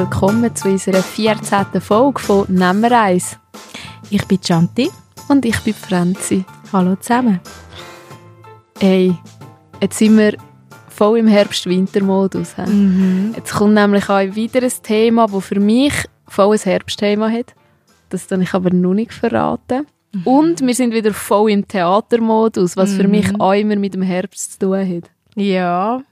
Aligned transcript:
Willkommen 0.00 0.56
zu 0.56 0.68
unserer 0.68 1.02
14. 1.02 1.78
Folge 1.78 2.20
von 2.20 2.46
«Nehmen 2.48 2.90
eins». 2.90 3.36
Ich 4.08 4.26
bin 4.26 4.40
Chanti. 4.40 4.90
Und 5.28 5.44
ich 5.44 5.60
bin 5.60 5.74
Franzi. 5.74 6.42
Hallo 6.72 6.96
zusammen. 6.96 7.38
Hey, 8.78 9.14
jetzt 9.82 9.98
sind 9.98 10.16
wir 10.16 10.38
voll 10.88 11.18
im 11.18 11.26
Herbst-Winter-Modus. 11.26 12.56
Mhm. 12.56 13.34
Jetzt 13.36 13.52
kommt 13.52 13.74
nämlich 13.74 14.08
auch 14.08 14.34
wieder 14.34 14.62
ein 14.62 14.72
Thema, 14.82 15.26
das 15.26 15.44
für 15.44 15.60
mich 15.60 15.92
voll 16.26 16.54
ein 16.54 16.60
Herbstthema 16.60 17.28
hat. 17.28 17.54
Das 18.08 18.26
kann 18.26 18.40
ich 18.40 18.54
aber 18.54 18.70
noch 18.70 18.94
nicht 18.94 19.12
verraten. 19.12 19.86
Mhm. 20.14 20.22
Und 20.22 20.60
wir 20.62 20.74
sind 20.74 20.94
wieder 20.94 21.12
voll 21.12 21.50
im 21.50 21.68
Theatermodus, 21.68 22.74
was 22.74 22.92
mhm. 22.92 22.96
für 22.96 23.06
mich 23.06 23.32
mhm. 23.32 23.40
auch 23.42 23.52
immer 23.52 23.76
mit 23.76 23.92
dem 23.92 24.02
Herbst 24.02 24.52
zu 24.52 24.58
tun 24.60 24.96
hat. 24.96 25.10
Ja. 25.36 26.02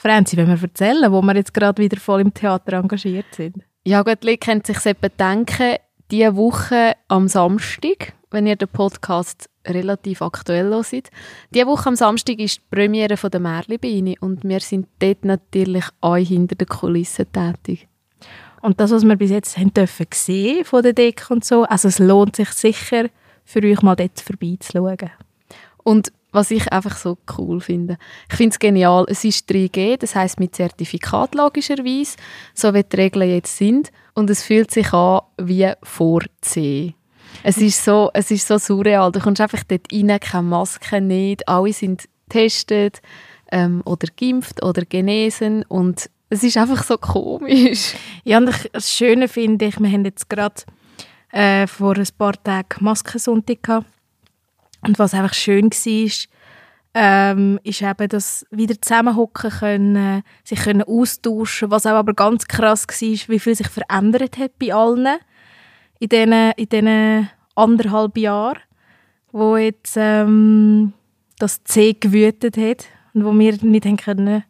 Franzi, 0.00 0.36
wenn 0.36 0.46
wir 0.46 0.62
erzählen, 0.62 1.10
wo 1.10 1.20
wir 1.22 1.34
jetzt 1.34 1.52
gerade 1.52 1.82
wieder 1.82 1.98
voll 1.98 2.20
im 2.20 2.32
Theater 2.32 2.74
engagiert 2.74 3.26
sind? 3.34 3.64
Ja 3.84 4.02
gut, 4.02 4.22
Leute 4.22 4.38
können 4.38 4.64
sich 4.64 4.86
etwa 4.86 5.08
denken, 5.08 5.74
diese 6.12 6.36
Woche 6.36 6.92
am 7.08 7.26
Samstag, 7.26 8.12
wenn 8.30 8.46
ihr 8.46 8.54
den 8.54 8.68
Podcast 8.68 9.50
relativ 9.66 10.22
aktuell 10.22 10.70
hört. 10.70 11.10
Diese 11.50 11.66
Woche 11.66 11.88
am 11.88 11.96
Samstag 11.96 12.38
ist 12.38 12.58
die 12.58 12.76
Premiere 12.76 13.16
von 13.16 13.32
der 13.32 13.40
Märlibeine 13.40 14.14
und 14.20 14.44
wir 14.44 14.60
sind 14.60 14.86
dort 15.00 15.24
natürlich 15.24 15.84
auch 16.00 16.14
hinter 16.14 16.54
den 16.54 16.68
Kulissen 16.68 17.26
tätig. 17.32 17.88
Und 18.62 18.78
das, 18.78 18.92
was 18.92 19.04
wir 19.04 19.16
bis 19.16 19.32
jetzt 19.32 19.58
haben 19.58 19.74
dürfen 19.74 20.06
sehen 20.14 20.64
von 20.64 20.84
der 20.84 20.92
Decke 20.92 21.34
und 21.34 21.44
so, 21.44 21.64
also 21.64 21.88
es 21.88 21.98
lohnt 21.98 22.36
sich 22.36 22.50
sicher, 22.50 23.08
für 23.44 23.64
euch 23.64 23.82
mal 23.82 23.96
dort 23.96 24.20
vorbeizuschauen. 24.20 25.10
Und 25.82 26.12
was 26.32 26.50
ich 26.50 26.70
einfach 26.72 26.96
so 26.96 27.18
cool 27.36 27.60
finde. 27.60 27.98
Ich 28.30 28.36
finde 28.36 28.52
es 28.52 28.58
genial. 28.58 29.06
Es 29.08 29.24
ist 29.24 29.50
3G, 29.50 29.96
das 29.96 30.14
heißt 30.14 30.40
mit 30.40 30.54
Zertifikat 30.54 31.34
logischerweise, 31.34 32.16
so 32.54 32.74
wie 32.74 32.82
die 32.82 32.96
Regeln 32.96 33.30
jetzt 33.30 33.56
sind. 33.56 33.90
Und 34.14 34.30
es 34.30 34.42
fühlt 34.42 34.70
sich 34.70 34.92
an 34.92 35.20
wie 35.38 35.72
vor 35.82 36.22
C. 36.40 36.94
Es 37.42 37.58
ist 37.58 37.84
so, 37.84 38.10
es 38.14 38.30
ist 38.30 38.46
so 38.46 38.58
surreal. 38.58 39.12
Du 39.12 39.20
kommst 39.20 39.40
einfach 39.40 39.62
dort 39.64 39.92
rein, 39.92 40.18
keine 40.20 40.42
Maske, 40.42 41.00
nicht. 41.00 41.48
Alle 41.48 41.72
sind 41.72 42.08
getestet 42.28 43.00
ähm, 43.50 43.82
oder 43.84 44.08
geimpft 44.16 44.62
oder 44.62 44.82
genesen 44.84 45.64
und 45.64 46.10
es 46.30 46.42
ist 46.42 46.56
einfach 46.58 46.84
so 46.84 46.98
komisch. 46.98 47.94
Ja, 48.24 48.38
und 48.38 48.50
ich, 48.50 48.70
das 48.72 48.92
Schöne 48.92 49.28
finde 49.28 49.66
ich, 49.66 49.80
wir 49.80 49.90
haben 49.90 50.04
jetzt 50.04 50.28
gerade 50.28 50.62
äh, 51.32 51.66
vor 51.66 51.96
ein 51.96 52.08
paar 52.18 52.42
Tagen 52.42 52.84
Maskensonntag 52.84 53.62
gehabt. 53.62 53.86
Und 54.82 54.98
was 54.98 55.14
einfach 55.14 55.34
schön 55.34 55.70
war, 55.70 56.28
ähm, 56.94 57.60
ist 57.62 57.82
eben, 57.82 58.08
dass 58.08 58.46
wieder 58.50 58.80
zusammenhocken 58.80 59.50
können, 59.50 60.22
sich 60.42 60.60
können 60.60 60.82
austauschen 60.82 61.70
Was 61.70 61.86
auch 61.86 61.92
aber 61.92 62.14
ganz 62.14 62.46
krass 62.46 62.86
war, 62.88 63.28
wie 63.28 63.38
viel 63.38 63.54
sich 63.54 63.68
verändert 63.68 64.38
hat 64.38 64.58
bei 64.58 64.72
allen 64.72 65.18
in 66.00 66.08
diesen, 66.08 66.32
in 66.32 66.68
diesen 66.68 67.30
anderthalb 67.54 68.16
Jahren, 68.16 68.58
wo 69.32 69.56
jetzt 69.56 69.96
ähm, 69.96 70.92
das 71.38 71.62
C 71.64 71.92
gewütet 71.92 72.56
hat 72.56 72.86
und 73.14 73.24
wo 73.24 73.38
wir 73.38 73.56
nicht 73.62 73.84
haben 73.84 73.96
können 73.96 74.44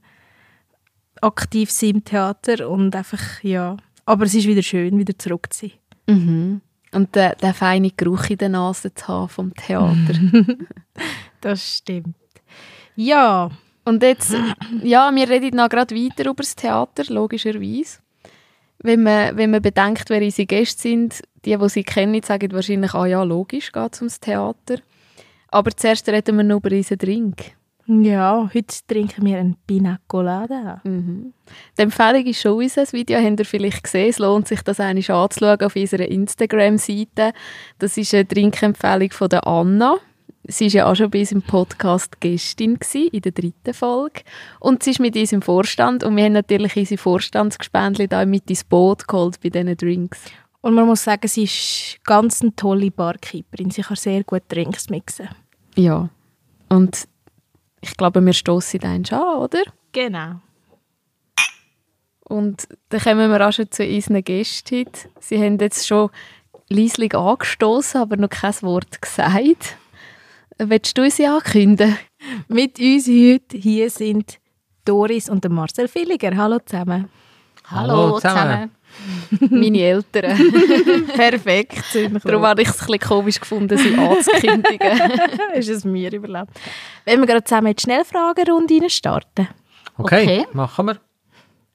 aktiv 1.21 1.71
sein 1.71 1.91
im 1.91 2.05
Theater 2.05 2.69
und 2.69 2.95
einfach, 2.95 3.43
ja. 3.43 3.77
Aber 4.05 4.25
es 4.25 4.35
ist 4.35 4.47
wieder 4.47 4.63
schön, 4.63 4.99
wieder 4.99 5.19
zurück 5.19 5.53
zu 5.53 5.67
sein. 5.67 5.73
Mhm. 6.07 6.61
Und 6.93 7.15
den, 7.15 7.33
den 7.43 7.55
feinen 7.55 7.93
Geruch 7.97 8.31
in 8.31 8.39
der 8.39 8.49
Nase 8.49 8.95
zu 8.95 9.09
haben 9.09 9.29
vom 9.29 9.55
Theater. 9.55 10.15
das 11.41 11.77
stimmt. 11.77 12.17
Ja. 12.97 13.51
Und 13.85 14.03
jetzt, 14.03 14.35
ja, 14.83 15.11
wir 15.15 15.29
reden 15.29 15.57
noch 15.57 15.69
gerade 15.69 15.95
weiter 15.95 16.27
über 16.27 16.43
das 16.43 16.57
Theater, 16.57 17.05
logischerweise. 17.09 18.01
Wenn 18.81 19.03
man, 19.03 19.37
wenn 19.37 19.51
man 19.51 19.63
bedenkt, 19.63 20.11
wer 20.11 20.23
unsere 20.23 20.47
Gäste 20.47 20.83
sind, 20.83 21.23
die, 21.45 21.57
die 21.57 21.69
sie 21.69 21.85
kennen, 21.85 22.23
sagen 22.23 22.53
wahrscheinlich, 22.53 22.95
ah 22.95 23.07
ja, 23.07 23.23
logisch, 23.23 23.73
geht 23.73 23.95
es 23.95 24.01
ums 24.01 24.21
Theater. 24.21 24.77
Aber 25.49 25.71
zuerst 25.71 26.09
reden 26.09 26.37
wir 26.37 26.45
noch 26.45 26.59
über 26.59 26.71
unseren 26.71 26.99
Drink. 26.99 27.58
Ja, 27.91 28.51
heute 28.53 28.75
trinken 28.87 29.25
wir 29.25 29.39
einen 29.39 29.57
Pina 29.67 29.99
Colada. 30.09 30.83
Mhm. 30.85 31.33
Die 31.79 31.83
Empfehlung 31.83 32.27
ist 32.27 32.43
schon 32.43 32.61
raus. 32.61 32.75
Das 32.75 32.93
Video 32.93 33.19
habt 33.19 33.41
ihr 33.41 33.47
vielleicht 33.47 33.83
gesehen. 33.83 34.11
Es 34.11 34.19
lohnt 34.19 34.47
sich, 34.47 34.61
das 34.61 34.79
einmal 34.79 35.03
anzuschauen 35.11 35.63
auf 35.63 35.75
unserer 35.75 36.07
Instagram-Seite. 36.07 37.33
Das 37.79 37.97
ist 37.97 38.13
eine 38.13 38.29
Trinkempfehlung 38.29 39.11
von 39.13 39.31
der 39.31 39.47
Anna. 39.47 39.97
Sie 40.45 40.67
war 40.67 40.73
ja 40.73 40.91
auch 40.91 40.97
schon 40.97 41.11
bei 41.11 41.21
uns 41.21 41.33
im 41.33 41.41
Podcast 41.41 42.21
Gästin, 42.21 42.79
gewesen, 42.79 43.09
in 43.11 43.23
der 43.23 43.33
dritten 43.33 43.73
Folge. 43.73 44.21
Und 44.61 44.83
sie 44.83 44.91
ist 44.91 45.01
mit 45.01 45.17
uns 45.17 45.33
im 45.33 45.41
Vorstand. 45.41 46.05
Und 46.05 46.15
wir 46.15 46.25
haben 46.25 46.35
natürlich 46.35 46.77
unsere 46.77 46.99
Vorstandsgespendli 46.99 48.07
da 48.07 48.27
mit 48.27 48.51
ins 48.51 48.65
Boot 48.65 49.09
geholt 49.09 49.41
bei 49.43 49.49
diesen 49.49 49.75
Drinks. 49.79 50.21
Und 50.61 50.75
man 50.75 50.87
muss 50.87 51.05
sagen, 51.05 51.27
sie 51.27 51.45
ist 51.45 52.05
ganz 52.05 52.43
eine 52.43 52.55
tolle 52.55 52.91
Barkeeperin. 52.91 53.71
Sie 53.71 53.81
kann 53.81 53.97
sehr 53.97 54.25
gut 54.25 54.43
Drinks 54.49 54.91
mixen. 54.91 55.31
Ja. 55.75 56.11
Und 56.69 57.09
ich 57.81 57.97
glaube, 57.97 58.25
wir 58.25 58.33
stoßen 58.33 58.83
einen 58.83 59.07
an, 59.11 59.39
oder? 59.39 59.63
Genau. 59.93 60.41
Und 62.25 62.69
dann 62.91 63.01
kommen 63.01 63.31
wir 63.31 63.49
auch 63.49 63.53
schon 63.53 63.71
zu 63.71 63.85
unseren 63.85 64.23
Gästen 64.23 64.81
heute. 64.81 65.09
Sie 65.19 65.43
haben 65.43 65.59
jetzt 65.59 65.87
schon 65.87 66.11
leislich 66.69 67.15
angestoßen, 67.15 68.01
aber 68.01 68.17
noch 68.17 68.29
kein 68.29 68.55
Wort 68.63 69.01
gesagt. 69.01 69.77
Willst 70.59 70.99
du 70.99 71.11
sie 71.11 71.27
ankündigen? 71.27 71.97
Mit 72.49 72.79
uns 72.79 73.07
heute 73.09 73.57
hier 73.57 73.89
sind 73.91 74.39
Doris 74.85 75.31
und 75.31 75.49
Marcel 75.49 75.89
Villiger. 75.89 76.37
Hallo 76.37 76.59
zusammen. 76.59 77.09
Hallo, 77.71 78.17
zusammen. 78.17 78.71
Meine 79.51 79.81
Eltern. 79.81 80.37
Perfekt. 81.15 81.83
Darum 82.25 82.43
habe 82.45 82.63
ich 82.63 82.69
es 82.69 82.81
ein 82.81 82.87
bisschen 82.87 83.01
komisch 83.01 83.41
gefunden, 83.41 83.77
sie 83.79 83.95
anzukündigen. 83.95 85.13
ist 85.55 85.69
es 85.69 85.85
mir 85.85 86.13
überlassen. 86.13 86.53
Wenn 87.05 87.21
wir 87.21 87.27
gerade 87.27 87.45
zusammen 87.45 87.69
in 87.69 87.77
die 87.77 87.83
Schnellfragerunde 87.83 88.91
starten? 88.91 89.49
Okay, 89.97 90.23
okay, 90.23 90.47
machen 90.53 90.87
wir. 90.87 91.01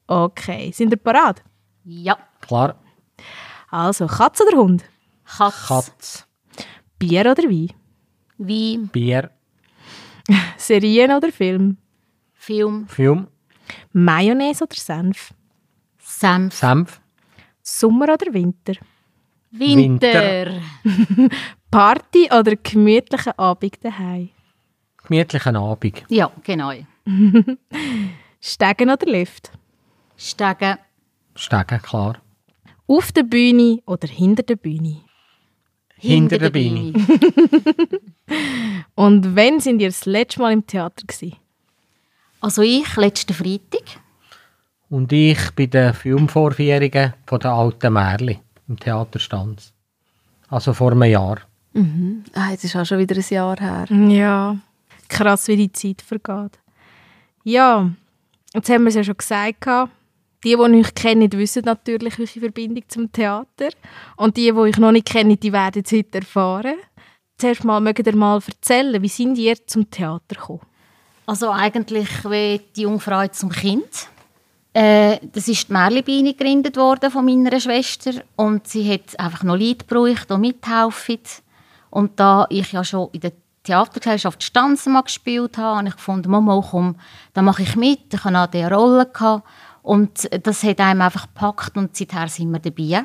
Okay, 0.06 0.70
sind 0.72 0.92
ihr 0.92 0.98
parat? 0.98 1.42
Ja. 1.84 2.18
Klar. 2.40 2.76
Also, 3.70 4.06
Katz 4.06 4.40
oder 4.40 4.56
Hund? 4.58 4.84
Katz. 5.24 5.66
Katz. 5.66 6.26
Bier 6.98 7.30
oder 7.30 7.42
Wein? 7.44 7.72
Wein. 8.38 8.88
Bier. 8.88 9.30
Serien 10.56 11.12
oder 11.12 11.30
Film? 11.30 11.76
Film. 12.32 12.86
Film. 12.88 13.26
Mayonnaise 13.92 14.64
oder 14.64 14.76
Senf? 14.76 15.34
Senf. 15.98 16.54
Senf. 16.54 17.00
Sommer 17.66 18.12
oder 18.12 18.32
Winter? 18.34 18.74
Winter. 19.50 20.60
Party 21.70 22.28
oder 22.30 22.56
gemütlichen 22.56 23.32
Abend 23.38 23.82
daheim? 23.82 24.28
Gemütlichen 25.02 25.56
Abend. 25.56 26.04
Ja, 26.10 26.30
genau. 26.42 26.72
Stegen 28.40 28.90
oder 28.90 29.06
Lift? 29.06 29.50
Stegen. 30.16 30.76
Stegen, 31.34 31.82
klar. 31.82 32.18
Auf 32.86 33.12
der 33.12 33.22
Bühne 33.22 33.80
oder 33.86 34.08
hinter 34.08 34.42
der 34.42 34.56
Bühne? 34.56 35.00
Hinter, 35.96 36.36
hinter 36.36 36.38
der 36.38 36.50
Bühne. 36.50 36.92
Und 38.94 39.34
wann 39.34 39.60
sind 39.60 39.80
ihr 39.80 39.88
das 39.88 40.04
letzte 40.04 40.40
Mal 40.40 40.52
im 40.52 40.66
Theater 40.66 41.06
gewesen? 41.06 41.36
Also 42.42 42.60
ich, 42.60 42.94
letzten 42.96 43.32
Freitag. 43.32 44.03
Und 44.90 45.12
ich 45.12 45.50
bei 45.56 45.66
den 45.66 45.94
Filmvorführungen 45.94 47.14
von 47.26 47.40
der 47.40 47.52
alten 47.52 47.92
Märli 47.92 48.38
im 48.68 48.78
Theaterstanz. 48.78 49.72
Also 50.48 50.72
vor 50.72 50.92
einem 50.92 51.04
Jahr. 51.04 51.38
Mhm. 51.72 52.24
Ah, 52.34 52.50
jetzt 52.50 52.64
ist 52.64 52.76
auch 52.76 52.84
schon 52.84 52.98
wieder 52.98 53.16
ein 53.16 53.24
Jahr 53.28 53.56
her. 53.58 53.86
Ja, 53.90 54.56
krass, 55.08 55.48
wie 55.48 55.56
die 55.56 55.72
Zeit 55.72 56.02
vergeht. 56.02 56.58
Ja, 57.42 57.90
jetzt 58.54 58.70
haben 58.70 58.84
wir 58.84 58.88
es 58.88 58.94
ja 58.94 59.04
schon 59.04 59.16
gesagt. 59.16 59.66
Die, 60.44 60.50
die 60.50 60.56
euch 60.56 60.94
kennen, 60.94 61.32
wissen 61.32 61.64
natürlich 61.64 62.18
eure 62.18 62.26
Verbindung 62.26 62.84
zum 62.86 63.10
Theater. 63.10 63.70
Und 64.16 64.36
die, 64.36 64.44
die 64.44 64.52
euch 64.52 64.76
noch 64.76 64.92
nicht 64.92 65.08
kennen, 65.08 65.40
die 65.40 65.52
werden 65.52 65.82
es 65.84 65.92
heute 65.92 66.18
erfahren. 66.18 66.76
Zuerst 67.38 67.64
mal, 67.64 67.80
mögt 67.80 68.06
ihr 68.06 68.14
mal 68.14 68.40
erzählen, 68.46 69.02
wie 69.02 69.08
sind 69.08 69.38
ihr 69.38 69.56
zum 69.66 69.90
Theater 69.90 70.36
gekommen? 70.36 70.60
Also 71.26 71.50
eigentlich 71.50 72.08
wie 72.24 72.60
die 72.76 72.82
Jungfrau 72.82 73.26
zum 73.28 73.50
Kind. 73.50 74.08
Äh, 74.74 75.20
das 75.32 75.46
ist 75.46 75.68
die 75.68 75.72
Merlibeine 75.72 76.34
gegründet 76.34 76.76
worden 76.76 77.10
von 77.10 77.24
meiner 77.24 77.60
Schwester 77.60 78.10
und 78.34 78.66
sie 78.66 78.92
hat 78.92 79.18
einfach 79.20 79.44
noch 79.44 79.56
Leute 79.56 79.84
gebraucht, 79.86 80.28
die 80.28 80.36
mithelfen. 80.36 81.20
Und 81.90 82.18
da 82.18 82.44
ich 82.50 82.72
ja 82.72 82.82
schon 82.82 83.08
in 83.12 83.20
der 83.20 83.32
Theatergesellschaft 83.62 84.42
Stanzen 84.42 84.94
mal 84.94 85.02
gespielt 85.02 85.56
habe, 85.58 85.78
habe 85.78 85.88
ich 85.88 85.94
gefunden, 85.94 86.28
Mama, 86.28 86.60
komm, 86.68 86.96
da 87.34 87.42
mache 87.42 87.62
ich 87.62 87.76
mit. 87.76 88.12
Ich 88.12 88.24
hatte 88.24 88.36
auch 88.36 88.46
diese 88.48 88.68
Rolle. 88.68 89.06
Gehabt. 89.06 89.48
Und 89.82 90.28
das 90.44 90.64
hat 90.64 90.80
einem 90.80 91.02
einfach 91.02 91.28
gepackt 91.28 91.76
und 91.76 91.96
seither 91.96 92.28
sind 92.28 92.50
wir 92.50 92.58
dabei. 92.58 93.04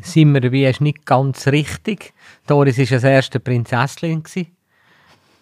Sind 0.00 0.32
wir 0.32 0.40
dabei, 0.40 0.70
ist 0.70 0.80
nicht 0.80 1.04
ganz 1.04 1.46
richtig. 1.48 2.14
Doris 2.46 2.78
war 2.78 2.86
das 2.86 3.04
erste 3.04 3.38
Prinzessin 3.38 4.22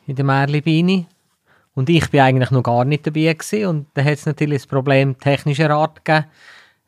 in 0.06 0.17
der 0.17 0.25
Merlibeine. 0.25 1.06
Und 1.79 1.89
ich 1.91 2.11
bin 2.11 2.19
eigentlich 2.19 2.51
noch 2.51 2.65
gar 2.65 2.85
nicht 2.85 3.07
dabei 3.07 3.33
gewesen. 3.35 3.67
Und 3.67 3.87
dann 3.95 4.05
hat 4.05 4.15
es 4.15 4.27
natürlich 4.27 4.63
das 4.63 4.67
Problem 4.67 5.17
technischer 5.17 5.71
Art 5.71 6.05
gegeben. 6.05 6.27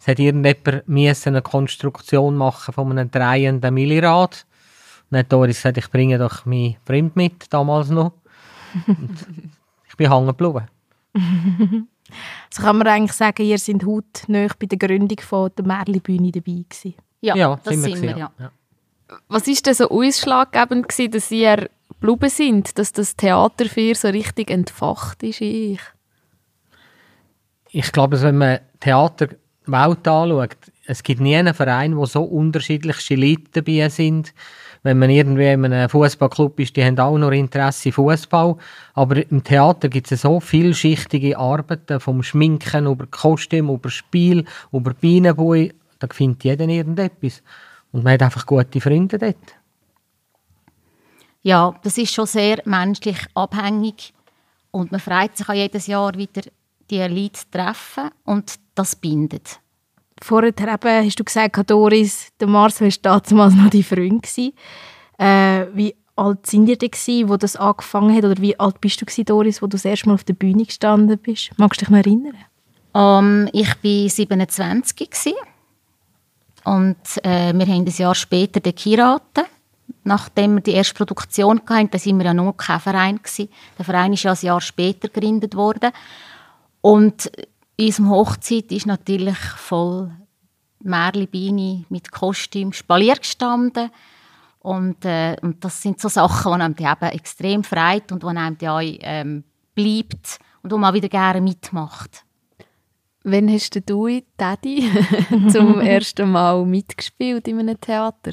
Es 0.00 0.08
hat 0.08 0.18
irgendjemand 0.18 0.88
müssen 0.88 1.28
eine 1.28 1.42
Konstruktion 1.42 2.36
machen 2.36 2.74
von 2.74 2.90
einem 2.90 3.08
drehenden 3.08 3.72
Millirad. 3.72 4.46
Und 5.02 5.12
dann 5.12 5.20
hat 5.20 5.32
Doris 5.32 5.58
gesagt, 5.58 5.78
ich 5.78 5.88
bringe 5.92 6.18
doch 6.18 6.44
meinen 6.44 6.74
Freund 6.84 7.14
mit, 7.14 7.52
damals 7.52 7.90
noch. 7.90 8.14
Und 8.88 9.26
ich 9.88 9.96
bin 9.96 10.12
hängen 10.12 10.26
geblieben. 10.26 10.66
So 12.52 12.62
kann 12.62 12.78
man 12.78 12.88
eigentlich 12.88 13.12
sagen, 13.12 13.44
ihr 13.44 13.58
seid 13.58 13.84
heute 13.86 14.24
näher 14.26 14.50
bei 14.58 14.66
der 14.66 14.78
Gründung 14.78 15.20
von 15.20 15.48
der 15.56 15.64
Märli-Bühne 15.64 16.32
dabei 16.32 16.64
gewesen. 16.68 16.94
Ja, 17.20 17.54
das 17.62 17.74
sind 17.74 17.84
wir, 17.84 17.94
gewesen, 17.94 18.18
ja. 18.18 18.32
ja. 18.36 18.50
Was 19.28 19.46
ist 19.46 19.64
denn 19.64 19.74
so 19.74 19.88
ausschlaggebend 19.88 20.88
gewesen, 20.88 21.12
dass 21.12 21.30
ihr 21.30 21.70
geblieben 22.00 22.30
sind, 22.30 22.78
dass 22.78 22.92
das 22.92 23.16
Theater 23.16 23.66
für 23.66 23.80
ihr 23.80 23.94
so 23.94 24.08
richtig 24.08 24.50
entfacht 24.50 25.22
ist 25.22 25.40
in 25.40 25.72
euch? 25.74 25.80
Ich 27.72 27.92
glaube, 27.92 28.20
wenn 28.22 28.38
man 28.38 28.60
Theater 28.80 29.28
Welt 29.66 30.08
anschaut, 30.08 30.56
es 30.86 31.02
gibt 31.02 31.20
nie 31.20 31.36
einen 31.36 31.54
Verein, 31.54 31.96
wo 31.96 32.04
so 32.06 32.22
unterschiedlichste 32.22 33.14
Leute 33.14 33.44
dabei 33.52 33.88
sind. 33.88 34.34
Wenn 34.82 34.98
man 34.98 35.10
irgendwie 35.10 35.52
in 35.52 35.64
einem 35.64 35.88
Fußballclub 35.88 36.58
ist, 36.58 36.74
die 36.74 36.84
haben 36.84 36.98
auch 36.98 37.18
noch 37.18 37.30
Interesse 37.30 37.92
Fußball. 37.92 38.56
Aber 38.94 39.30
im 39.30 39.44
Theater 39.44 39.88
gibt 39.88 40.10
es 40.10 40.22
so 40.22 40.40
vielschichtige 40.40 41.38
Arbeiten, 41.38 42.00
vom 42.00 42.22
Schminken 42.22 42.86
über 42.86 43.06
Kostüm, 43.06 43.68
über 43.68 43.90
Spiel, 43.90 44.44
über 44.72 44.94
Bienenbui. 44.94 45.72
Da 45.98 46.08
findet 46.10 46.44
jeder 46.44 46.66
irgendetwas. 46.66 47.42
Und 47.92 48.02
man 48.04 48.14
hat 48.14 48.22
einfach 48.22 48.46
gute 48.46 48.80
Freunde 48.80 49.18
dort. 49.18 49.59
Ja, 51.42 51.74
das 51.82 51.96
ist 51.98 52.12
schon 52.12 52.26
sehr 52.26 52.60
menschlich 52.64 53.18
abhängig 53.34 54.12
und 54.70 54.92
man 54.92 55.00
freut 55.00 55.36
sich 55.36 55.48
auch 55.48 55.54
jedes 55.54 55.86
Jahr 55.86 56.14
wieder, 56.14 56.42
die 56.90 56.98
Leute 57.00 57.32
zu 57.32 57.50
treffen 57.50 58.10
und 58.24 58.54
das 58.74 58.96
bindet. 58.96 59.60
Vorher 60.22 60.50
eben, 60.50 61.06
hast 61.06 61.18
du 61.18 61.24
gesagt, 61.24 61.70
Doris, 61.70 62.28
der 62.38 62.48
Marcel 62.48 62.90
war 63.02 63.20
damals 63.20 63.54
noch 63.54 63.70
dein 63.70 63.82
Freund. 63.82 64.26
Äh, 65.18 65.66
wie 65.74 65.94
alt 66.14 66.46
sind 66.46 66.68
ihr 66.68 66.76
denn, 66.76 67.28
wo 67.28 67.36
das 67.36 67.56
angefangen 67.56 68.14
hat? 68.14 68.24
Oder 68.24 68.40
wie 68.40 68.58
alt 68.58 68.80
bist 68.80 69.00
du, 69.00 69.24
Doris, 69.24 69.62
wo 69.62 69.66
du 69.66 69.72
das 69.72 69.84
erste 69.84 70.08
Mal 70.08 70.14
auf 70.14 70.24
der 70.24 70.34
Bühne 70.34 70.64
gestanden 70.64 71.18
bist? 71.18 71.50
Magst 71.56 71.80
du 71.80 71.86
dich 71.86 71.90
noch 71.90 71.98
erinnern? 71.98 72.36
Ähm, 72.94 73.48
ich 73.52 73.68
war 73.68 74.08
27 74.08 74.96
gewesen. 74.96 75.32
und 76.64 76.96
äh, 77.22 77.54
wir 77.54 77.66
haben 77.66 77.86
ein 77.86 77.86
Jahr 77.86 78.14
später 78.14 78.60
geheiratet. 78.60 79.46
Nachdem 80.10 80.56
wir 80.56 80.60
die 80.60 80.72
erste 80.72 80.94
Produktion 80.94 81.60
hatten, 81.68 81.88
da 81.88 81.96
sind 81.96 82.18
wir 82.18 82.24
ja 82.24 82.34
noch 82.34 82.56
kein 82.56 82.80
Verein 82.80 83.18
gewesen. 83.18 83.48
Der 83.78 83.84
Verein 83.84 84.12
ist 84.12 84.24
ja 84.24 84.32
ein 84.32 84.38
Jahr 84.42 84.60
später 84.60 85.06
gegründet 85.06 85.54
worden. 85.54 85.92
Und 86.80 87.30
unsere 87.78 88.08
Hochzeit 88.08 88.72
ist 88.72 88.86
natürlich 88.86 89.38
voll 89.38 90.10
Märli-Beine 90.82 91.84
mit 91.90 92.10
Kostüm 92.10 92.72
Spalier 92.72 93.14
gestanden. 93.14 93.92
Und, 94.58 95.04
äh, 95.04 95.36
und 95.42 95.64
das 95.64 95.80
sind 95.80 96.00
so 96.00 96.08
Sachen, 96.08 96.54
die 96.54 96.60
einem 96.60 96.74
die 96.74 96.82
eben 96.82 97.16
extrem 97.16 97.62
freut 97.62 98.10
und 98.10 98.24
die 98.24 98.26
einem 98.26 98.58
die 98.58 98.68
auch, 98.68 98.80
ähm, 98.82 99.44
bleibt 99.76 100.40
und 100.64 100.72
wo 100.72 100.76
man 100.76 100.92
wieder 100.92 101.08
gerne 101.08 101.40
mitmacht. 101.40 102.24
Wann 103.22 103.48
hast 103.48 103.76
du, 103.76 104.22
Daddy, 104.36 104.90
zum 105.52 105.80
ersten 105.80 106.32
Mal 106.32 106.66
mitgespielt 106.66 107.46
in 107.46 107.60
einem 107.60 107.80
Theater? 107.80 108.32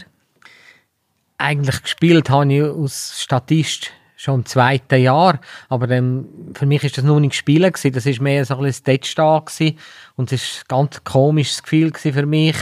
Eigentlich 1.38 1.84
gespielt 1.84 2.30
habe 2.30 2.54
ich 2.54 2.64
als 2.64 3.22
Statist 3.22 3.92
schon 4.16 4.40
im 4.40 4.46
zweiten 4.46 5.00
Jahr, 5.00 5.40
aber 5.70 5.90
ähm, 5.92 6.28
für 6.56 6.66
mich 6.66 6.84
ist 6.84 6.98
das 6.98 7.06
nur 7.06 7.20
nicht 7.20 7.36
Spielen 7.36 7.72
gewesen. 7.72 7.94
Das 7.94 8.06
ist 8.06 8.20
mehr 8.20 8.44
so 8.44 8.56
ein 8.56 8.64
bisschen 8.64 9.04
Stage 9.06 9.44
gewesen. 9.46 9.78
und 10.16 10.32
es 10.32 10.44
ist 10.44 10.60
ein 10.62 10.68
ganz 10.68 11.04
komisches 11.04 11.62
Gefühl 11.62 11.94
für 11.94 12.26
mich. 12.26 12.56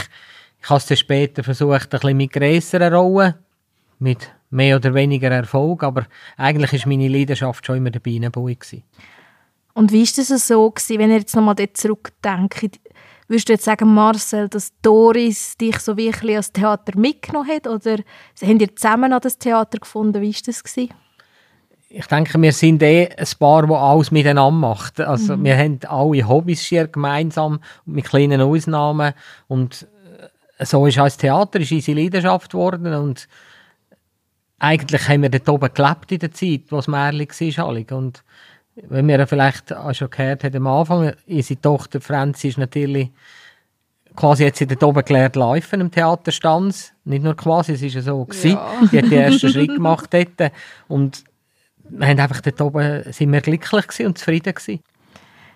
Ich 0.62 0.70
habe 0.70 0.80
es 0.80 0.86
dann 0.88 0.98
später 0.98 1.44
versucht, 1.44 1.94
ein 1.94 2.00
bisschen 2.00 2.18
mit 2.18 2.34
grösseren 2.34 2.94
Rollen, 2.94 3.36
mit 4.00 4.30
mehr 4.50 4.76
oder 4.76 4.94
weniger 4.94 5.32
Erfolg, 5.32 5.84
aber 5.84 6.06
eigentlich 6.38 6.74
ist 6.74 6.86
meine 6.86 7.08
Leidenschaft 7.08 7.66
schon 7.66 7.78
immer 7.78 7.92
der 7.92 8.02
gewesen. 8.02 8.84
Und 9.74 9.92
wie 9.92 10.04
war 10.04 10.14
das 10.16 10.48
so, 10.48 10.72
gewesen, 10.72 11.00
wenn 11.00 11.12
ihr 11.12 11.20
jetzt 11.20 11.36
nochmal 11.36 11.56
zurückdenkt? 11.74 12.80
Würdest 13.28 13.50
du 13.50 13.54
jetzt 13.54 13.66
sagen, 13.66 13.94
Marcel, 13.94 14.50
dass 14.50 14.72
Doris 14.82 15.58
dich 15.58 15.80
so 15.80 15.98
wirklich 15.98 16.32
ans 16.34 16.52
Theater 16.52 16.98
mitgenommen 16.98 17.50
hat? 17.50 17.68
Oder 17.68 17.98
habt 18.42 18.62
ihr 18.62 18.76
zusammen 18.76 19.14
an 19.14 19.22
das 19.22 19.38
Theater 19.38 19.80
gefunden? 19.80 20.22
Wie 20.22 20.34
war 20.34 20.42
das? 20.46 20.64
Gewesen? 20.64 20.94
ich 21.98 22.08
denke, 22.08 22.42
wir 22.42 22.52
sind 22.52 22.84
eh 22.84 23.08
ein 23.08 23.28
Paar, 23.40 23.66
das 23.68 23.78
alles 23.78 24.12
miteinander 24.12 24.52
macht. 24.52 25.00
Also, 25.00 25.42
wir 25.42 25.58
haben 25.58 25.80
alle 25.88 26.28
Hobbys 26.28 26.62
schier 26.62 26.88
gemeinsam, 26.88 27.62
mit 27.86 28.06
kleinen 28.06 28.42
Ausnahmen. 28.42 29.14
Und 29.48 29.88
äh, 30.58 30.66
so 30.66 30.86
ist 30.88 31.00
auch 31.00 31.06
das 31.06 31.16
Theater 31.16 31.62
ist 31.62 31.72
unsere 31.72 32.02
Leidenschaft 32.02 32.52
geworden. 32.52 32.94
Und 32.94 33.30
eigentlich 34.60 35.08
haben 35.08 35.22
wir 35.22 35.30
dort 35.30 35.48
oben 35.48 35.74
gelebt 35.74 36.12
in 36.12 36.20
der 36.20 36.34
Zeit, 36.34 36.64
wo 36.70 36.80
es 36.80 36.88
Märli 36.88 37.30
war. 37.30 37.98
Und 37.98 38.24
wenn 38.76 39.08
wir 39.08 39.26
vielleicht 39.28 39.74
auch 39.74 39.94
schon 39.94 40.10
gehört 40.10 40.44
haben 40.44 40.56
am 40.58 40.68
Anfang, 40.68 41.14
unsere 41.28 41.62
Tochter 41.62 42.02
Franzi 42.02 42.50
ist 42.50 42.58
natürlich 42.58 43.12
quasi 44.16 44.44
jetzt 44.44 44.60
sie 44.60 44.68
dort 44.68 44.84
oben 44.84 45.04
gelernt 45.04 45.36
laufen 45.36 45.82
im 45.82 45.92
Theaterstanz. 45.92 46.94
Nicht 47.04 47.24
nur 47.24 47.36
quasi, 47.36 47.74
es 47.74 47.82
ist 47.82 47.96
ja 47.96 48.02
so 48.02 48.26
gewesen. 48.26 48.52
Ja. 48.52 48.70
Sie 48.90 48.98
hat 48.98 49.06
den 49.06 49.20
ersten 49.20 49.50
Schritt 49.50 49.76
gemacht 49.76 50.14
dort. 50.14 50.52
Und 50.88 51.24
wir 51.90 52.08
haben 52.08 52.20
einfach 52.20 52.42
dort 52.42 52.62
oben, 52.62 53.04
sind 53.12 53.32
wir 53.32 53.42
glücklich 53.42 54.06
und 54.06 54.18
zufrieden 54.18 54.54
gewesen. 54.54 54.82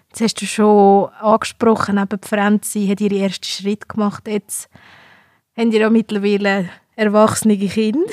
Jetzt 0.09 0.21
hast 0.21 0.41
du 0.41 0.45
schon 0.45 1.09
angesprochen, 1.21 1.97
eben 1.97 2.19
die 2.21 2.27
Franzi 2.27 2.87
hat 2.87 2.99
ihren 2.99 3.19
ersten 3.19 3.45
Schritt 3.45 3.87
gemacht. 3.87 4.27
Jetzt 4.27 4.69
haben 5.57 5.71
ihr 5.71 5.81
ja 5.81 5.89
mittlerweile 5.89 6.69
erwachsene 6.95 7.57
Kinder. 7.57 8.11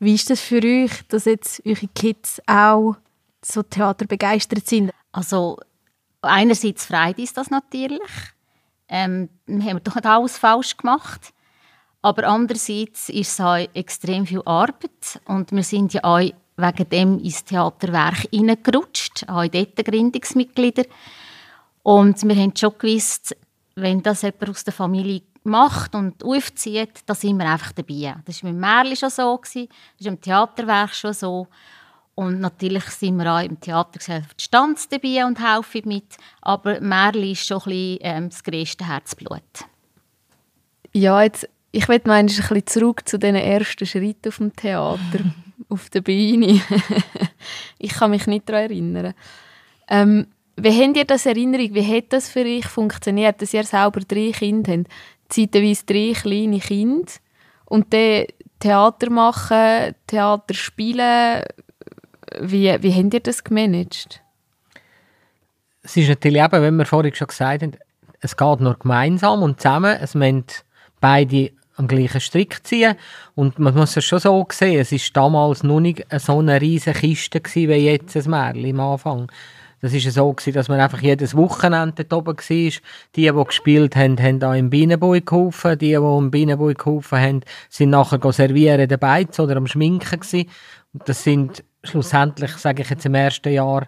Wie 0.00 0.14
ist 0.14 0.30
das 0.30 0.40
für 0.40 0.62
euch, 0.62 0.90
dass 1.08 1.24
jetzt 1.24 1.62
eure 1.64 1.88
Kids 1.94 2.40
auch 2.46 2.96
so 3.52 3.62
Theater 3.62 4.06
begeistert 4.06 4.66
sind? 4.66 4.92
Also 5.12 5.58
einerseits 6.22 6.86
freut 6.86 7.18
uns 7.18 7.32
das 7.32 7.50
natürlich. 7.50 8.00
Ähm, 8.88 9.28
wir 9.46 9.70
haben 9.70 9.84
doch 9.84 9.94
nicht 9.94 10.06
alles 10.06 10.38
falsch 10.38 10.76
gemacht. 10.76 11.32
Aber 12.00 12.28
andererseits 12.28 13.08
ist 13.08 13.32
es 13.32 13.40
auch 13.40 13.56
extrem 13.74 14.24
viel 14.24 14.42
Arbeit 14.44 15.20
und 15.26 15.50
wir 15.50 15.64
sind 15.64 15.92
ja 15.92 16.04
auch 16.04 16.20
wegen 16.20 16.88
dem 16.90 17.18
ins 17.18 17.44
Theaterwerk 17.44 18.28
hineingerutscht, 18.30 19.28
auch 19.28 19.46
dort 19.46 19.76
Gründungsmitglieder. 19.76 20.84
Und 21.82 22.22
wir 22.22 22.36
haben 22.36 22.54
schon 22.56 22.74
gewusst, 22.78 23.36
wenn 23.74 24.02
das 24.02 24.22
jemand 24.22 24.50
aus 24.50 24.64
der 24.64 24.72
Familie 24.72 25.22
macht 25.44 25.94
und 25.94 26.22
aufzieht, 26.22 27.02
dann 27.06 27.16
sind 27.16 27.38
wir 27.38 27.50
einfach 27.50 27.72
dabei. 27.72 28.16
Das 28.24 28.42
war 28.42 28.50
mit 28.50 28.60
Märli 28.60 28.96
schon 28.96 29.10
so, 29.10 29.38
das 29.42 29.56
ist 29.56 29.68
im 30.06 30.20
Theaterwerk 30.20 30.94
schon 30.94 31.14
so. 31.14 31.46
Und 32.18 32.40
natürlich 32.40 32.82
sind 32.86 33.16
wir 33.18 33.32
auch 33.32 33.44
im 33.44 33.60
Theatergesellschaft 33.60 34.42
Stanz 34.42 34.88
dabei 34.88 35.24
und 35.24 35.38
helfen 35.38 35.82
mit. 35.84 36.16
Aber 36.42 36.80
Märli 36.80 37.30
ist 37.30 37.46
schon 37.46 37.58
ein 37.58 37.64
bisschen, 37.64 37.98
ähm, 38.00 38.28
das 38.30 38.42
grösste 38.42 38.88
Herzblut. 38.88 39.40
Ja, 40.92 41.22
jetzt, 41.22 41.48
ich 41.70 41.88
will 41.88 42.00
mal 42.06 42.14
ein 42.14 42.26
bisschen 42.26 42.66
zurück 42.66 43.08
zu 43.08 43.20
diesen 43.20 43.36
ersten 43.36 43.86
Schritten 43.86 44.30
auf 44.30 44.38
dem 44.38 44.56
Theater, 44.56 45.20
auf 45.68 45.90
der 45.90 46.00
Bühne. 46.00 46.60
ich 47.78 47.92
kann 47.92 48.10
mich 48.10 48.26
nicht 48.26 48.48
daran 48.48 48.62
erinnern. 48.62 49.14
Ähm, 49.86 50.26
wie 50.56 50.86
habt 50.86 50.96
ihr 50.96 51.04
das 51.04 51.24
Erinnerung? 51.24 51.72
Wie 51.72 51.96
hat 51.96 52.12
das 52.12 52.28
für 52.28 52.40
euch 52.40 52.66
funktioniert, 52.66 53.40
dass 53.40 53.54
ihr 53.54 53.62
selber 53.62 54.00
drei 54.00 54.32
Kinder 54.32 54.72
habt? 54.72 54.88
Zeitweise 55.28 55.86
drei 55.86 56.14
kleine 56.20 56.58
Kinder 56.58 57.12
und 57.66 57.94
dann 57.94 58.24
Theater 58.58 59.08
machen, 59.08 59.94
Theater 60.08 60.54
spielen. 60.54 61.44
Wie, 62.40 62.76
wie 62.82 62.94
habt 62.94 63.14
ihr 63.14 63.20
das 63.20 63.44
gemanagt? 63.44 64.22
Es 65.82 65.96
ist 65.96 66.08
natürlich 66.08 66.42
eben, 66.42 66.62
wie 66.62 66.78
wir 66.78 66.86
vorhin 66.86 67.14
schon 67.14 67.28
gesagt 67.28 67.62
haben, 67.62 67.76
es 68.20 68.36
geht 68.36 68.60
nur 68.60 68.78
gemeinsam 68.78 69.42
und 69.42 69.60
zusammen. 69.60 69.96
Es 70.00 70.14
müssen 70.14 70.44
beide 71.00 71.52
am 71.76 71.86
gleichen 71.86 72.20
Strick 72.20 72.66
ziehen. 72.66 72.96
Und 73.34 73.58
man 73.58 73.74
muss 73.74 73.96
es 73.96 74.04
schon 74.04 74.18
so 74.18 74.46
sehen, 74.50 74.80
es 74.80 74.92
war 74.92 75.22
damals 75.22 75.62
noch 75.62 75.80
nicht 75.80 76.04
so 76.18 76.38
eine 76.40 76.60
riesige 76.60 76.98
Kiste 76.98 77.40
gewesen, 77.40 77.68
wie 77.68 77.86
jetzt 77.86 78.16
ein 78.16 78.30
Märchen 78.30 78.78
am 78.78 78.92
Anfang. 78.92 79.32
Das 79.80 79.92
war 79.92 80.00
so, 80.10 80.32
gewesen, 80.32 80.54
dass 80.54 80.68
man 80.68 80.80
einfach 80.80 81.00
jedes 81.00 81.36
Wochenende 81.36 82.04
dort 82.04 82.12
oben 82.12 82.36
war. 82.36 82.46
Die, 82.48 82.80
die 83.14 83.44
gespielt 83.44 83.94
haben, 83.94 84.20
haben 84.20 84.42
auch 84.42 84.54
im 84.54 84.70
Bienenbui 84.70 85.20
geholfen. 85.20 85.78
Die, 85.78 85.90
die 85.90 85.94
im 85.94 86.32
Bienenbui 86.32 86.74
geholfen 86.74 87.20
haben, 87.20 87.40
sind 87.68 87.90
nachher 87.90 88.32
servieren 88.32 88.88
den 88.88 88.98
Beiz 88.98 89.38
oder 89.38 89.56
am 89.56 89.68
Schminken 89.68 90.18
gewesen. 90.18 90.50
Und 90.92 91.08
das 91.08 91.22
sind 91.22 91.62
schlussendlich, 91.82 92.52
sage 92.52 92.82
ich 92.82 92.90
jetzt 92.90 93.06
im 93.06 93.14
ersten 93.14 93.52
Jahr, 93.52 93.86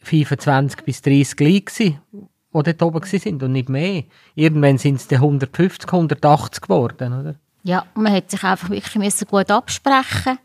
25 0.00 0.84
bis 0.84 1.02
30 1.02 1.40
Leute 1.40 1.60
gewesen, 1.62 2.00
die 2.12 2.62
dort 2.62 2.82
oben 2.82 3.02
waren 3.02 3.42
und 3.42 3.52
nicht 3.52 3.68
mehr. 3.68 4.04
Irgendwann 4.34 4.78
sind 4.78 4.96
es 4.96 5.08
dann 5.08 5.18
150, 5.18 5.92
180 5.92 6.62
geworden, 6.62 7.20
oder? 7.20 7.34
Ja, 7.64 7.84
man 7.94 8.12
hat 8.12 8.30
sich 8.30 8.42
einfach 8.44 8.70
wirklich 8.70 9.28
gut 9.28 9.50
absprechen 9.50 10.38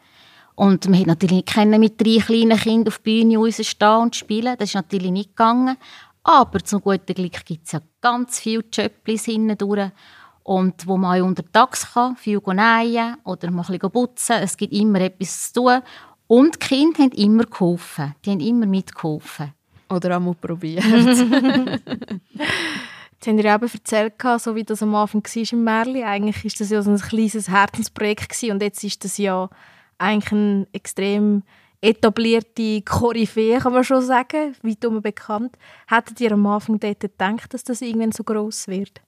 und 0.55 0.87
man 0.89 0.99
hat 0.99 1.07
natürlich 1.07 1.45
nicht 1.55 1.79
mit 1.79 2.01
drei 2.01 2.19
kleinen 2.19 2.57
Kindern 2.57 2.87
auf 2.87 2.99
der 2.99 3.03
Bühne 3.03 3.37
rausstehen 3.37 3.97
und 4.01 4.15
spielen. 4.15 4.55
Das 4.57 4.69
ist 4.69 4.75
natürlich 4.75 5.11
nicht 5.11 5.29
gegangen. 5.29 5.77
Aber 6.23 6.63
zum 6.63 6.81
guten 6.81 7.13
Glück 7.13 7.45
gibt 7.45 7.65
es 7.65 7.73
ja 7.73 7.81
ganz 8.01 8.39
viele 8.39 8.63
Jobs 8.71 9.25
hindurch. 9.25 9.91
Und 10.43 10.85
wo 10.87 10.97
man 10.97 11.21
auch 11.21 11.25
untertags 11.25 11.93
kann, 11.93 12.17
viel 12.17 12.41
nähen 12.47 13.15
oder 13.23 13.49
mal 13.49 13.61
ein 13.61 13.67
bisschen 13.67 13.91
putzen. 13.91 14.35
Es 14.41 14.57
gibt 14.57 14.73
immer 14.73 14.99
etwas 15.01 15.53
zu 15.53 15.61
tun. 15.61 15.81
Und 16.27 16.55
die 16.55 16.67
Kinder 16.67 17.03
haben 17.03 17.11
immer 17.11 17.45
geholfen. 17.45 18.15
Die 18.25 18.31
haben 18.31 18.39
immer 18.39 18.65
mitgeholfen. 18.65 19.53
Oder 19.89 20.17
auch 20.17 20.21
mal 20.21 20.35
probiert. 20.35 20.83
Jetzt 23.25 23.31
habt 23.31 23.43
ihr 23.45 23.55
eben 23.55 23.71
erzählt, 23.73 24.13
so 24.39 24.55
wie 24.55 24.63
das 24.63 24.83
am 24.83 24.95
Anfang 24.95 25.23
war 25.23 25.53
im 25.53 25.63
Märli. 25.63 26.03
Eigentlich 26.03 26.43
war 26.43 26.51
das 26.57 26.69
ja 26.69 26.81
so 26.81 26.91
ein 26.91 26.99
kleines 26.99 27.47
Herzensprojekt 27.47 28.29
gewesen, 28.29 28.51
und 28.51 28.61
jetzt 28.61 28.83
ist 28.83 29.05
das 29.05 29.17
ja 29.17 29.49
eigentlich 29.97 30.31
ein 30.33 30.67
extrem 30.73 31.43
etablierte 31.79 32.81
Koryphäe, 32.81 33.59
kann 33.59 33.73
man 33.73 33.83
schon 33.85 34.01
sagen, 34.01 34.55
weit 34.61 35.01
bekannt. 35.01 35.57
Hättet 35.87 36.19
ihr 36.19 36.33
am 36.33 36.45
Anfang 36.47 36.79
dort 36.79 36.99
gedacht, 36.99 37.53
dass 37.53 37.63
das 37.63 37.81
irgendwann 37.81 38.11
so 38.11 38.23
gross 38.23 38.67
wird? 38.67 39.01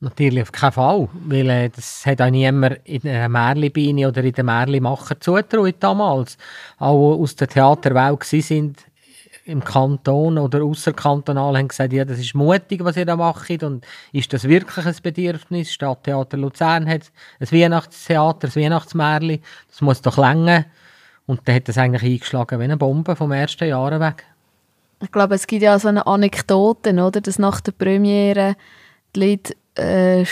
Natürlich 0.00 0.42
auf 0.42 0.52
keinen 0.52 0.72
Fall, 0.72 1.08
weil 1.26 1.50
äh, 1.50 1.70
das 1.70 2.06
hat 2.06 2.22
auch 2.22 2.30
niemand 2.30 2.78
in 2.84 3.00
der 3.00 3.28
Märlibeine 3.28 4.06
oder 4.06 4.22
in 4.22 4.32
den 4.32 4.46
Märlimacher 4.46 5.18
zugetraut 5.18 5.74
damals. 5.80 6.38
Auch 6.78 7.18
aus 7.18 7.34
der 7.34 7.48
Theaterwelt 7.48 8.22
sind 8.22 8.84
im 9.44 9.64
Kanton 9.64 10.38
oder 10.38 10.62
außerkantonal 10.62 11.56
haben 11.56 11.68
gesagt, 11.68 11.92
ja, 11.92 12.04
das 12.04 12.18
ist 12.18 12.34
mutig, 12.34 12.84
was 12.84 12.96
ihr 12.96 13.06
da 13.06 13.16
macht 13.16 13.62
und 13.62 13.84
ist 14.12 14.32
das 14.32 14.44
wirklich 14.44 14.86
ein 14.86 14.94
Bedürfnis? 15.02 15.72
Stadttheater 15.72 16.36
Luzern 16.36 16.88
hat 16.88 17.10
ein 17.40 17.50
Weihnachtstheater, 17.50 18.48
ein 18.48 18.62
Weihnachtsmärli, 18.62 19.40
das 19.68 19.80
muss 19.80 20.02
doch 20.02 20.18
länger. 20.18 20.66
Und 21.26 21.40
dann 21.44 21.56
hat 21.56 21.68
das 21.68 21.78
eigentlich 21.78 22.04
eingeschlagen 22.04 22.60
wie 22.60 22.64
eine 22.64 22.76
Bombe 22.76 23.16
vom 23.16 23.32
ersten 23.32 23.68
Jahr 23.68 23.98
weg. 23.98 24.24
Ich 25.00 25.10
glaube, 25.10 25.34
es 25.34 25.46
gibt 25.46 25.62
ja 25.62 25.78
so 25.78 25.88
eine 25.88 26.06
Anekdote, 26.06 26.92
oder, 26.92 27.20
dass 27.20 27.38
nach 27.38 27.60
der 27.60 27.72
Premiere 27.72 28.54
die 29.16 29.30
Leute 29.30 29.54
äh, 29.78 30.24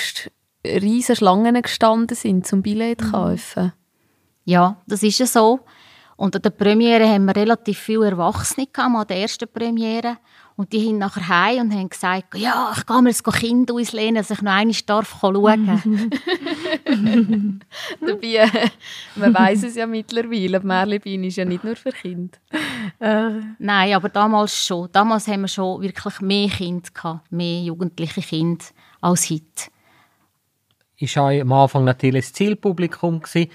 riesige 0.65 1.17
Schlangen 1.17 1.61
gestanden 1.63 2.17
sind, 2.17 2.47
zum 2.47 2.63
Billett 2.63 3.01
zu 3.01 3.07
mhm. 3.07 3.13
kaufen. 3.13 3.73
Ja, 4.45 4.77
das 4.87 5.03
ist 5.03 5.19
ja 5.19 5.27
so. 5.27 5.61
Und 6.17 6.35
an 6.35 6.43
der 6.43 6.51
Premiere 6.51 7.07
haben 7.07 7.27
wir 7.27 7.37
relativ 7.37 7.79
viele 7.79 8.07
Erwachsene 8.07 8.67
gehabt, 8.67 8.97
an 8.97 9.07
der 9.07 9.19
ersten 9.19 9.49
Premiere. 9.49 10.17
Und 10.57 10.73
die 10.73 10.81
sind 10.81 10.97
nachher 10.97 11.29
heim 11.29 11.67
und 11.67 11.75
haben 11.75 11.91
gesagt, 11.91 12.35
ja, 12.35 12.73
ich 12.75 12.87
gehe 12.87 13.03
mir 13.03 13.11
das 13.11 13.23
Kind 13.23 13.71
auslehnen, 13.71 14.15
dass 14.15 14.31
ich 14.31 14.41
noch 14.41 14.53
einmal 14.53 14.75
darf 14.87 15.19
schauen 15.21 15.67
Dabei, 18.01 18.71
man 19.17 19.35
weiß 19.35 19.65
es 19.65 19.75
ja 19.75 19.87
mittlerweile, 19.87 20.59
die 20.61 20.67
Merlebein 20.67 21.25
ist 21.25 21.37
ja 21.37 21.45
nicht 21.45 21.63
nur 21.63 21.77
für 21.77 21.93
Kinder. 21.93 22.39
Äh. 22.99 23.33
Nein, 23.59 23.95
aber 23.95 24.09
damals 24.09 24.57
schon. 24.57 24.89
Damals 24.93 25.29
haben 25.29 25.43
wir 25.43 25.49
schon 25.49 25.83
wirklich 25.83 26.23
mehr 26.23 26.49
Kinder 26.49 26.89
gehabt, 26.95 27.31
mehr 27.31 27.61
jugendliche 27.61 28.23
Kinder 28.23 28.65
als 29.01 29.31
heute. 29.31 29.71
Ist 30.99 31.19
auch 31.19 31.29
am 31.29 31.53
Anfang 31.53 31.85
natürlich 31.85 32.27
das 32.27 32.33
Zielpublikum 32.33 33.21
gewesen. 33.21 33.51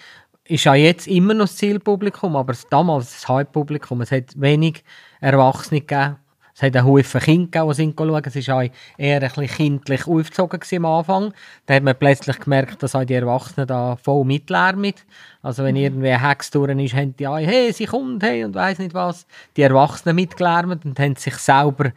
Ist 0.45 0.67
auch 0.67 0.73
jetzt 0.73 1.07
immer 1.07 1.33
noch 1.33 1.45
das 1.45 1.57
Zielpublikum, 1.57 2.35
aber 2.35 2.53
damals 2.69 3.11
das 3.11 3.27
Hauptpublikum. 3.27 4.01
Es 4.01 4.11
hat 4.11 4.39
wenig 4.39 4.83
Erwachsene 5.19 5.81
gegeben. 5.81 6.17
Es 6.53 6.61
hat 6.61 6.75
einen 6.75 6.85
Haufen 6.85 7.21
Kinder 7.21 7.45
gegeben, 7.45 7.69
die 7.69 7.75
sind 7.75 7.97
schauen. 7.97 8.21
Es 8.23 8.47
war 8.47 8.63
eher 8.97 9.21
ein 9.21 9.21
bisschen 9.21 9.47
kindlich 9.47 10.07
aufgezogen 10.07 10.59
am 10.77 10.85
Anfang. 10.85 11.33
Dann 11.65 11.77
hat 11.77 11.83
man 11.83 11.97
plötzlich 11.97 12.39
gemerkt, 12.39 12.83
dass 12.83 12.93
auch 12.93 13.05
die 13.05 13.13
Erwachsenen 13.13 13.67
da 13.67 13.95
voll 13.95 14.25
mitlärmen. 14.25 14.93
Also 15.41 15.63
wenn 15.63 15.75
irgendwie 15.75 16.09
ein 16.09 16.27
Hex 16.27 16.51
durch 16.51 16.69
ist, 16.77 16.93
haben 16.93 17.15
die 17.15 17.25
alle, 17.25 17.47
hey, 17.47 17.71
sie 17.71 17.85
kommt, 17.85 18.21
hey, 18.23 18.43
und 18.43 18.53
weiss 18.53 18.79
nicht 18.79 18.93
was. 18.93 19.25
Die 19.55 19.61
Erwachsenen 19.61 20.15
mitgelärmt 20.15 20.85
und 20.85 20.99
haben 20.99 21.15
sich 21.15 21.35
selber 21.35 21.91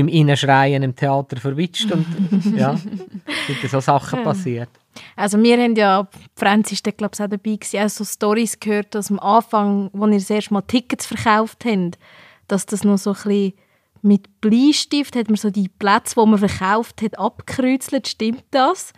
beim 0.00 0.08
Innenschreien 0.08 0.82
im 0.82 0.96
Theater 0.96 1.36
verwitscht 1.36 1.90
und 1.92 2.06
ja, 2.56 2.76
sind 2.76 3.70
so 3.70 3.80
Sachen 3.80 4.22
passiert. 4.22 4.70
Also 5.16 5.40
wir 5.42 5.56
haben 5.56 5.76
ja, 5.76 6.08
Franz 6.34 6.72
ist 6.72 6.84
glaube 6.84 7.10
ich 7.14 7.20
auch 7.20 7.28
dabei 7.28 7.56
gewesen, 7.56 7.80
auch 7.80 7.88
so 7.88 8.04
Storys 8.04 8.58
gehört, 8.58 8.94
dass 8.94 9.10
am 9.10 9.20
Anfang, 9.20 9.90
als 9.92 10.12
ihr 10.12 10.18
das 10.18 10.30
erste 10.30 10.54
Mal 10.54 10.62
Tickets 10.62 11.06
verkauft 11.06 11.64
habt, 11.64 11.98
dass 12.48 12.66
das 12.66 12.84
noch 12.84 12.98
so 12.98 13.10
ein 13.10 13.14
bisschen 13.14 13.52
mit 14.02 14.40
Bleistift 14.40 15.14
hat 15.14 15.28
man 15.28 15.36
so 15.36 15.50
die 15.50 15.68
Plätze, 15.68 16.14
die 16.16 16.26
man 16.26 16.38
verkauft 16.38 17.02
hat, 17.02 17.18
abgekreuzelt. 17.18 18.08
Stimmt 18.08 18.44
das? 18.50 18.92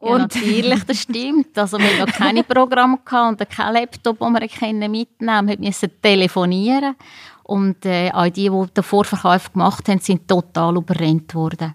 Ja, 0.00 0.08
und 0.08 0.20
natürlich, 0.20 0.84
das 0.84 1.02
stimmt. 1.02 1.58
Also 1.58 1.78
wir 1.78 1.86
hatten 1.86 1.98
noch 1.98 2.16
keine 2.16 2.44
Programme 2.44 2.98
und 2.98 3.50
keinen 3.50 3.74
Laptop, 3.74 4.18
den 4.18 4.32
wir 4.32 4.88
mitnehmen 4.88 5.06
konnten. 5.18 5.48
Wir 5.48 5.58
mussten 5.58 5.90
telefonieren. 6.00 6.94
Und 7.42 7.84
äh, 7.86 8.10
auch 8.12 8.28
die, 8.28 8.50
die 8.50 8.66
den 8.74 8.84
Vorverkauf 8.84 9.52
gemacht 9.52 9.88
haben, 9.88 9.98
sind 10.00 10.28
total 10.28 10.76
überrennt 10.76 11.34
worden. 11.34 11.74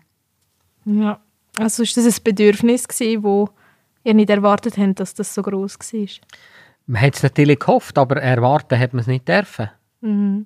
Ja, 0.86 1.20
also 1.58 1.84
ist 1.84 1.98
das 1.98 2.06
ein 2.06 2.24
Bedürfnis 2.24 2.88
gewesen, 2.88 3.24
wo 3.24 3.50
ihr 4.03 4.13
nicht 4.13 4.30
erwartet 4.30 4.77
habt, 4.77 5.00
dass 5.00 5.13
das 5.13 5.34
so 5.34 5.42
groß 5.42 5.80
war? 5.80 6.08
Man 6.86 7.01
hat 7.01 7.15
es 7.15 7.24
natürlich 7.24 7.60
gehofft, 7.60 7.98
aber 7.98 8.22
erwarten 8.22 8.77
hat 8.77 8.94
man 8.94 9.01
es 9.01 9.08
nicht 9.08 9.27
dürfen. 9.27 9.70
Mhm. 10.01 10.46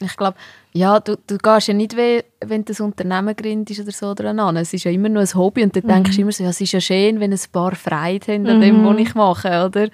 Ich 0.00 0.16
glaube, 0.16 0.36
ja, 0.72 1.00
du, 1.00 1.16
du 1.26 1.38
gehst 1.38 1.68
ja 1.68 1.74
nicht, 1.74 1.96
weh, 1.96 2.22
wenn 2.44 2.64
du 2.64 2.72
ein 2.72 2.84
Unternehmen 2.84 3.34
gründest 3.36 3.80
oder 3.80 3.92
so 3.92 4.14
dran 4.14 4.40
an. 4.40 4.56
Es 4.56 4.72
ist 4.72 4.84
ja 4.84 4.90
immer 4.90 5.08
nur 5.08 5.22
ein 5.22 5.34
Hobby 5.34 5.62
und 5.62 5.74
dann 5.76 5.84
mhm. 5.84 5.88
denkst 5.88 6.16
du 6.16 6.22
immer 6.22 6.32
so, 6.32 6.44
ja, 6.44 6.50
es 6.50 6.60
ist 6.60 6.72
ja 6.72 6.80
schön, 6.80 7.20
wenn 7.20 7.32
ein 7.32 7.40
paar 7.52 7.74
Freude 7.74 8.32
haben 8.32 8.46
an 8.46 8.60
dem, 8.60 8.84
was 8.84 8.92
mhm. 8.92 8.98
ich 8.98 9.14
mache, 9.14 9.66
oder? 9.66 9.88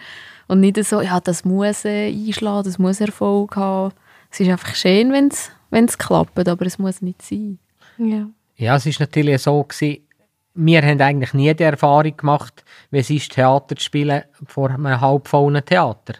Und 0.48 0.60
nicht 0.60 0.82
so, 0.84 1.00
ja, 1.00 1.20
das 1.20 1.44
muss 1.44 1.86
einschlagen, 1.86 2.64
das 2.64 2.78
muss 2.78 3.00
Erfolg 3.00 3.56
haben 3.56 3.92
es 4.30 4.40
ist 4.40 4.48
einfach 4.48 4.74
schön, 4.74 5.12
wenn 5.12 5.84
es 5.84 5.98
klappt, 5.98 6.48
aber 6.48 6.66
es 6.66 6.78
muss 6.78 7.02
nicht 7.02 7.22
sein. 7.22 7.58
Ja, 7.98 8.28
ja 8.56 8.76
es 8.76 8.86
ist 8.86 9.00
natürlich 9.00 9.42
so 9.42 9.62
gewesen, 9.62 10.06
wir 10.54 10.82
haben 10.82 11.00
eigentlich 11.00 11.34
nie 11.34 11.52
die 11.54 11.62
Erfahrung 11.62 12.16
gemacht, 12.16 12.64
wie 12.90 12.98
es 12.98 13.10
ist, 13.10 13.32
Theater 13.32 13.76
zu 13.76 13.84
spielen 13.84 14.22
vor 14.46 14.70
einem 14.70 15.00
halbvollen 15.00 15.64
Theater. 15.64 16.14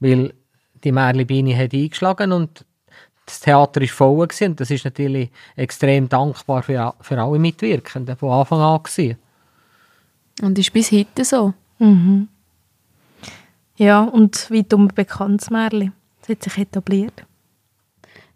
Weil 0.00 0.32
die 0.84 0.92
Merli 0.92 1.24
hat 1.54 1.72
eingeschlagen 1.72 2.32
und 2.32 2.64
das 3.26 3.40
Theater 3.40 3.80
war 3.80 3.88
voll 3.88 4.28
gewesen, 4.28 4.50
und 4.50 4.60
das 4.60 4.70
ist 4.70 4.84
natürlich 4.84 5.30
extrem 5.56 6.08
dankbar 6.08 6.62
für, 6.62 6.94
für 7.00 7.20
alle 7.20 7.38
Mitwirkenden 7.38 8.16
von 8.16 8.30
Anfang 8.30 8.60
an 8.60 8.82
gewesen. 8.82 9.18
Und 10.42 10.58
ist 10.58 10.72
bis 10.72 10.92
heute 10.92 11.24
so. 11.24 11.54
Mhm. 11.78 12.28
Ja, 13.76 14.02
und 14.02 14.50
wie 14.50 14.62
dumm 14.62 14.88
bekanntes 14.88 15.50
Märli. 15.50 15.90
Es 16.22 16.28
hat 16.28 16.42
sich 16.42 16.58
etabliert. 16.58 17.24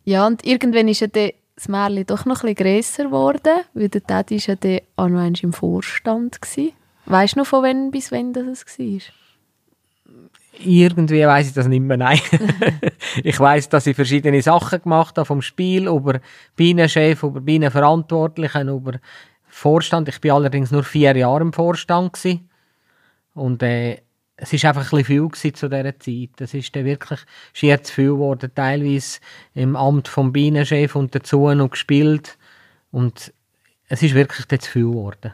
Ja, 0.04 0.26
und 0.26 0.44
irgendwann 0.44 0.88
ist 0.88 1.00
ja 1.00 1.06
das 1.06 1.68
Märchen 1.68 2.06
doch 2.06 2.24
noch 2.24 2.42
ein 2.42 2.54
bisschen 2.54 2.74
grösser 2.76 3.04
geworden, 3.04 3.60
weil 3.74 3.88
der 3.88 4.04
Teddy 4.04 4.40
war 4.48 4.70
ja 4.70 4.80
auch 4.96 5.08
noch 5.08 5.42
im 5.42 5.52
Vorstand. 5.52 6.40
Gewesen. 6.40 6.72
Weißt 7.06 7.36
du 7.36 7.40
noch, 7.40 7.46
von 7.46 7.62
wann 7.62 7.90
bis 7.90 8.10
wann 8.10 8.32
das 8.32 8.64
war? 8.64 9.00
Irgendwie 10.60 11.24
weiß 11.24 11.48
ich 11.48 11.54
das 11.54 11.68
nicht 11.68 11.80
mehr, 11.80 11.96
nein. 11.96 12.20
ich 13.22 13.38
weiß, 13.38 13.68
dass 13.68 13.86
ich 13.86 13.94
verschiedene 13.94 14.42
Sachen 14.42 14.82
gemacht 14.82 15.16
habe, 15.16 15.26
vom 15.26 15.40
Spiel 15.42 15.86
über 15.86 16.20
Bienenchef, 16.56 17.22
über 17.22 17.40
Bienenverantwortlichen, 17.40 18.68
über 18.68 18.94
Vorstand. 19.46 20.08
Ich 20.08 20.22
war 20.24 20.36
allerdings 20.36 20.70
nur 20.70 20.82
vier 20.82 21.16
Jahre 21.16 21.42
im 21.42 21.52
Vorstand. 21.52 22.12
Gewesen. 22.12 22.50
Und 23.34 23.62
äh, 23.62 23.98
es 24.36 24.52
ist 24.52 24.64
einfach 24.64 24.92
ein 24.92 24.98
bisschen 24.98 25.30
viel 25.32 25.54
zu 25.54 25.68
dieser 25.68 25.98
Zeit. 25.98 26.40
Es 26.40 26.54
ist 26.54 26.74
dann 26.74 26.84
wirklich 26.84 27.20
schier 27.52 27.82
zu 27.82 27.92
viel 27.92 28.10
geworden, 28.10 28.50
teilweise 28.54 29.20
im 29.54 29.76
Amt 29.76 30.08
vom 30.08 30.32
Bienenchef 30.32 30.94
und 30.96 31.14
dazu 31.14 31.48
noch 31.54 31.70
gespielt. 31.70 32.38
Und 32.90 33.32
es 33.88 34.02
ist 34.02 34.14
wirklich 34.14 34.46
zu 34.60 34.70
viel 34.70 34.90
geworden. 34.90 35.32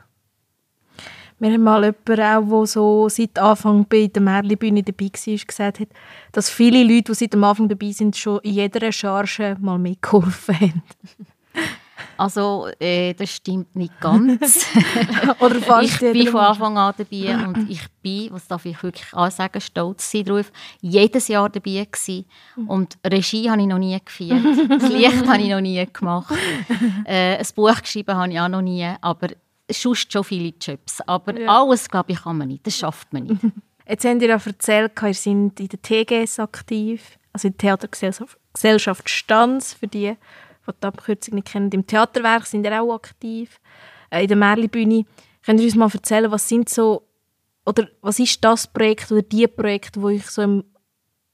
Wir 1.45 1.53
haben 1.53 1.63
mal 1.63 1.85
jemanden 1.85 2.55
auch, 2.55 2.61
der 2.61 2.67
so 2.67 3.09
seit 3.11 3.39
Anfang 3.39 3.85
bei 3.85 4.07
der 4.07 4.23
Märli-Bühne 4.23 4.83
dabei 4.83 5.11
war, 5.13 5.47
gesagt 5.47 5.81
hat, 5.81 5.89
dass 6.33 6.49
viele 6.49 6.83
Leute, 6.83 7.13
die 7.13 7.15
seit 7.15 7.35
dem 7.35 7.45
Anfang 7.45 7.69
dabei 7.69 7.93
sind, 7.93 8.17
schon 8.17 8.39
in 8.39 8.55
jeder 8.55 8.91
Charge 8.91 9.55
mal 9.61 9.79
mitgeholfen 9.79 10.59
haben. 10.59 10.83
Also, 12.17 12.69
äh, 12.79 13.13
das 13.15 13.31
stimmt 13.31 13.75
nicht 13.75 14.01
ganz. 14.01 14.67
Oder 15.41 15.57
fast 15.57 16.01
ich 16.03 16.13
bin 16.13 16.29
von 16.29 16.41
Anfang 16.41 16.79
an 16.79 16.95
dabei 16.97 17.47
und 17.47 17.69
ich 17.69 17.83
bin, 18.03 18.33
was 18.33 18.47
darf 18.47 18.65
ich 18.67 18.81
wirklich 18.83 19.13
auch 19.13 19.31
sagen, 19.31 19.61
stolz 19.61 20.13
darauf, 20.13 20.53
jedes 20.81 21.29
Jahr 21.29 21.49
dabei 21.49 21.87
gewesen. 21.91 22.25
Und 22.69 22.99
Regie 23.05 23.51
habe 23.51 23.61
ich 23.63 23.67
noch 23.67 23.79
nie 23.79 23.99
geführt. 24.05 24.45
Das 24.69 24.89
Licht 24.93 25.27
habe 25.27 25.43
ich 25.43 25.49
noch 25.49 25.61
nie 25.61 25.85
gemacht. 25.93 26.35
Äh, 27.05 27.39
ein 27.39 27.47
Buch 27.57 27.81
geschrieben 27.81 28.15
habe 28.17 28.33
ich 28.33 28.41
auch 28.41 28.49
noch 28.49 28.63
nie. 28.63 28.89
Aber 29.01 29.29
sonst 29.81 30.13
schon 30.13 30.25
viele 30.25 30.55
Jobs. 30.61 31.01
Aber 31.03 31.39
ja. 31.39 31.49
alles, 31.49 31.89
glaube 31.89 32.13
ich, 32.13 32.23
kann 32.23 32.39
man 32.39 32.49
nicht. 32.49 32.67
Das 32.67 32.77
schafft 32.77 33.13
man 33.13 33.25
nicht. 33.25 33.43
Jetzt 33.89 34.05
habt 34.05 34.23
ihr 34.23 34.29
ja 34.29 34.41
erzählt, 34.43 34.93
ihr 35.03 35.15
seid 35.15 35.27
in 35.27 35.69
der 35.69 35.83
TGS 35.83 36.39
aktiv, 36.39 37.19
also 37.33 37.49
in 37.49 37.57
der 37.57 37.79
Theatergesellschaft 37.79 39.11
Stanz, 39.11 39.75
für 39.75 39.87
die, 39.87 40.17
die 40.67 40.73
die 40.83 40.87
Abkürzung 40.87 41.35
nicht 41.35 41.49
kennen. 41.49 41.71
Im 41.71 41.87
Theaterwerk 41.87 42.47
sind 42.47 42.65
ihr 42.65 42.81
auch 42.81 42.95
aktiv. 42.95 43.61
Äh, 44.11 44.23
in 44.23 44.29
der 44.29 44.37
Märlibühne. 44.37 45.05
Könnt 45.45 45.61
ihr 45.61 45.67
uns 45.67 45.75
mal 45.75 45.91
erzählen, 45.93 46.31
was 46.31 46.49
sind 46.49 46.69
so, 46.69 47.07
oder 47.67 47.89
was 48.01 48.19
ist 48.19 48.43
das 48.43 48.67
Projekt 48.67 49.13
oder 49.13 49.23
die 49.23 49.47
Projekte, 49.47 50.01
wo 50.01 50.09
ich 50.09 50.27
so 50.31 50.43
im, 50.43 50.65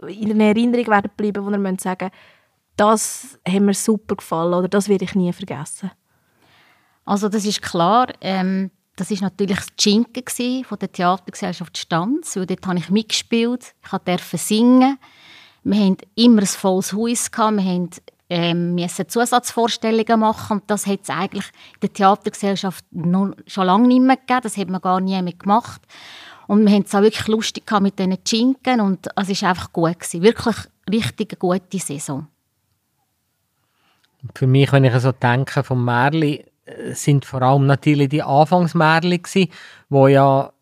in 0.09 0.40
Erinnerung 0.40 0.88
werden 0.88 1.11
bleiben, 1.16 1.44
wo 1.44 1.50
ihr 1.50 1.76
sagen 1.78 2.11
das 2.76 3.38
hat 3.47 3.61
mir 3.61 3.75
super 3.75 4.16
gefallen 4.16 4.54
oder 4.54 4.68
das 4.68 4.88
werde 4.88 5.04
ich 5.04 5.14
nie 5.14 5.32
vergessen. 5.35 5.90
Also 7.11 7.29
das 7.29 7.45
ist 7.45 7.61
klar, 7.61 8.07
ähm, 8.21 8.71
das 8.95 9.11
ist 9.11 9.21
natürlich 9.21 9.59
das 9.59 9.67
Schinken 9.81 10.23
von 10.62 10.79
der 10.79 10.93
Theatergesellschaft 10.93 11.76
Stanz, 11.76 12.37
weil 12.37 12.47
dort 12.47 12.64
habe 12.64 12.79
ich 12.79 12.88
mitgespielt, 12.88 13.75
ich 13.83 13.99
durfte 13.99 14.38
singen, 14.38 14.97
wir 15.64 15.81
hatten 15.81 15.97
immer 16.14 16.43
ein 16.43 16.47
volles 16.47 16.93
Haus, 16.93 17.29
wir 17.33 17.64
haben 17.64 17.90
ähm, 18.29 18.76
müssen 18.76 19.09
Zusatzvorstellungen 19.09 20.21
machen 20.21 20.59
und 20.59 20.71
das 20.71 20.87
hat 20.87 21.00
es 21.02 21.11
eigentlich 21.11 21.47
in 21.47 21.81
der 21.83 21.93
Theatergesellschaft 21.95 22.85
noch, 22.93 23.33
schon 23.49 23.67
lange 23.67 23.88
nicht 23.88 24.02
mehr 24.02 24.17
gegeben, 24.17 24.43
das 24.45 24.57
hat 24.57 24.69
man 24.69 24.81
gar 24.81 25.00
nie 25.00 25.21
mehr 25.21 25.33
gemacht. 25.33 25.83
Und 26.47 26.64
wir 26.64 26.73
haben 26.73 26.85
es 26.85 26.95
auch 26.95 27.02
wirklich 27.02 27.26
lustig 27.26 27.67
gehabt 27.67 27.83
mit 27.83 27.99
diesen 27.99 28.19
Schinken 28.25 28.81
und 28.81 29.09
es 29.17 29.43
war 29.43 29.49
einfach 29.49 29.73
gut. 29.73 29.99
Gewesen. 29.99 30.23
Wirklich 30.23 30.57
richtig 30.88 31.40
gute 31.40 31.79
Saison. 31.81 32.29
Für 34.33 34.47
mich, 34.47 34.71
wenn 34.71 34.85
ich 34.85 34.95
so 34.95 35.11
denke, 35.11 35.64
vom 35.64 35.85
Märli, 35.85 36.45
sind 36.92 37.24
vor 37.24 37.42
allem 37.42 37.66
natürlich 37.66 38.08
die 38.08 38.22
Anfangsmärli 38.22 39.18
gsi, 39.18 39.50
wo 39.88 40.08
ja 40.08 40.52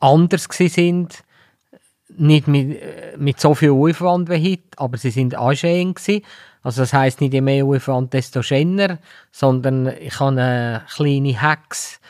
anders 0.00 0.48
gsi 0.48 0.68
sind, 0.68 1.22
nicht 2.16 2.48
mit, 2.48 2.80
äh, 2.80 3.16
mit 3.16 3.40
so 3.40 3.54
viel 3.54 3.70
Aufwand 3.70 4.28
wie 4.30 4.52
heute, 4.52 4.78
aber 4.78 4.96
sie 4.96 5.10
sind 5.10 5.34
anscheinend 5.34 5.96
gsi. 5.96 6.22
Also 6.62 6.82
das 6.82 6.92
heißt 6.92 7.20
nicht 7.20 7.32
je 7.32 7.40
mehr 7.40 7.64
Aufwand, 7.64 8.12
desto 8.12 8.42
schöner, 8.42 8.98
sondern 9.30 9.86
ich 10.00 10.18
habe 10.18 10.40
eine 10.40 10.82
kleine 10.92 11.40
Hex, 11.40 12.00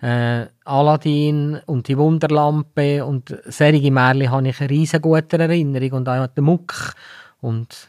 äh, 0.00 0.46
Aladdin 0.64 1.60
und 1.66 1.88
die 1.88 1.98
Wunderlampe 1.98 3.04
und 3.04 3.36
solche 3.46 3.90
Märchen 3.90 4.30
habe 4.30 4.48
ich 4.48 4.60
eine 4.60 4.70
riesen 4.70 5.00
gute 5.00 5.38
Erinnerung 5.38 5.92
und 5.92 6.08
auch 6.08 6.26
den 6.28 6.44
Muck 6.44 6.94
und 7.40 7.88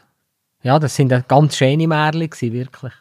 ja, 0.62 0.78
das 0.78 0.96
sind 0.96 1.28
ganz 1.28 1.56
schöne 1.56 1.86
Märchen 1.86 2.52
wirklich. 2.52 2.92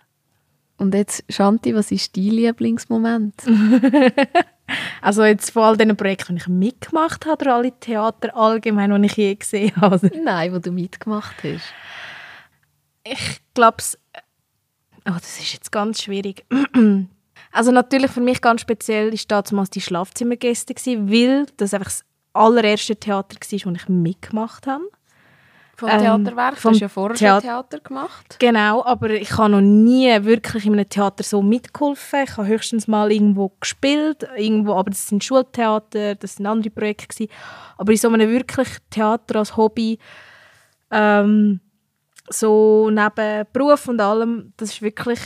Und 0.77 0.93
jetzt, 0.93 1.23
Shanti, 1.27 1.73
was 1.73 1.91
ist 1.91 2.15
dein 2.15 2.25
Lieblingsmoment? 2.25 3.33
also 5.01 5.23
jetzt 5.23 5.49
von 5.49 5.63
all 5.63 5.77
diesen 5.77 5.97
Projekten, 5.97 6.35
die 6.35 6.41
ich 6.41 6.47
mitgemacht 6.47 7.25
habe, 7.25 7.43
oder 7.43 7.55
alle 7.55 7.71
Theater 7.79 8.35
allgemein, 8.35 9.01
die 9.01 9.07
ich 9.07 9.17
je 9.17 9.35
gesehen 9.35 9.75
habe? 9.77 10.11
Nein, 10.23 10.53
wo 10.53 10.59
du 10.59 10.71
mitgemacht 10.71 11.35
hast. 11.43 11.73
Ich 13.03 13.41
glaube, 13.55 13.77
oh, 15.07 15.13
das 15.13 15.39
ist 15.39 15.53
jetzt 15.53 15.71
ganz 15.71 16.03
schwierig. 16.03 16.45
also 17.51 17.71
natürlich 17.71 18.11
für 18.11 18.21
mich 18.21 18.41
ganz 18.41 18.61
speziell 18.61 19.13
ist 19.13 19.31
damals 19.31 19.71
die 19.71 19.81
Schlafzimmergäste 19.81 20.75
weil 20.75 21.47
das 21.57 21.73
einfach 21.73 21.87
das 21.87 22.05
allererste 22.33 22.95
Theater 22.95 23.35
war, 23.35 23.39
das 23.39 23.51
ich 23.51 23.89
mitgemacht 23.89 24.67
habe. 24.67 24.83
Vom 25.77 25.89
ähm, 25.89 25.99
Theaterwerk? 25.99 26.59
Du 26.59 26.69
hast 26.69 26.79
ja 26.79 26.89
vorher 26.89 27.15
Theater, 27.15 27.41
Theater 27.41 27.79
gemacht. 27.81 28.37
Genau, 28.39 28.83
aber 28.83 29.11
ich 29.11 29.37
habe 29.37 29.51
noch 29.51 29.61
nie 29.61 30.09
wirklich 30.23 30.65
in 30.65 30.73
einem 30.73 30.89
Theater 30.89 31.23
so 31.23 31.43
mitgeholfen. 31.43 32.23
Ich 32.23 32.35
habe 32.35 32.47
höchstens 32.47 32.87
mal 32.87 33.11
irgendwo 33.11 33.51
gespielt, 33.59 34.27
irgendwo, 34.35 34.73
aber 34.73 34.89
das 34.89 35.07
sind 35.07 35.23
Schultheater, 35.23 36.15
das 36.15 36.35
sind 36.35 36.47
andere 36.47 36.71
Projekte 36.71 37.07
gewesen. 37.07 37.31
Aber 37.77 37.91
in 37.91 37.97
so 37.99 38.09
einem 38.09 38.27
wirklich 38.27 38.69
Theater 38.89 39.35
als 39.35 39.55
Hobby, 39.55 39.99
ähm, 40.89 41.59
so 42.27 42.89
neben 42.89 43.45
Beruf 43.53 43.87
und 43.87 44.01
allem, 44.01 44.53
das 44.57 44.71
ist 44.71 44.81
wirklich 44.81 45.19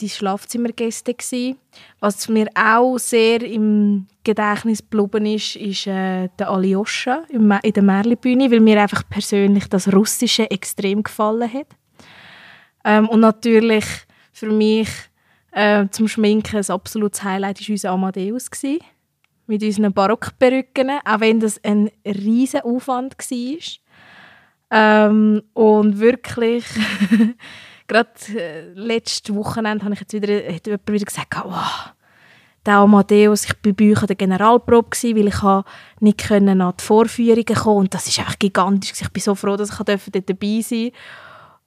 die 0.00 0.08
Schlafzimmergäste 0.08 1.14
gewesen. 1.14 1.58
Was 2.00 2.28
mir 2.28 2.48
auch 2.54 2.98
sehr 2.98 3.42
im 3.42 4.06
Gedächtnis 4.24 4.80
geblieben 4.80 5.26
ist, 5.26 5.56
ist 5.56 5.86
äh, 5.86 6.28
der 6.38 6.50
Alyosha 6.50 7.24
in 7.28 7.48
der 7.48 7.82
Merlibühne, 7.82 8.50
weil 8.50 8.60
mir 8.60 8.80
einfach 8.80 9.08
persönlich 9.08 9.68
das 9.68 9.92
Russische 9.92 10.50
extrem 10.50 11.02
gefallen 11.02 11.52
hat. 11.52 11.68
Ähm, 12.84 13.08
und 13.08 13.20
natürlich 13.20 13.84
für 14.32 14.50
mich 14.50 14.88
äh, 15.52 15.86
zum 15.90 16.08
Schminken 16.08 16.56
ein 16.56 16.70
absolutes 16.70 17.22
Highlight 17.22 17.60
war 17.60 17.70
unser 17.70 17.90
Amadeus. 17.90 18.50
Gewesen, 18.50 18.80
mit 19.46 19.62
unseren 19.62 19.92
Barockperücken, 19.92 20.90
auch 21.04 21.20
wenn 21.20 21.40
das 21.40 21.62
ein 21.62 21.90
riesiger 22.04 22.64
Aufwand 22.64 23.16
war. 23.18 23.58
Ähm, 24.70 25.42
und 25.52 26.00
wirklich 26.00 26.64
gerade 27.86 28.10
äh, 28.36 28.72
letztes 28.74 29.34
Wochenende 29.34 29.84
habe 29.84 29.94
ich 29.94 30.00
jetzt 30.00 30.12
wieder, 30.12 30.54
hat 30.54 30.66
jemand 30.66 30.90
wieder 30.90 31.04
gesagt, 31.04 31.34
wow, 31.44 31.92
der 32.64 32.74
Amadeus, 32.76 33.44
ich 33.44 33.54
war 33.62 33.72
bei 33.72 33.92
euch 33.92 34.00
an 34.00 34.06
der 34.06 34.16
Generalprobe, 34.16 34.96
weil 35.02 35.28
ich 35.28 35.64
nicht 36.00 36.30
an 36.30 36.74
die 36.78 36.84
Vorführungen 36.84 37.44
kommen 37.44 37.78
und 37.78 37.94
das 37.94 38.08
ist 38.08 38.18
einfach 38.18 38.38
gigantisch. 38.38 38.92
Ich 39.00 39.10
bin 39.10 39.22
so 39.22 39.34
froh, 39.34 39.56
dass 39.56 39.70
ich 39.70 39.76
dort 39.76 40.30
dabei 40.30 40.60
sein 40.62 40.90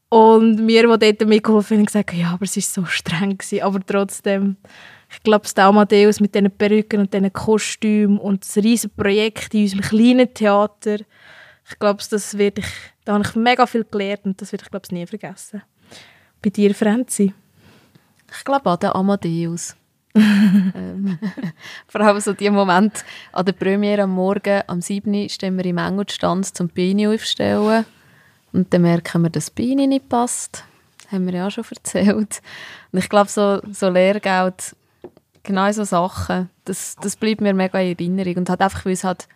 Und 0.09 0.65
mir, 0.65 0.97
die 0.97 1.13
dort 1.13 1.29
mitgeholfen 1.29 1.77
haben, 1.77 1.85
gesagt, 1.85 2.13
ja, 2.13 2.31
aber 2.31 2.45
es 2.45 2.55
war 2.55 2.63
so 2.63 2.85
streng. 2.85 3.37
Aber 3.61 3.79
trotzdem, 3.85 4.57
ich 5.11 5.21
glaube, 5.21 5.47
der 5.55 5.65
Amadeus 5.65 6.19
mit 6.19 6.33
diesen 6.33 6.49
Perücken 6.49 7.01
und 7.01 7.13
diesen 7.13 7.31
Kostümen 7.31 8.17
und 8.17 8.43
das 8.43 8.57
riesige 8.57 8.93
Projekt 8.95 9.53
in 9.53 9.63
unserem 9.63 9.81
kleinen 9.81 10.33
Theater, 10.33 10.97
ich 11.69 11.79
glaube, 11.79 12.01
das 12.09 12.37
werde 12.37 12.61
ich, 12.61 12.67
da 13.03 13.13
habe 13.13 13.25
ich 13.27 13.35
mega 13.35 13.67
viel 13.67 13.83
gelernt 13.83 14.25
und 14.25 14.41
das 14.41 14.51
werde 14.51 14.63
ich, 14.63 14.71
glaube 14.71 14.85
ich, 14.85 14.91
nie 14.91 15.05
vergessen. 15.05 15.61
Bei 16.41 16.49
dir, 16.49 16.73
Franzi? 16.75 17.33
Ich 18.31 18.43
glaube 18.43 18.69
an 18.69 18.79
den 18.79 18.91
Amadeus. 18.91 19.75
ähm, 20.15 21.19
vor 21.87 22.01
allem 22.01 22.19
so 22.19 22.33
die 22.33 22.49
Moment 22.49 23.05
an 23.31 23.45
der 23.45 23.53
Premiere 23.53 24.03
am 24.03 24.11
Morgen, 24.11 24.61
am 24.67 24.81
7. 24.81 25.29
stehen 25.29 25.57
wir 25.57 25.65
im 25.65 25.77
Engelstand 25.77 26.45
zum 26.55 26.69
Beine 26.69 27.09
aufstellen 27.09 27.85
und 28.53 28.73
dann 28.73 28.81
merken 28.81 29.21
wir, 29.21 29.29
dass 29.29 29.45
das 29.45 29.51
Beine 29.51 29.87
nicht 29.87 30.09
passt. 30.09 30.63
Das 31.03 31.11
haben 31.11 31.25
wir 31.27 31.33
ja 31.33 31.47
auch 31.47 31.51
schon 31.51 31.65
erzählt. 31.69 32.15
Und 32.15 32.41
ich 32.93 33.09
glaube, 33.09 33.29
so, 33.29 33.61
so 33.71 33.89
Lehrgeld, 33.89 34.75
genau 35.43 35.71
so 35.71 35.83
Sachen, 35.83 36.49
das, 36.65 36.95
das 37.01 37.15
bleibt 37.15 37.41
mir 37.41 37.53
mega 37.53 37.79
in 37.79 37.97
Erinnerung 37.97 38.37
und 38.37 38.49
hat 38.49 38.61
einfach, 38.61 38.85
weil 38.85 38.93
es 38.93 39.03
halt 39.03 39.27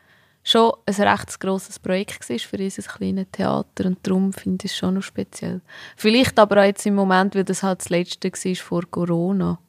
schon 0.43 0.73
ein 0.85 0.95
recht 0.95 1.39
grosses 1.39 1.79
Projekt 1.79 2.29
war 2.29 2.39
für 2.39 2.57
unser 2.57 2.81
kleines 2.81 3.27
Theater 3.31 3.85
und 3.85 3.99
darum 4.03 4.33
finde 4.33 4.65
ich 4.65 4.71
es 4.71 4.77
schon 4.77 4.95
noch 4.95 5.03
speziell. 5.03 5.61
Vielleicht 5.95 6.39
aber 6.39 6.61
auch 6.61 6.65
jetzt 6.65 6.85
im 6.85 6.95
Moment, 6.95 7.35
weil 7.35 7.43
das 7.43 7.63
halt 7.63 7.81
das 7.81 7.89
letzte 7.89 8.31
war 8.31 8.55
vor 8.55 8.83
Corona. 8.89 9.59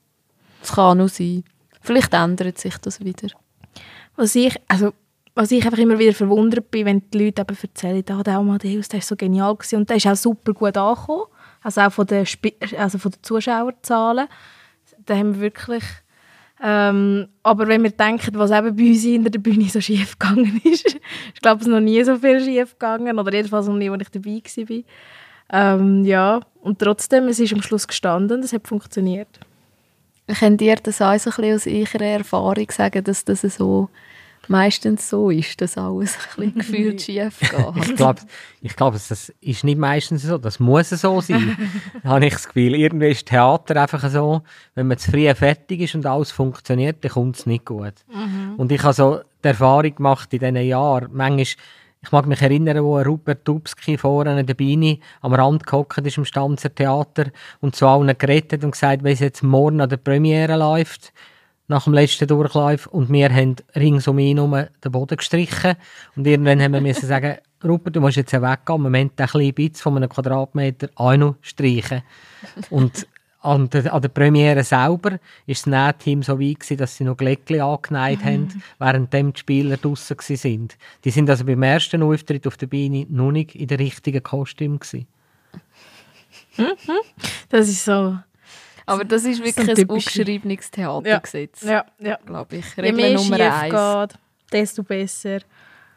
Das 0.61 0.73
kann 0.73 1.01
auch 1.01 1.09
sein. 1.09 1.45
Vielleicht 1.81 2.15
ändert 2.15 2.59
sich 2.59 2.79
das 2.79 3.01
wieder. 3.01 3.29
Was 4.17 4.35
ich, 4.35 4.55
also, 4.69 4.93
was 5.35 5.51
ich 5.51 5.65
einfach 5.65 5.79
immer 5.79 5.99
wieder 5.99 6.15
verwundert 6.15 6.71
bin, 6.71 6.87
wenn 6.87 7.11
die 7.11 7.25
Leute 7.25 7.43
eben 7.43 7.57
erzählen, 7.61 8.05
ah, 8.11 8.23
der 8.23 8.39
Amadeus, 8.39 8.89
der 8.89 9.01
war 9.01 9.07
so 9.07 9.17
genial 9.17 9.57
gewesen. 9.57 9.77
und 9.77 9.91
der 9.91 9.97
ist 9.97 10.07
auch 10.07 10.17
super 10.17 10.53
gut 10.53 10.77
angekommen, 10.77 11.25
also 11.63 11.81
auch 11.81 11.93
von 11.93 12.07
den, 12.07 12.23
Sp 12.25 12.55
also 12.79 12.99
von 12.99 13.11
den 13.11 13.23
Zuschauerzahlen. 13.23 14.29
Da 15.05 15.17
haben 15.17 15.35
wir 15.35 15.41
wirklich 15.41 15.85
ähm, 16.65 17.27
aber 17.43 17.67
wenn 17.67 17.83
wir 17.83 17.91
denken, 17.91 18.35
was 18.35 18.53
eben 18.53 18.77
bei 18.77 18.91
uns 18.91 19.03
hinter 19.03 19.31
der 19.31 19.41
Bühne 19.41 19.69
so 19.69 19.81
schief 19.81 20.17
gegangen 20.17 20.61
ist, 20.65 20.97
ich 21.35 21.41
glaube, 21.41 21.61
es 21.61 21.67
noch 21.67 21.81
nie 21.81 22.03
so 22.05 22.17
viel 22.17 22.41
schief 22.41 22.79
gegangen, 22.79 23.19
oder 23.19 23.35
jedenfalls 23.35 23.67
noch 23.67 23.75
nie, 23.75 23.91
als 23.91 24.03
ich 24.03 24.11
dabei 24.11 24.43
war. 24.69 24.83
Ähm, 25.55 26.05
ja, 26.05 26.41
und 26.61 26.79
trotzdem, 26.79 27.27
es 27.27 27.41
ist 27.41 27.53
am 27.53 27.63
Schluss 27.63 27.89
gestanden, 27.89 28.43
es 28.43 28.53
hat 28.53 28.69
funktioniert. 28.69 29.41
Könnt 30.39 30.63
ihr 30.63 30.77
das 30.77 31.03
auch 31.03 31.19
so 31.19 31.31
ein 31.31 31.37
bisschen 31.37 31.55
aus 31.55 31.67
eurer 31.67 32.07
Erfahrung 32.07 32.71
sagen, 32.71 33.03
dass 33.03 33.25
das 33.25 33.43
so 33.43 33.89
meistens 34.49 35.09
so 35.09 35.31
ist, 35.31 35.61
dass 35.61 35.79
alles 35.79 36.17
ein 36.17 36.23
bisschen 36.37 36.55
gefühlt 36.59 37.03
schief 37.03 37.39
geht. 37.41 37.89
ich 37.89 37.97
glaube, 37.97 38.21
ich 38.61 38.77
glaub, 38.77 38.93
das 38.93 39.33
ist 39.41 39.65
nicht 39.65 39.79
meistens 39.79 40.23
so, 40.23 40.39
das 40.39 40.61
muss 40.61 40.91
so 40.91 41.21
sein. 41.21 41.57
da 42.03 42.09
habe 42.11 42.27
ich 42.27 42.33
das 42.33 42.47
Gefühl, 42.47 42.75
irgendwie 42.75 43.11
ist 43.11 43.27
Theater 43.27 43.81
einfach 43.81 44.09
so, 44.11 44.43
wenn 44.75 44.89
man 44.89 44.99
zu 44.99 45.11
früh 45.11 45.33
fertig 45.35 45.81
ist 45.81 45.95
und 45.95 46.07
alles 46.07 46.33
funktioniert, 46.33 47.05
dann 47.05 47.13
kommt 47.13 47.37
es 47.37 47.47
nicht 47.47 47.65
gut. 47.65 47.95
Mhm. 48.13 48.55
Und 48.57 48.73
ich 48.73 48.83
habe 48.83 48.95
so 48.95 49.21
die 49.43 49.49
Erfahrung 49.49 49.95
gemacht 49.95 50.33
in 50.33 50.41
diesen 50.41 50.57
Jahren, 50.57 51.09
manchmal 51.13 51.47
ich 52.05 52.11
mag 52.11 52.27
mich 52.27 52.43
erinnern, 52.43 52.83
wo 52.83 52.99
Rupert 52.99 53.47
Dubski 53.47 53.97
vorne 53.97 54.33
an 54.33 54.45
der 54.45 54.55
Beine 54.55 54.99
am 55.21 55.35
Rand 55.35 55.65
gehockt 55.65 56.05
ist 56.05 56.19
im 56.19 56.25
Stanzer 56.25 56.75
Theater 56.75 57.27
und 57.61 57.77
zu 57.77 57.87
allen 57.87 58.19
geredet 58.19 58.65
und 58.65 58.73
gesagt, 58.73 59.05
wenn 59.05 59.13
es 59.13 59.21
jetzt 59.21 59.45
morgen 59.45 59.81
an 59.81 59.89
der 59.89 59.99
Premiere 59.99 60.57
läuft, 60.57 61.13
nach 61.69 61.85
dem 61.85 61.95
letzten 61.95 62.27
Durchlauf 62.27 62.87
und 62.87 63.11
wir 63.13 63.33
haben 63.33 63.57
rings 63.75 64.09
um 64.09 64.19
ihn 64.19 64.37
herum 64.37 64.67
den 64.85 64.93
Boden 64.93 65.17
gestrichen 65.17 65.77
und 66.17 66.27
irgendwann 66.27 66.61
haben 66.61 66.73
wir 66.73 66.81
müssen 66.81 67.07
sagen, 67.07 67.39
Rupert, 67.65 67.95
du 67.95 68.01
musst 68.01 68.17
jetzt 68.17 68.33
weggehen, 68.33 68.77
im 68.77 68.83
Moment 68.83 69.21
ein 69.21 69.27
kleines 69.29 69.55
Bitz 69.55 69.81
von 69.81 69.97
einem 69.97 70.09
Quadratmeter 70.09 70.89
auch 70.97 71.17
noch 71.17 71.37
streichen. 71.43 72.03
Und 72.71 73.07
an 73.41 73.69
der, 73.71 73.93
an 73.93 74.03
der 74.03 74.09
Premiere 74.09 74.63
selber 74.63 75.13
war 75.13 75.19
das 75.47 75.67
Nähteam 75.67 76.23
so 76.23 76.41
weit, 76.41 76.61
gewesen, 76.61 76.77
dass 76.77 76.97
sie 76.97 77.05
noch 77.05 77.17
Gleckchen 77.17 77.61
angeneigt 77.61 78.25
haben, 78.25 78.63
während 78.79 79.13
die 79.13 79.33
Spieler 79.37 79.77
draußen 79.77 80.17
waren. 80.19 80.69
Die 81.05 81.11
sind 81.11 81.29
also 81.29 81.45
beim 81.45 81.63
ersten 81.63 82.03
Auftritt 82.03 82.47
auf 82.47 82.57
der 82.57 82.67
Bühne 82.67 83.07
noch 83.09 83.33
nicht 83.33 83.55
in 83.55 83.67
der 83.67 83.79
richtigen 83.79 84.23
Kostüm. 84.23 84.79
Gewesen. 84.79 85.07
Das 87.49 87.69
ist 87.69 87.85
so 87.85 88.19
aber 88.87 89.05
das 89.05 89.25
ist 89.25 89.43
wirklich 89.43 89.67
das 89.67 89.79
ein 89.79 89.89
ungeschriebenes 89.89 90.71
Theatergesetz. 90.71 91.63
Ja, 91.63 91.85
ja, 91.99 92.09
ja. 92.11 92.19
glaube 92.25 92.57
ich. 92.57 92.77
Regel 92.77 92.87
Je 92.87 92.93
mehr 92.93 93.15
Nummer 93.15 93.41
eins. 93.41 94.11
Geht, 94.11 94.19
desto 94.53 94.83
besser. 94.83 95.41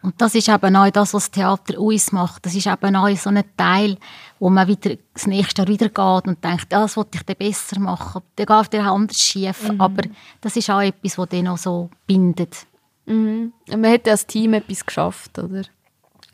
Und 0.05 0.21
das 0.21 0.35
ist 0.35 0.47
eben 0.47 0.75
auch 0.75 0.89
das, 0.91 1.15
was 1.15 1.23
das 1.23 1.31
Theater 1.31 1.79
ausmacht. 1.79 2.45
Das 2.45 2.53
ist 2.53 2.67
eben 2.67 2.95
auch 2.95 3.09
so 3.17 3.31
ein 3.31 3.43
Teil, 3.57 3.97
wo 4.37 4.51
man 4.51 4.67
wieder 4.67 4.97
das 5.13 5.25
nächste 5.25 5.63
Jahr 5.63 5.67
wieder 5.67 5.89
geht 5.89 6.27
und 6.27 6.43
denkt, 6.43 6.67
das 6.69 6.95
wollte 6.95 7.17
ich 7.17 7.23
dann 7.23 7.35
besser 7.35 7.79
machen. 7.79 8.21
Dann 8.35 8.45
geht 8.45 8.73
der 8.73 8.83
anders 8.85 9.19
schief. 9.19 9.67
Mhm. 9.67 9.81
Aber 9.81 10.03
das 10.41 10.55
ist 10.55 10.69
auch 10.69 10.81
etwas, 10.81 11.17
was 11.17 11.29
dann 11.29 11.47
auch 11.47 11.57
so 11.57 11.89
bindet. 12.05 12.67
Mhm. 13.07 13.51
Man 13.67 13.91
hat 13.91 14.05
ja 14.05 14.13
als 14.13 14.27
Team 14.27 14.53
etwas 14.53 14.85
geschafft, 14.85 15.39
oder? 15.39 15.63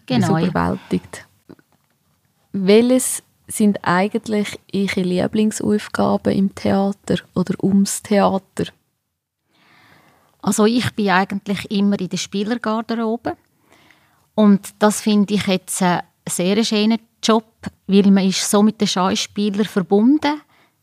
Genau. 0.05 0.37
Überwältigt. 0.37 1.25
Welches 2.51 3.23
sind 3.51 3.79
eigentlich 3.83 4.59
Ihre 4.71 5.01
Lieblingsaufgaben 5.01 6.33
im 6.33 6.55
Theater 6.55 7.17
oder 7.35 7.61
ums 7.63 8.01
Theater? 8.01 8.65
Also 10.41 10.65
ich 10.65 10.89
bin 10.95 11.09
eigentlich 11.09 11.69
immer 11.69 11.99
in 11.99 12.09
der 12.09 12.17
Spielergarderobe 12.17 13.37
und 14.35 14.69
das 14.79 15.01
finde 15.01 15.35
ich 15.35 15.45
jetzt 15.47 15.81
einen 15.81 16.01
sehr 16.27 16.63
schönen 16.63 16.99
Job, 17.23 17.45
weil 17.87 18.09
man 18.09 18.27
ist 18.27 18.49
so 18.49 18.63
mit 18.63 18.81
den 18.81 18.87
Schauspielern 18.87 19.65
verbunden. 19.65 20.41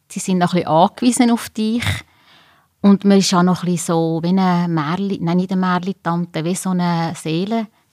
Sie 0.08 0.20
sind 0.20 0.38
noch 0.38 0.54
ein 0.54 0.62
bisschen 0.62 0.68
angewiesen 0.68 1.30
auf 1.32 1.48
dich 1.50 1.84
und 2.80 3.04
man 3.04 3.18
ist 3.18 3.34
auch 3.34 3.42
noch 3.42 3.64
ein 3.64 3.72
bisschen 3.72 3.94
so 3.94 4.20
wie 4.22 4.28
eine 4.28 4.68
Märli, 4.68 5.18
nein 5.20 5.38
nicht 5.38 5.50
eine 5.50 5.60
Märli-Tante, 5.60 6.44
wie 6.44 6.54
so 6.54 6.70
eine 6.70 7.14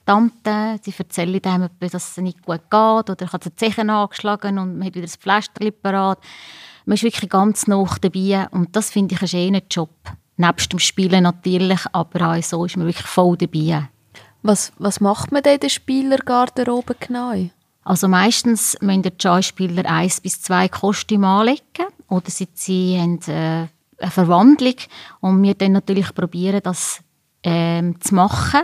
Seelentante. 0.06 0.80
Sie 0.82 0.94
erzählen 0.96 1.40
dem, 1.40 1.68
dass 1.80 1.94
es 1.94 2.16
nicht 2.18 2.42
gut 2.44 2.62
geht 2.70 3.10
oder 3.10 3.32
hat 3.32 3.44
die 3.44 3.56
Zechen 3.56 3.90
angeschlagen 3.90 4.58
und 4.58 4.78
man 4.78 4.86
hat 4.86 4.94
wieder 4.94 5.06
das 5.06 5.16
Pflaster 5.16 5.70
parat. 5.70 6.18
Man 6.84 6.94
ist 6.94 7.02
wirklich 7.02 7.30
ganz 7.30 7.66
nah 7.66 7.84
dabei 8.00 8.46
und 8.52 8.74
das 8.76 8.90
finde 8.90 9.14
ich 9.14 9.20
einen 9.20 9.28
schönen 9.28 9.62
Job. 9.70 9.90
Nebst 10.36 10.72
dem 10.72 10.78
Spielen 10.78 11.24
natürlich, 11.24 11.80
aber 11.92 12.30
auch 12.30 12.42
so 12.42 12.64
ist 12.64 12.76
man 12.76 12.86
wirklich 12.86 13.06
voll 13.06 13.36
dabei. 13.36 13.88
Was, 14.42 14.72
was 14.78 15.00
macht 15.00 15.32
man 15.32 15.42
denn 15.42 15.54
in 15.54 15.60
der 15.60 15.68
Spielergarderobe 15.70 16.94
genau? 17.00 17.34
Also 17.82 18.08
meistens 18.08 18.76
müssen 18.80 19.02
die 19.02 19.12
Schauspieler 19.20 19.86
eins 19.86 20.20
bis 20.20 20.42
zwei 20.42 20.68
Kostüme 20.68 21.26
anlegen 21.26 21.86
oder 22.08 22.30
sie, 22.30 22.48
sie 22.52 23.00
haben 23.00 23.20
äh, 23.26 23.66
eine 23.98 24.10
Verwandlung 24.10 24.74
und 25.20 25.42
wir 25.42 25.54
dann 25.54 25.72
natürlich 25.72 26.14
probieren, 26.14 26.60
das 26.62 27.00
ähm, 27.42 28.00
zu 28.00 28.14
machen, 28.14 28.62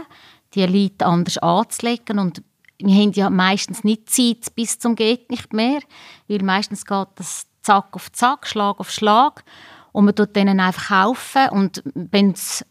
die 0.54 0.66
Leute 0.66 1.06
anders 1.06 1.38
anzulegen. 1.38 2.18
Und 2.18 2.42
wir 2.78 2.94
haben 2.94 3.12
ja 3.12 3.30
meistens 3.30 3.84
nicht 3.84 4.10
Zeit 4.10 4.54
bis 4.54 4.78
zum 4.78 4.94
geht 4.94 5.30
nicht 5.30 5.52
mehr, 5.52 5.80
weil 6.28 6.42
meistens 6.42 6.84
geht 6.84 7.08
das 7.16 7.46
Zack 7.62 7.88
auf 7.92 8.10
Zack, 8.12 8.46
Schlag 8.46 8.80
auf 8.80 8.90
Schlag. 8.90 9.44
Und 9.92 10.06
man 10.06 10.14
tut 10.14 10.34
denen 10.34 10.58
einfach 10.58 11.06
helfen. 11.06 11.48
Und 11.50 11.82
wenn's 11.94 12.64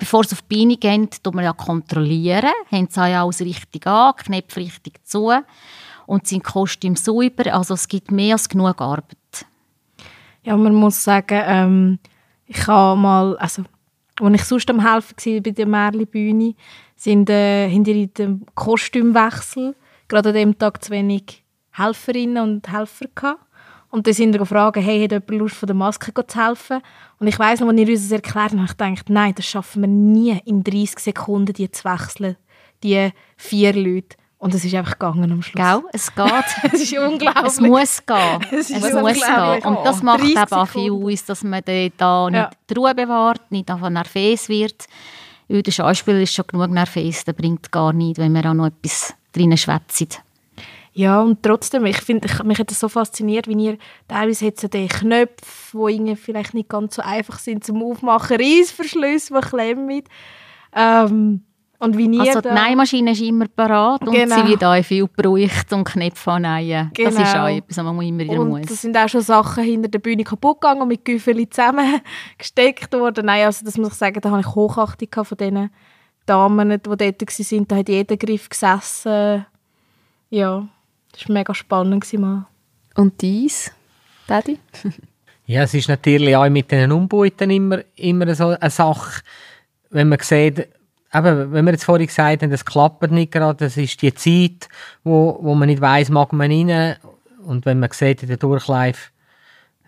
bevor 0.00 0.24
sie 0.24 0.32
auf 0.32 0.42
die 0.42 0.56
Beine 0.56 0.76
gehen, 0.76 1.08
tut 1.22 1.34
man 1.34 1.44
ja 1.44 1.52
kontrollieren, 1.52 2.50
haben 2.72 2.88
sie 2.90 3.08
ja 3.08 3.22
alles 3.22 3.40
richtig 3.40 3.86
an, 3.86 4.16
Knöpfe 4.16 4.60
richtig 4.60 5.06
zu. 5.06 5.30
Und 6.06 6.26
sind 6.26 6.42
Kostüm 6.42 6.96
sauber, 6.96 7.54
also 7.54 7.74
es 7.74 7.86
gibt 7.86 8.10
mehr 8.10 8.34
als 8.34 8.48
genug 8.48 8.80
Arbeit. 8.80 9.46
Ja, 10.42 10.56
man 10.56 10.74
muss 10.74 11.04
sagen, 11.04 11.40
ähm, 11.44 11.98
ich 12.46 12.66
habe 12.66 12.98
mal, 12.98 13.36
also 13.36 13.62
als 14.20 14.34
ich 14.34 14.44
sonst 14.44 14.70
am 14.70 14.80
Helfen 14.80 15.16
war 15.16 15.40
bei 15.40 15.50
der 15.50 15.66
Märli-Bühne, 15.66 16.54
sind 17.00 17.30
äh, 17.30 17.66
hinter 17.68 17.94
dem 17.94 18.44
Kostümwechsel 18.54 19.74
gerade 20.06 20.28
an 20.30 20.34
dem 20.34 20.58
Tag 20.58 20.84
zu 20.84 20.90
wenig 20.90 21.42
Helferinnen 21.70 22.42
und 22.42 22.70
Helfer 22.70 23.06
gehabt. 23.14 23.40
Und 23.88 24.06
dann 24.06 24.14
sind 24.14 24.32
wir 24.32 24.40
gefragt, 24.40 24.76
hey, 24.76 25.02
hat 25.02 25.12
jemand 25.12 25.30
Lust, 25.30 25.56
von 25.56 25.66
der 25.66 25.74
Maske 25.74 26.12
zu 26.26 26.38
helfen? 26.38 26.80
Und 27.18 27.26
ich 27.26 27.38
weiss 27.38 27.60
noch, 27.60 27.68
als 27.68 27.80
ihr 27.80 27.88
uns 27.88 28.02
das 28.02 28.12
erklärt 28.12 28.52
habt, 28.52 28.70
ich 28.70 28.76
gedacht, 28.76 29.08
nein, 29.08 29.34
das 29.34 29.46
schaffen 29.46 29.82
wir 29.82 29.88
nie 29.88 30.38
in 30.44 30.62
30 30.62 30.98
Sekunden, 30.98 31.54
die 31.54 31.70
zu 31.70 31.84
wechseln, 31.84 32.36
die 32.82 33.10
vier 33.36 33.72
Leute. 33.72 34.16
Und 34.38 34.54
es 34.54 34.64
ist 34.64 34.74
einfach 34.74 34.98
gegangen 34.98 35.32
am 35.32 35.42
Schluss. 35.42 35.62
Gell? 35.62 35.82
Es 35.92 36.14
geht. 36.14 36.72
es 36.72 36.80
ist 36.82 36.98
unglaublich. 36.98 37.44
Es 37.46 37.60
muss 37.60 38.06
gehen. 38.06 38.46
Es, 38.52 38.70
es 38.70 38.92
muss 38.92 39.20
gehen. 39.20 39.62
Und 39.64 39.84
das 39.84 40.02
macht 40.02 40.24
eben 40.24 40.38
auch 40.38 40.68
viel 40.68 40.92
aus, 40.92 41.24
dass 41.24 41.42
man 41.44 41.62
da 41.64 41.72
nicht 41.72 42.00
ja. 42.00 42.50
die 42.68 42.74
Ruhe 42.74 42.94
bewahrt, 42.94 43.50
nicht 43.50 43.70
einfach 43.70 43.90
nervös 43.90 44.48
wird. 44.48 44.86
Weil 45.50 45.62
der 45.62 45.72
Schauspieler 45.72 46.20
ist 46.20 46.32
schon 46.32 46.46
genug 46.46 46.70
nervös, 46.70 47.24
der 47.24 47.32
bringt 47.32 47.72
gar 47.72 47.92
nichts, 47.92 48.20
wenn 48.20 48.30
man 48.30 48.46
auch 48.46 48.54
noch 48.54 48.66
etwas 48.66 49.14
drinnen 49.32 49.58
schwätzt. 49.58 50.20
Ja, 50.92 51.20
und 51.20 51.42
trotzdem, 51.42 51.86
ich 51.86 51.98
finde, 51.98 52.28
mich 52.44 52.58
hat 52.60 52.70
das 52.70 52.78
so 52.78 52.88
fasziniert, 52.88 53.48
wie 53.48 53.64
ihr 53.64 53.78
teilweise 54.06 54.46
hat 54.46 54.60
so 54.60 54.68
die 54.68 54.86
Knöpfe, 54.86 55.86
die 55.88 56.14
vielleicht 56.14 56.54
nicht 56.54 56.68
ganz 56.68 56.94
so 56.94 57.02
einfach 57.02 57.40
sind 57.40 57.64
zum 57.64 57.82
Aufmachen, 57.82 58.36
Reissverschlüsse, 58.36 59.34
die 59.34 59.48
klemmen. 59.48 60.02
Ähm, 60.72 61.42
und 61.80 61.96
wie 61.96 62.06
ihr 62.06 62.20
also 62.20 62.42
die 62.42 62.48
Nähmaschine 62.48 63.12
ist 63.12 63.22
immer 63.22 63.48
parat 63.48 64.02
und 64.02 64.12
genau. 64.12 64.36
sie 64.36 64.50
wird 64.50 64.62
auch 64.62 64.84
viel 64.84 65.06
gebraucht 65.06 65.72
und 65.72 65.84
Knöpfe 65.84 66.32
annähen. 66.32 66.90
Genau. 66.92 67.10
Das 67.10 67.18
ist 67.18 67.34
auch 67.34 67.48
etwas, 67.48 67.78
was 67.78 67.84
man 67.84 68.02
immer 68.02 68.18
wieder 68.18 68.38
und 68.38 68.50
muss. 68.50 68.70
es 68.70 68.82
sind 68.82 68.94
auch 68.96 69.08
schon 69.08 69.22
Sachen 69.22 69.64
hinter 69.64 69.88
der 69.88 69.98
Bühne 69.98 70.22
kaputt 70.22 70.60
gegangen 70.60 70.82
und 70.82 70.88
mit 70.88 71.06
Güffeli 71.06 71.48
zusammengesteckt 71.48 72.92
worden. 72.92 73.24
Nein, 73.24 73.46
also 73.46 73.64
das 73.64 73.78
muss 73.78 73.92
ich 73.92 73.94
sagen, 73.94 74.20
da 74.20 74.30
habe 74.30 74.40
ich 74.40 74.54
Hochachtung 74.54 75.24
von 75.24 75.38
diesen 75.38 75.70
Damen, 76.26 76.68
die 76.68 76.78
dort 76.82 77.00
waren. 77.00 77.68
Da 77.68 77.76
hat 77.76 77.88
jeder 77.88 78.16
Griff 78.18 78.50
gesessen. 78.50 79.46
Ja. 80.28 80.68
Das 81.12 81.28
war 81.28 81.34
mega 81.34 81.54
spannend. 81.54 82.12
Mal. 82.18 82.46
Und 82.94 83.22
dies, 83.22 83.72
Daddy? 84.26 84.58
ja, 85.46 85.62
es 85.62 85.72
ist 85.72 85.88
natürlich 85.88 86.36
auch 86.36 86.48
mit 86.50 86.70
den 86.70 86.92
Umbauten 86.92 87.50
immer, 87.50 87.78
immer 87.96 88.34
so 88.34 88.48
eine 88.48 88.70
Sache, 88.70 89.22
wenn 89.88 90.10
man 90.10 90.18
sieht, 90.20 90.68
eben, 91.14 91.52
wenn 91.52 91.64
wir 91.64 91.72
jetzt 91.72 91.84
vorhin 91.84 92.06
gesagt 92.06 92.42
haben, 92.42 92.50
das 92.50 92.64
klappt 92.64 93.10
nicht 93.10 93.32
gerade, 93.32 93.64
das 93.64 93.76
ist 93.76 94.00
die 94.02 94.14
Zeit, 94.14 94.68
wo, 95.04 95.38
wo 95.40 95.54
man 95.54 95.68
nicht 95.68 95.80
weiß, 95.80 96.10
mag 96.10 96.32
man 96.32 96.50
rein. 96.50 96.96
Und 97.44 97.66
wenn 97.66 97.80
man 97.80 97.90
sieht 97.90 98.22
in 98.22 98.28
der 98.28 98.36
Durchlife, 98.36 99.10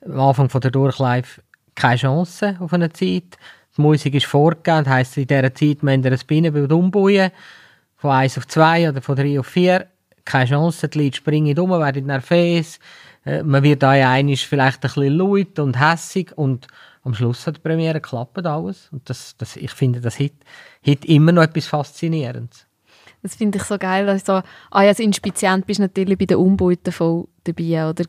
am 0.05 0.21
Anfang 0.21 0.49
von 0.49 0.61
der 0.61 0.71
Durchlife, 0.71 1.43
keine 1.75 1.97
Chance 1.97 2.57
auf 2.61 2.73
eine 2.73 2.93
Zeit. 2.93 3.39
Die 3.77 3.81
Musik 3.81 4.15
ist 4.15 4.27
vorgegeben, 4.27 4.85
das 4.85 4.93
heisst, 4.93 5.17
in 5.17 5.27
dieser 5.27 5.55
Zeit 5.55 5.83
müssen 5.83 6.05
wir 6.05 6.13
ein 6.13 6.21
Bienenbild 6.27 6.73
umbauen, 6.73 7.31
von 7.97 8.11
1 8.11 8.37
auf 8.37 8.47
2 8.47 8.91
oder 8.91 9.01
von 9.01 9.17
3 9.17 9.39
auf 9.39 9.47
4 9.47 9.87
keine 10.25 10.51
Chance, 10.51 10.89
die 10.89 11.05
Leute 11.05 11.17
springen 11.17 11.59
um, 11.59 11.71
werden 11.71 12.07
nervös, 12.07 12.79
äh, 13.25 13.43
man 13.43 13.63
wird 13.63 13.85
einmal 13.85 14.37
vielleicht 14.37 14.79
ein 14.79 14.81
bisschen 14.81 15.17
laut 15.17 15.59
und 15.59 15.81
hässig 15.81 16.37
und 16.37 16.67
am 17.03 17.15
Schluss 17.15 17.47
hat 17.47 17.57
die 17.57 17.61
Premiere 17.61 18.01
klappt 18.01 18.47
alles 18.47 18.89
und 18.93 19.09
das, 19.11 19.37
das, 19.37 19.57
ich 19.57 19.73
finde, 19.73 20.01
das 20.01 20.19
hat, 20.19 20.33
hat 20.87 21.05
immer 21.05 21.33
noch 21.33 21.43
etwas 21.43 21.67
Faszinierendes. 21.67 22.67
Das 23.23 23.37
finde 23.37 23.59
ich 23.59 23.65
so 23.65 23.79
geil. 23.79 24.09
Also, 24.09 24.33
ah, 24.33 24.45
als 24.71 24.99
Inspizient 24.99 25.67
bist 25.67 25.79
du 25.79 25.85
natürlich 25.85 26.19
bei 26.19 26.27
den 26.27 26.39
Umbauten 26.39 26.93
voll 26.93 27.29
dabei. 27.45 27.89
Oder 27.89 28.05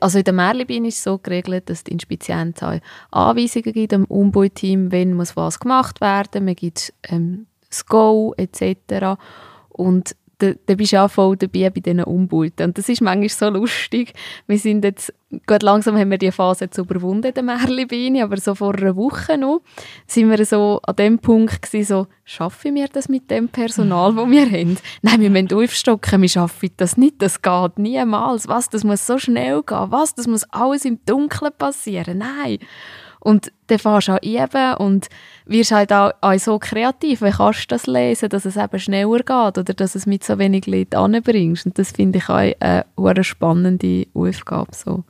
also 0.00 0.18
in 0.18 0.24
der 0.24 0.34
Merlibin 0.34 0.84
ist 0.84 0.98
es 0.98 1.02
so 1.02 1.16
geregelt, 1.16 1.70
dass 1.70 1.84
die 1.84 1.92
Inspizient 1.92 2.62
Anweisungen 3.10 3.72
gibt 3.72 3.94
am 3.94 4.04
Umbauteam, 4.04 4.92
wenn 4.92 5.14
muss 5.14 5.34
was 5.34 5.60
gemacht 5.60 6.02
werden. 6.02 6.44
Man 6.44 6.56
gibt 6.56 6.92
ähm, 7.04 7.46
das 7.70 7.86
Go 7.86 8.34
etc. 8.36 9.18
Und 9.70 10.14
da, 10.44 10.58
da 10.66 10.74
bist 10.74 10.92
du 10.92 11.00
auch 11.00 11.10
voll 11.10 11.36
dabei 11.36 11.70
bei 11.70 11.80
diesen 11.80 12.02
Umbauten. 12.04 12.66
Und 12.66 12.78
das 12.78 12.88
ist 12.88 13.00
manchmal 13.00 13.28
so 13.28 13.48
lustig. 13.48 14.12
Wir 14.46 14.58
sind 14.58 14.84
jetzt, 14.84 15.12
gut 15.46 15.62
langsam 15.62 15.96
haben 15.96 16.10
wir 16.10 16.18
die 16.18 16.30
Phase 16.30 16.64
jetzt 16.64 16.78
überwunden, 16.78 17.32
der 17.32 17.42
Merlibeine, 17.42 18.24
aber 18.24 18.36
so 18.36 18.54
vor 18.54 18.74
einer 18.74 18.96
Woche 18.96 19.38
noch, 19.38 19.60
sind 20.06 20.30
wir 20.30 20.44
so 20.44 20.80
an 20.82 20.96
dem 20.96 21.18
Punkt 21.18 21.62
gewesen, 21.62 21.86
so, 21.86 22.06
schaffen 22.24 22.74
wir 22.74 22.88
das 22.88 23.08
mit 23.08 23.30
dem 23.30 23.48
Personal, 23.48 24.14
das 24.14 24.30
wir 24.30 24.46
haben? 24.46 24.78
Nein, 25.02 25.20
wir 25.20 25.30
müssen 25.30 25.52
aufstocken, 25.52 26.22
wir 26.22 26.28
schaffen 26.28 26.70
das 26.76 26.96
nicht, 26.96 27.20
das 27.20 27.42
geht 27.42 27.78
niemals. 27.78 28.48
Was, 28.48 28.68
das 28.68 28.84
muss 28.84 29.06
so 29.06 29.18
schnell 29.18 29.62
gehen. 29.62 29.86
Was, 29.90 30.14
das 30.14 30.26
muss 30.26 30.44
alles 30.50 30.84
im 30.84 30.98
Dunkeln 31.04 31.52
passieren. 31.56 32.18
Nein. 32.18 32.58
Und 33.24 33.50
dann 33.68 33.78
fährst 33.78 34.08
du 34.08 34.12
an 34.12 34.18
üben 34.22 34.74
und 34.74 35.08
wirst 35.46 35.72
halt 35.72 35.94
auch, 35.94 36.12
auch 36.20 36.38
so 36.38 36.58
kreativ, 36.58 37.22
wie 37.22 37.30
kannst 37.30 37.62
du 37.62 37.66
das 37.68 37.86
lesen, 37.86 38.28
dass 38.28 38.44
es 38.44 38.56
eben 38.56 38.78
schneller 38.78 39.16
geht 39.16 39.30
oder 39.58 39.74
dass 39.74 39.94
es 39.94 40.04
mit 40.04 40.22
so 40.22 40.38
wenig 40.38 40.66
Leuten 40.66 40.96
anbringst. 40.96 41.64
Und 41.64 41.78
das 41.78 41.92
finde 41.92 42.18
ich 42.18 42.28
auch 42.28 42.52
eine 42.96 43.24
spannende 43.24 44.06
Aufgabe. 44.12 44.72
So. 44.74 45.04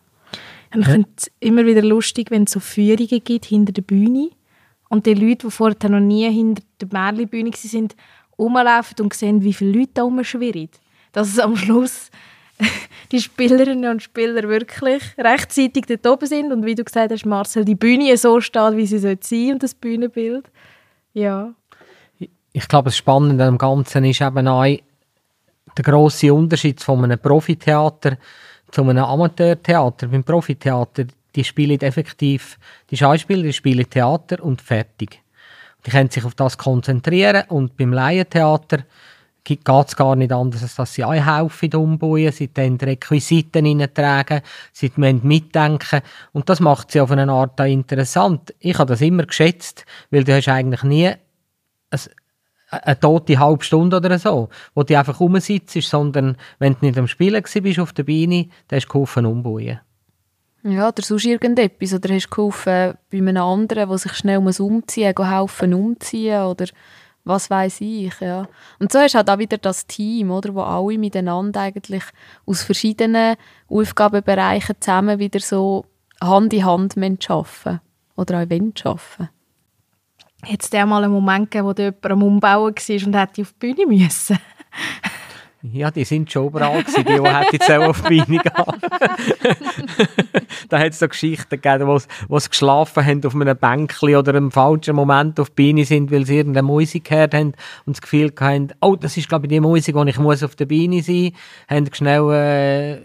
ich 0.76 0.86
finde 0.86 1.08
es 1.16 1.28
immer 1.40 1.66
wieder 1.66 1.82
lustig, 1.82 2.30
wenn 2.30 2.44
es 2.44 2.52
so 2.52 2.60
Führungen 2.60 3.24
gibt 3.24 3.46
hinter 3.46 3.72
der 3.72 3.82
Bühne 3.82 4.30
und 4.88 5.06
die 5.06 5.14
Leute, 5.14 5.48
die 5.48 5.50
vorher 5.50 5.90
noch 5.90 5.98
nie 5.98 6.30
hinter 6.30 6.62
der 6.80 6.88
Märli-Bühne 6.92 7.50
waren, 7.50 7.88
rumlaufen 8.38 8.96
und 9.00 9.12
sehen, 9.12 9.42
wie 9.42 9.52
viele 9.52 9.80
Leute 9.80 9.90
da 9.94 10.02
rumschwirren. 10.04 10.68
Dass 11.10 11.30
es 11.30 11.40
am 11.40 11.56
Schluss 11.56 12.12
die 13.12 13.20
Spielerinnen 13.20 13.90
und 13.90 14.02
Spieler 14.02 14.48
wirklich 14.48 15.02
rechtzeitig 15.18 15.86
dort 15.86 16.06
oben 16.06 16.26
sind 16.26 16.52
und 16.52 16.64
wie 16.64 16.74
du 16.74 16.84
gesagt 16.84 17.12
hast, 17.12 17.26
Marcel, 17.26 17.64
die 17.64 17.74
Bühne 17.74 18.16
so 18.16 18.40
steht, 18.40 18.76
wie 18.76 18.86
sie 18.86 18.98
sein 18.98 19.18
sollte 19.20 19.52
und 19.52 19.62
das 19.62 19.74
Bühnenbild. 19.74 20.46
Ja. 21.12 21.54
Ich 22.52 22.68
glaube, 22.68 22.86
das 22.86 22.96
Spannende 22.96 23.44
am 23.44 23.58
Ganzen 23.58 24.04
ist 24.04 24.20
eben 24.20 24.48
auch 24.48 24.64
der 24.64 25.84
grosse 25.84 26.32
Unterschied 26.32 26.80
von 26.80 27.04
einem 27.04 27.18
Profitheater 27.18 28.16
zu 28.70 28.82
einem 28.82 29.04
Amateurtheater. 29.04 30.08
Beim 30.08 30.24
Profitheater, 30.24 31.04
die 31.34 31.44
spielen 31.44 31.80
effektiv, 31.80 32.58
die 32.90 32.96
Schauspieler 32.96 33.52
spielen 33.52 33.88
Theater 33.88 34.42
und 34.42 34.62
fertig. 34.62 35.20
Die 35.84 35.90
können 35.90 36.10
sich 36.10 36.24
auf 36.24 36.34
das 36.34 36.56
konzentrieren 36.56 37.44
und 37.48 37.76
beim 37.76 37.92
Laientheater 37.92 38.84
geht 39.44 39.68
es 39.68 39.96
gar 39.96 40.16
nicht 40.16 40.32
anders, 40.32 40.62
als 40.62 40.74
dass 40.74 40.94
sie 40.94 41.04
einen 41.04 41.26
Haufen 41.26 41.74
umbauen, 41.74 42.32
sie 42.32 42.52
dann 42.52 42.78
die 42.78 42.84
Requisiten 42.86 43.66
reintragen, 43.66 44.40
sie 44.72 44.90
müssen 44.96 45.20
mitdenken 45.26 46.00
und 46.32 46.48
das 46.48 46.60
macht 46.60 46.90
sie 46.90 47.00
auf 47.00 47.10
eine 47.10 47.30
Art 47.30 47.60
auch 47.60 47.66
interessant. 47.66 48.54
Ich 48.58 48.78
habe 48.78 48.88
das 48.88 49.02
immer 49.02 49.26
geschätzt, 49.26 49.84
weil 50.10 50.24
du 50.24 50.34
hast 50.34 50.48
eigentlich 50.48 50.82
nie 50.82 51.08
ein, 51.08 52.00
eine 52.70 52.98
tote 52.98 53.38
halbe 53.38 53.64
Stunde 53.64 53.98
oder 53.98 54.18
so, 54.18 54.48
wo 54.74 54.82
du 54.82 54.98
einfach 54.98 55.20
rumsitzt, 55.20 55.80
sondern 55.82 56.36
wenn 56.58 56.74
du 56.74 56.86
nicht 56.86 56.98
am 56.98 57.06
Spielen 57.06 57.42
bist 57.42 57.78
auf 57.78 57.92
der 57.92 58.04
Beine, 58.04 58.48
dann 58.68 58.78
hast 58.78 58.86
du 58.86 58.92
geholfen 58.92 59.26
umbauen. 59.26 59.80
Ja, 60.66 60.88
oder 60.88 61.02
sonst 61.02 61.26
irgendetwas. 61.26 61.92
Oder 61.92 62.14
hast 62.14 62.26
du 62.26 62.30
geholfen 62.30 62.94
bei 63.10 63.18
einem 63.18 63.36
anderen, 63.36 63.88
der 63.88 63.98
sich 63.98 64.14
schnell 64.14 64.38
umziehen 64.38 65.12
muss, 65.14 65.28
helfen 65.28 65.74
umziehen 65.74 66.42
oder 66.42 66.66
was 67.24 67.50
weiß 67.50 67.80
ich, 67.80 68.20
ja. 68.20 68.46
Und 68.78 68.92
so 68.92 68.98
hast 68.98 69.14
du 69.14 69.18
halt 69.18 69.30
auch 69.30 69.38
wieder 69.38 69.58
das 69.58 69.86
Team, 69.86 70.30
oder, 70.30 70.54
wo 70.54 70.60
alle 70.60 70.98
miteinander 70.98 71.62
eigentlich 71.62 72.04
aus 72.46 72.62
verschiedenen 72.62 73.36
Aufgabenbereichen 73.68 74.76
zusammen 74.80 75.18
wieder 75.18 75.40
so 75.40 75.86
Hand 76.20 76.52
in 76.52 76.64
Hand 76.64 76.96
arbeiten 76.96 77.80
oder 78.16 78.42
auch 78.42 78.50
wollen 78.50 78.74
arbeiten. 78.84 79.28
Hat 80.42 80.62
es 80.62 80.72
mal 80.72 81.02
einen 81.02 81.12
Moment 81.12 81.50
gegeben, 81.50 81.68
wo 81.68 81.72
jemand 81.72 82.06
am 82.06 82.22
Umbauen 82.22 82.74
war 82.74 83.06
und 83.06 83.16
hätte 83.16 83.42
auf 83.42 83.54
die 83.58 83.58
Bühne 83.58 83.86
müssen? 83.86 84.38
Ja, 85.72 85.90
die 85.90 86.04
sind 86.04 86.30
schon 86.30 86.48
überall 86.48 86.82
gewesen, 86.82 87.06
die, 87.06 87.14
die 87.14 87.26
hätten 87.26 87.48
jetzt 87.52 87.70
auch 87.70 87.88
auf 87.88 88.02
die 88.02 88.18
Beine 88.18 88.38
gehen. 88.38 88.42
da 90.68 90.78
hat 90.78 90.90
es 90.90 90.98
so 90.98 91.08
Geschichten 91.08 91.58
gegeben, 91.58 91.86
wo, 91.86 91.98
sie 92.38 92.48
geschlafen 92.50 93.06
haben 93.06 93.24
auf 93.24 93.34
einem 93.34 93.56
Bänkchen 93.56 94.16
oder 94.16 94.34
im 94.34 94.50
falschen 94.50 94.94
Moment 94.94 95.40
auf 95.40 95.48
die 95.48 95.72
Beine 95.72 95.86
sind, 95.86 96.10
weil 96.10 96.26
sie 96.26 96.36
irgendeine 96.36 96.66
Musik 96.66 97.04
gehört 97.04 97.32
haben 97.32 97.54
und 97.86 97.96
das 97.96 98.02
Gefühl 98.02 98.30
hatten, 98.38 98.74
oh, 98.82 98.94
das 98.94 99.16
ist 99.16 99.30
glaube 99.30 99.46
ich 99.46 99.52
die 99.52 99.60
Musik, 99.60 99.94
wo 99.94 100.04
ich 100.04 100.18
muss 100.18 100.42
auf 100.42 100.54
der 100.54 100.66
Beine 100.66 101.02
sein 101.02 101.32
muss, 101.32 101.70
haben 101.70 101.88
schnell 101.94 102.30
äh, 102.30 102.98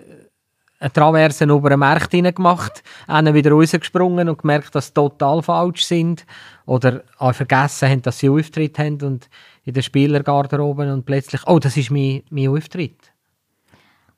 eine 0.81 0.91
Traverse 0.91 1.45
über 1.45 1.69
den 1.69 1.79
Markt 1.79 2.11
gemacht, 2.11 2.83
einen 3.07 3.33
wieder 3.33 3.51
rausgesprungen 3.51 4.27
und 4.27 4.39
gemerkt, 4.39 4.75
dass 4.75 4.87
sie 4.87 4.93
total 4.93 5.41
falsch 5.41 5.85
sind 5.85 6.25
oder 6.65 7.03
auch 7.17 7.33
vergessen 7.33 7.89
haben, 7.89 8.01
dass 8.01 8.19
sie 8.19 8.29
Auftritt 8.29 8.77
haben 8.79 9.01
und 9.01 9.29
in 9.65 9.73
der 9.73 9.81
Spielergarderobe 9.81 10.91
und 10.91 11.05
plötzlich, 11.05 11.41
oh, 11.47 11.59
das 11.59 11.77
ist 11.77 11.91
mein, 11.91 12.23
mein 12.29 12.49
Auftritt. 12.49 13.11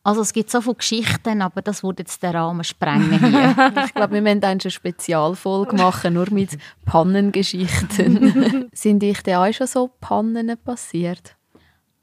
Also 0.04 0.22
es 0.22 0.34
gibt 0.34 0.50
so 0.50 0.62
viele 0.62 0.76
Geschichten, 0.76 1.44
aber 1.44 1.62
das 1.62 1.84
würde 1.84 2.02
jetzt 2.02 2.24
den 2.24 2.36
Rahmen 2.36 2.64
sprengen 2.64 3.20
hier. 3.20 3.74
ich 3.86 3.94
glaube, 3.94 4.16
wir 4.16 4.22
müssen 4.22 4.44
eine 4.44 4.60
Spezialfolge 4.60 5.76
machen, 5.76 6.16
nur 6.16 6.32
mit 6.32 6.58
Pannengeschichten. 6.86 8.70
Sind 8.74 9.04
euch 9.04 9.22
denn 9.22 9.36
auch 9.36 9.54
schon 9.54 9.68
so 9.68 9.92
Pannen 10.00 10.58
passiert? 10.64 11.36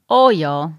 Oh 0.07 0.29
ja, 0.29 0.71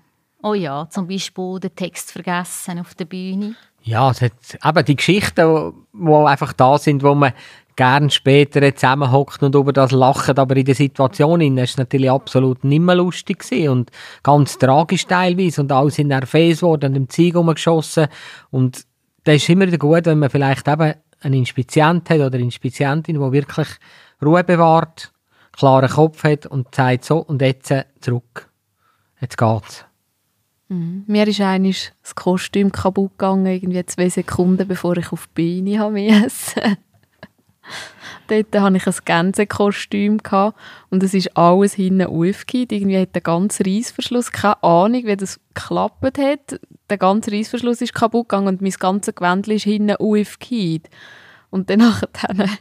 oh 0.42 0.55
ja. 0.55 0.88
Zum 0.88 1.09
Beispiel 1.09 1.61
den 1.61 1.75
Text 1.75 2.11
vergessen 2.12 2.81
auf 2.81 2.94
der 2.94 3.05
Bühne. 3.05 3.55
Ja, 3.83 4.11
es 4.11 4.23
hat 4.23 4.33
eben 4.64 4.85
die 4.85 4.96
Geschichten, 4.96 5.73
die 5.92 6.12
einfach 6.12 6.53
da 6.55 6.79
sind, 6.79 7.03
wo 7.03 7.14
man 7.14 7.33
gern 7.81 8.11
später 8.11 8.75
zusammenhockt 8.75 9.43
und 9.43 9.55
über 9.55 9.73
das 9.73 9.90
lacht, 9.90 10.38
aber 10.38 10.55
in 10.55 10.66
der 10.66 10.75
Situation 10.75 11.40
war 11.40 11.62
es 11.62 11.79
natürlich 11.79 12.11
absolut 12.11 12.62
nicht 12.62 12.83
mehr 12.83 12.97
lustig 12.97 13.43
und 13.71 13.90
ganz 14.23 14.59
tragisch 14.59 15.07
teilweise 15.07 15.62
und 15.62 15.73
alle 15.73 15.90
sind 15.90 16.09
nervös 16.09 16.61
worden 16.61 16.90
und 16.90 16.97
im 16.97 17.09
Zeug 17.09 17.37
rumgeschossen 17.37 18.09
und 18.51 18.85
das 19.25 19.37
ist 19.37 19.49
immer 19.49 19.66
gut, 19.79 20.05
wenn 20.05 20.19
man 20.19 20.29
vielleicht 20.29 20.69
eben 20.69 20.93
einen 21.23 21.35
Inspizient 21.35 22.11
hat 22.11 22.19
oder 22.19 22.35
eine 22.35 22.45
Inspizientin, 22.45 23.14
die 23.14 23.33
wirklich 23.33 23.69
Ruhe 24.23 24.45
bewahrt, 24.45 25.11
klaren 25.53 25.88
Kopf 25.88 26.23
hat 26.23 26.45
und 26.45 26.75
sagt 26.75 27.07
so 27.07 27.16
und 27.16 27.40
jetzt 27.40 27.73
zurück. 28.03 28.51
Jetzt 29.23 29.38
geht's. 29.38 29.87
Mhm. 30.69 31.05
Mir 31.07 31.27
ist 31.27 31.40
eigentlich 31.40 31.93
das 32.03 32.14
Kostüm 32.14 32.73
kaputt 32.73 33.12
gegangen, 33.12 33.47
irgendwie 33.47 33.87
zwei 33.87 34.11
Sekunden, 34.11 34.69
bevor 34.69 34.99
ich 34.99 35.12
auf 35.12 35.31
die 35.35 35.62
Beine 35.62 35.90
musste. 35.90 36.77
Dort 38.28 38.54
hatte 38.62 38.76
ich 38.76 38.87
ein 38.87 38.94
Gänsekostüm 39.04 40.18
und 40.90 41.02
es 41.02 41.14
ist 41.14 41.37
alles 41.37 41.74
hinten 41.74 42.06
aufgehend. 42.06 42.72
Irgendwie 42.72 42.98
hat 42.98 43.14
der 43.14 43.22
ganze 43.22 43.66
Reissverschluss, 43.66 44.30
keine 44.30 44.62
Ahnung, 44.62 45.04
wie 45.04 45.16
das 45.16 45.40
geklappt 45.54 46.18
hat. 46.18 46.61
Der 46.88 46.98
ganze 46.98 47.33
Reissverschluss 47.33 47.80
ist 47.80 47.94
kaputt 47.94 48.28
gegangen 48.28 48.48
und 48.48 48.62
mein 48.62 48.70
ganzes 48.72 49.14
Gewändchen 49.14 49.56
ist 49.56 49.64
hinten 49.64 49.96
aufgehend. 49.96 50.88
Und 51.50 51.70
dann 51.70 51.83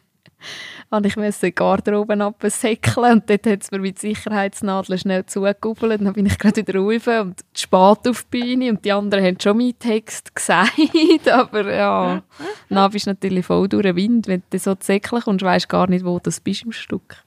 habe 0.92 1.08
ich 1.08 1.18
in 1.18 1.34
die 1.42 1.54
Garderobe 1.54 2.20
absäckeln 2.24 3.14
und 3.14 3.30
dort 3.30 3.46
hat 3.46 3.64
es 3.64 3.72
mir 3.72 3.80
mit 3.80 4.00
Sicherheitsnadeln 4.00 4.98
schnell 4.98 5.26
zugekuppelt. 5.26 6.02
Dann 6.02 6.14
bin 6.14 6.26
ich 6.26 6.40
gerade 6.40 6.58
wieder 6.58 6.80
rauf 6.80 7.08
und 7.26 7.42
spät 7.56 8.08
auf 8.08 8.26
die 8.32 8.40
Beine 8.40 8.72
und 8.72 8.84
die 8.84 8.92
anderen 8.92 9.24
haben 9.24 9.40
schon 9.40 9.58
meinen 9.58 9.78
Text 9.78 10.34
gesagt, 10.36 11.28
aber 11.32 11.72
ja, 11.72 12.24
dann 12.70 12.92
bist 12.92 13.06
du 13.06 13.12
natürlich 13.12 13.46
voll 13.46 13.68
durch 13.68 13.84
den 13.84 13.96
Wind, 13.96 14.28
wenn 14.28 14.44
du 14.50 14.58
so 14.58 14.76
zäckeln 14.76 15.22
kommst, 15.22 15.46
weißt 15.46 15.70
gar 15.70 15.88
nicht, 15.88 16.06
wo 16.06 16.18
du 16.18 16.32
bist 16.44 16.64
im 16.64 16.72
Stück. 16.72 17.24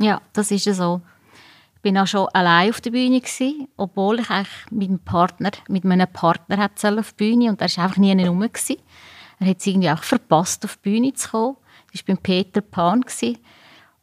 Ja, 0.00 0.20
das 0.32 0.50
ist 0.50 0.64
ja 0.64 0.72
so. 0.72 1.02
Ich 1.82 1.92
war 1.92 2.02
auch 2.02 2.06
schon 2.06 2.28
allein 2.28 2.70
auf 2.70 2.80
der 2.80 2.92
Bühne, 2.92 3.20
gewesen, 3.20 3.68
obwohl 3.76 4.20
ich 4.20 4.30
eigentlich 4.30 4.70
mit 4.70 4.88
einem 4.88 5.00
Partner, 5.00 5.50
mit 5.68 5.84
meinem 5.84 6.08
Partner 6.10 6.56
hätte 6.56 6.98
auf 6.98 7.12
die 7.12 7.24
Bühne 7.24 7.50
und 7.50 7.60
er 7.60 7.68
war 7.76 7.84
einfach 7.84 7.98
nie 7.98 8.16
herum. 8.18 8.42
Er 8.42 9.46
hat 9.46 9.58
es 9.58 9.66
irgendwie 9.66 9.90
auch 9.90 10.02
verpasst, 10.02 10.64
auf 10.64 10.78
die 10.82 10.90
Bühne 10.90 11.12
zu 11.12 11.28
kommen. 11.28 11.56
Das 11.94 12.06
war 12.06 12.14
beim 12.14 12.22
Peter 12.22 12.60
Pan. 12.60 13.00
Gewesen. 13.00 13.38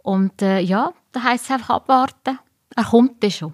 Und 0.01 0.41
äh, 0.41 0.59
ja, 0.59 0.93
da 1.11 1.23
heisst 1.23 1.45
es 1.45 1.51
einfach 1.51 1.75
abwarten. 1.75 2.39
Er 2.75 2.83
kommt 2.83 3.21
dann 3.21 3.31
schon. 3.31 3.53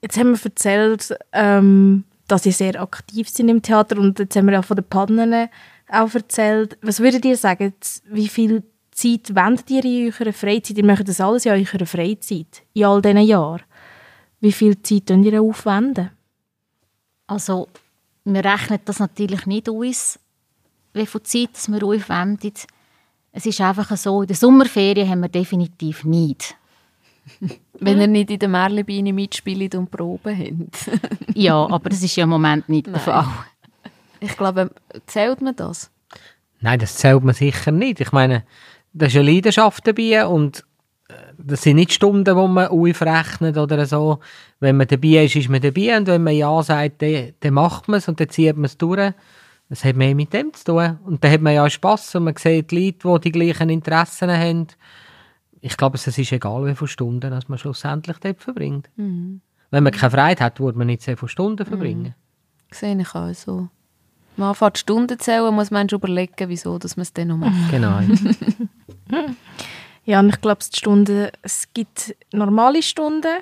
Jetzt 0.00 0.18
haben 0.18 0.32
wir 0.32 0.44
erzählt, 0.44 1.16
ähm, 1.32 2.04
dass 2.26 2.42
Sie 2.42 2.52
sehr 2.52 2.80
aktiv 2.80 3.28
sind 3.28 3.48
im 3.48 3.62
Theater 3.62 3.98
und 3.98 4.18
jetzt 4.18 4.34
haben 4.34 4.48
wir 4.48 4.58
auch 4.58 4.64
von 4.64 4.76
den 4.76 4.88
Pannen 4.88 5.48
auch 5.88 6.14
erzählt. 6.14 6.78
Was 6.82 7.00
würdet 7.00 7.24
ihr 7.24 7.36
sagen, 7.36 7.74
wie 8.08 8.28
viel 8.28 8.64
Zeit 8.90 9.34
wendet 9.34 9.70
ihr 9.70 9.84
in 9.84 10.12
eurer 10.12 10.32
Freizeit? 10.32 10.78
Ihr 10.78 10.84
macht 10.84 11.08
das 11.08 11.20
alles 11.20 11.46
in 11.46 11.52
eurer 11.52 11.86
Freizeit, 11.86 12.62
in 12.72 12.84
all 12.84 13.02
diesen 13.02 13.18
Jahren. 13.18 13.62
Wie 14.40 14.52
viel 14.52 14.80
Zeit 14.82 15.06
könnt 15.06 15.24
ihr 15.26 15.40
aufwenden? 15.40 16.10
Also, 17.26 17.68
wir 18.24 18.44
rechnen 18.44 18.80
das 18.84 18.98
natürlich 18.98 19.46
nicht 19.46 19.68
aus, 19.68 20.18
wie 20.94 21.06
viel 21.06 21.22
Zeit 21.22 21.68
wir 21.68 21.84
aufwenden. 21.84 22.54
Es 23.36 23.44
ist 23.44 23.60
einfach 23.60 23.94
so, 23.98 24.22
in 24.22 24.28
der 24.28 24.34
Sommerferien 24.36 25.10
haben 25.10 25.20
wir 25.20 25.28
definitiv 25.28 26.04
nicht. 26.04 26.56
Wenn 27.78 28.00
ihr 28.00 28.06
nicht 28.06 28.30
in 28.30 28.38
der 28.38 28.48
Merlebeine 28.48 29.12
mitspielt 29.12 29.74
und 29.74 29.90
Proben 29.90 30.34
habt. 30.34 30.90
ja, 31.34 31.54
aber 31.54 31.90
das 31.90 32.02
ist 32.02 32.16
ja 32.16 32.24
im 32.24 32.30
Moment 32.30 32.66
nicht 32.70 32.86
der 32.86 32.98
Fall. 32.98 33.26
Ich 34.20 34.34
glaube, 34.38 34.70
zählt 35.04 35.42
man 35.42 35.54
das? 35.54 35.90
Nein, 36.62 36.78
das 36.78 36.96
zählt 36.96 37.22
man 37.24 37.34
sicher 37.34 37.72
nicht. 37.72 38.00
Ich 38.00 38.10
meine, 38.10 38.44
da 38.94 39.04
ist 39.04 39.16
eine 39.16 39.30
Leidenschaft 39.30 39.86
dabei 39.86 40.26
und 40.26 40.64
äh, 41.08 41.12
das 41.36 41.60
sind 41.60 41.76
nicht 41.76 41.92
Stunden, 41.92 42.24
die 42.24 42.32
man 42.32 42.68
aufrechnet 42.68 43.58
oder 43.58 43.84
so. 43.84 44.20
Wenn 44.60 44.78
man 44.78 44.86
dabei 44.86 45.26
ist, 45.26 45.36
ist 45.36 45.50
man 45.50 45.60
dabei 45.60 45.94
und 45.94 46.06
wenn 46.06 46.24
man 46.24 46.34
Ja 46.34 46.62
sagt, 46.62 47.02
dann, 47.02 47.34
dann 47.40 47.52
macht 47.52 47.86
man 47.86 47.98
es 47.98 48.08
und 48.08 48.18
dann 48.18 48.30
zieht 48.30 48.56
man 48.56 48.64
es 48.64 48.78
durch. 48.78 49.12
Das 49.68 49.84
hat 49.84 49.96
mehr 49.96 50.14
mit 50.14 50.32
dem 50.32 50.52
zu 50.54 50.64
tun. 50.64 50.98
Und 51.04 51.24
dann 51.24 51.32
hat 51.32 51.40
man 51.40 51.54
ja 51.54 51.68
Spass 51.68 52.14
und 52.14 52.24
man 52.24 52.36
sieht 52.36 52.70
die 52.70 52.86
Leute, 52.86 53.08
die 53.08 53.20
die 53.20 53.32
gleichen 53.32 53.68
Interessen 53.68 54.30
haben. 54.30 54.68
Ich 55.60 55.76
glaube, 55.76 55.96
es 55.96 56.06
ist 56.06 56.32
egal, 56.32 56.66
wie 56.66 56.74
viele 56.74 56.88
Stunden 56.88 57.30
dass 57.30 57.48
man 57.48 57.58
schlussendlich 57.58 58.18
dort 58.18 58.40
verbringt. 58.40 58.88
Mhm. 58.96 59.40
Wenn 59.70 59.82
man 59.82 59.92
keine 59.92 60.10
Freiheit 60.10 60.40
hat, 60.40 60.60
würde 60.60 60.78
man 60.78 60.86
nicht 60.86 61.02
so 61.02 61.16
viele 61.16 61.28
Stunden 61.28 61.64
mhm. 61.64 61.68
verbringen. 61.68 62.14
Mhm. 62.70 62.74
Sehe 62.74 63.00
ich 63.00 63.14
auch 63.14 63.34
so. 63.34 63.68
Man 64.36 64.50
anfängt 64.50 64.78
Stunden 64.78 65.18
zählen, 65.18 65.54
muss 65.54 65.70
man 65.70 65.88
sich 65.88 65.96
überlegen, 65.96 66.48
wieso 66.48 66.78
dass 66.78 66.96
man 66.96 67.02
es 67.02 67.12
dann 67.12 67.28
noch 67.28 67.38
macht. 67.38 67.70
Genau. 67.70 68.00
ja, 70.04 70.20
und 70.20 70.28
ich 70.28 70.40
glaube, 70.40 70.60
die 70.62 70.76
Stunden, 70.76 71.28
es 71.42 71.72
gibt 71.72 72.14
normale 72.32 72.82
Stunden 72.82 73.38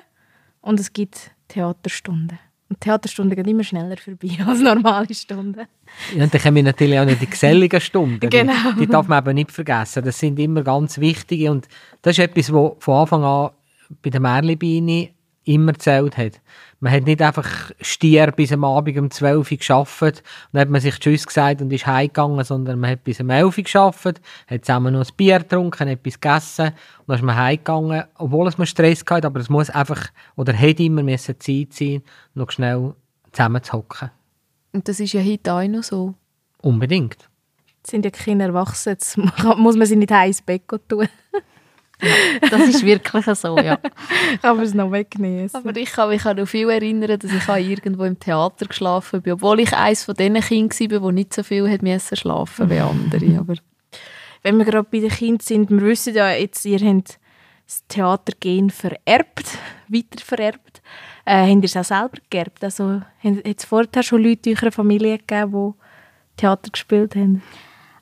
und 0.61 0.79
es 0.79 0.93
gibt 0.93 1.31
Theaterstunden. 1.49 2.39
Und 2.67 2.81
Theaterstunden 2.81 3.35
gehen 3.35 3.47
immer 3.47 3.63
schneller 3.63 3.95
vorbei 3.97 4.29
als 4.45 4.59
normale 4.59 5.13
Stunden. 5.13 5.67
Ja, 6.15 6.23
und 6.23 6.33
dann 6.33 6.41
kommen 6.41 6.65
natürlich 6.65 6.97
auch 6.99 7.05
nicht 7.05 7.21
die 7.21 7.29
geselligen 7.29 7.79
Stunden. 7.79 8.29
genau. 8.29 8.71
Die, 8.73 8.81
die, 8.81 8.87
darf 8.87 9.07
man 9.07 9.23
eben 9.23 9.35
nicht 9.35 9.51
vergessen. 9.51 10.03
Das 10.03 10.17
sind 10.17 10.39
immer 10.39 10.63
ganz 10.63 10.97
wichtige 10.97 11.51
und 11.51 11.67
das 12.01 12.17
ist 12.17 12.23
etwas, 12.23 12.51
was 12.51 12.71
von 12.79 12.95
Anfang 12.95 13.23
an 13.23 13.51
bei 14.01 14.09
der 14.09 14.19
Merlibeine 14.19 15.09
immer 15.43 15.73
gezählt 15.73 16.17
hat. 16.17 16.41
Man 16.79 16.91
hat 16.91 17.05
nicht 17.05 17.21
einfach 17.21 17.71
stier 17.79 18.31
bis 18.31 18.51
am 18.51 18.63
Abend 18.63 18.97
um 18.97 19.09
12 19.09 19.51
Uhr 19.51 19.57
gearbeitet 19.57 20.19
und 20.19 20.49
dann 20.53 20.61
hat 20.61 20.69
man 20.69 20.81
sich 20.81 20.99
Tschüss 20.99 21.25
gesagt 21.25 21.61
und 21.61 21.71
ist 21.71 21.87
heimgegangen, 21.87 22.43
sondern 22.43 22.79
man 22.79 22.91
hat 22.91 23.03
bis 23.03 23.19
um 23.19 23.29
11 23.29 23.57
Uhr 23.57 23.63
gearbeitet, 23.63 24.21
hat 24.47 24.65
zusammen 24.65 24.93
noch 24.93 25.05
ein 25.05 25.15
Bier 25.15 25.39
getrunken, 25.39 25.87
etwas 25.87 26.19
gegessen 26.19 26.67
und 26.67 27.07
dann 27.07 27.15
ist 27.17 27.23
man 27.23 27.35
heimgegangen, 27.35 28.03
obwohl 28.15 28.47
es 28.47 28.57
man 28.57 28.67
Stress 28.67 29.03
hatte, 29.09 29.27
aber 29.27 29.39
es 29.39 29.49
muss 29.49 29.69
einfach, 29.69 30.09
oder 30.35 30.53
hätte 30.53 30.83
immer 30.83 31.03
müssen 31.03 31.39
Zeit 31.39 31.73
sein, 31.73 32.03
noch 32.33 32.51
schnell 32.51 32.93
zusammen 33.31 33.63
zu 33.63 33.73
hocken. 33.73 34.11
Und 34.73 34.87
das 34.87 34.99
ist 34.99 35.13
ja 35.13 35.21
heute 35.23 35.53
auch 35.53 35.67
noch 35.67 35.83
so. 35.83 36.13
Unbedingt. 36.61 37.29
Jetzt 37.77 37.91
sind 37.91 38.03
ja 38.03 38.11
Kinder 38.11 38.45
erwachsen, 38.45 38.89
jetzt 38.89 39.17
muss 39.57 39.77
man 39.77 39.87
sie 39.87 39.95
nicht 39.95 40.11
ins 40.11 40.41
Bett 40.41 40.63
tun. 40.67 41.07
Das 42.49 42.61
ist 42.61 42.85
wirklich 42.85 43.25
so, 43.37 43.57
ja. 43.57 43.77
Kann 44.41 44.57
man 44.57 44.65
es 44.65 44.73
noch 44.73 44.91
wegnehmen. 44.91 45.49
Aber 45.53 45.75
ich 45.77 45.91
kann 45.91 46.09
mich 46.09 46.25
auch 46.25 46.35
noch 46.35 46.47
viel 46.47 46.69
erinnern, 46.69 47.17
dass 47.19 47.31
ich 47.31 47.49
auch 47.49 47.55
irgendwo 47.55 48.03
im 48.03 48.19
Theater 48.19 48.65
geschlafen 48.65 49.21
bin, 49.21 49.33
obwohl 49.33 49.61
ich 49.61 49.73
eines 49.73 50.03
von 50.03 50.15
diesen 50.15 50.41
Kindern 50.41 50.91
war, 50.91 51.09
die 51.09 51.15
nicht 51.15 51.33
so 51.33 51.43
viel 51.43 51.69
hat 51.69 51.81
müssen 51.81 52.17
schlafen 52.17 52.69
wie 52.69 52.79
andere. 52.79 53.37
Aber 53.39 53.55
Wenn 54.43 54.57
wir 54.57 54.65
gerade 54.65 54.87
bei 54.91 54.99
den 54.99 55.09
Kindern 55.09 55.39
sind, 55.39 55.69
wir 55.69 55.81
wissen 55.81 56.13
ja 56.13 56.31
jetzt, 56.31 56.65
ihr 56.65 56.79
habt 56.79 57.19
das 57.65 57.83
Theatergehen 57.87 58.69
vererbt, 58.69 59.57
weiter 59.87 60.23
vererbt. 60.23 60.81
Äh, 61.25 61.49
habt 61.49 61.63
ihr 61.63 61.63
es 61.63 61.77
auch 61.77 61.83
selber 61.83 62.17
geerbt? 62.29 62.63
Also, 62.63 63.01
hat 63.23 63.43
es 63.43 63.65
vorher 63.65 64.03
schon 64.03 64.23
Leute 64.23 64.51
in 64.51 64.57
eurer 64.57 64.71
Familie 64.71 65.17
gegeben, 65.17 65.73
die 66.33 66.41
Theater 66.41 66.69
gespielt 66.69 67.15
haben? 67.15 67.41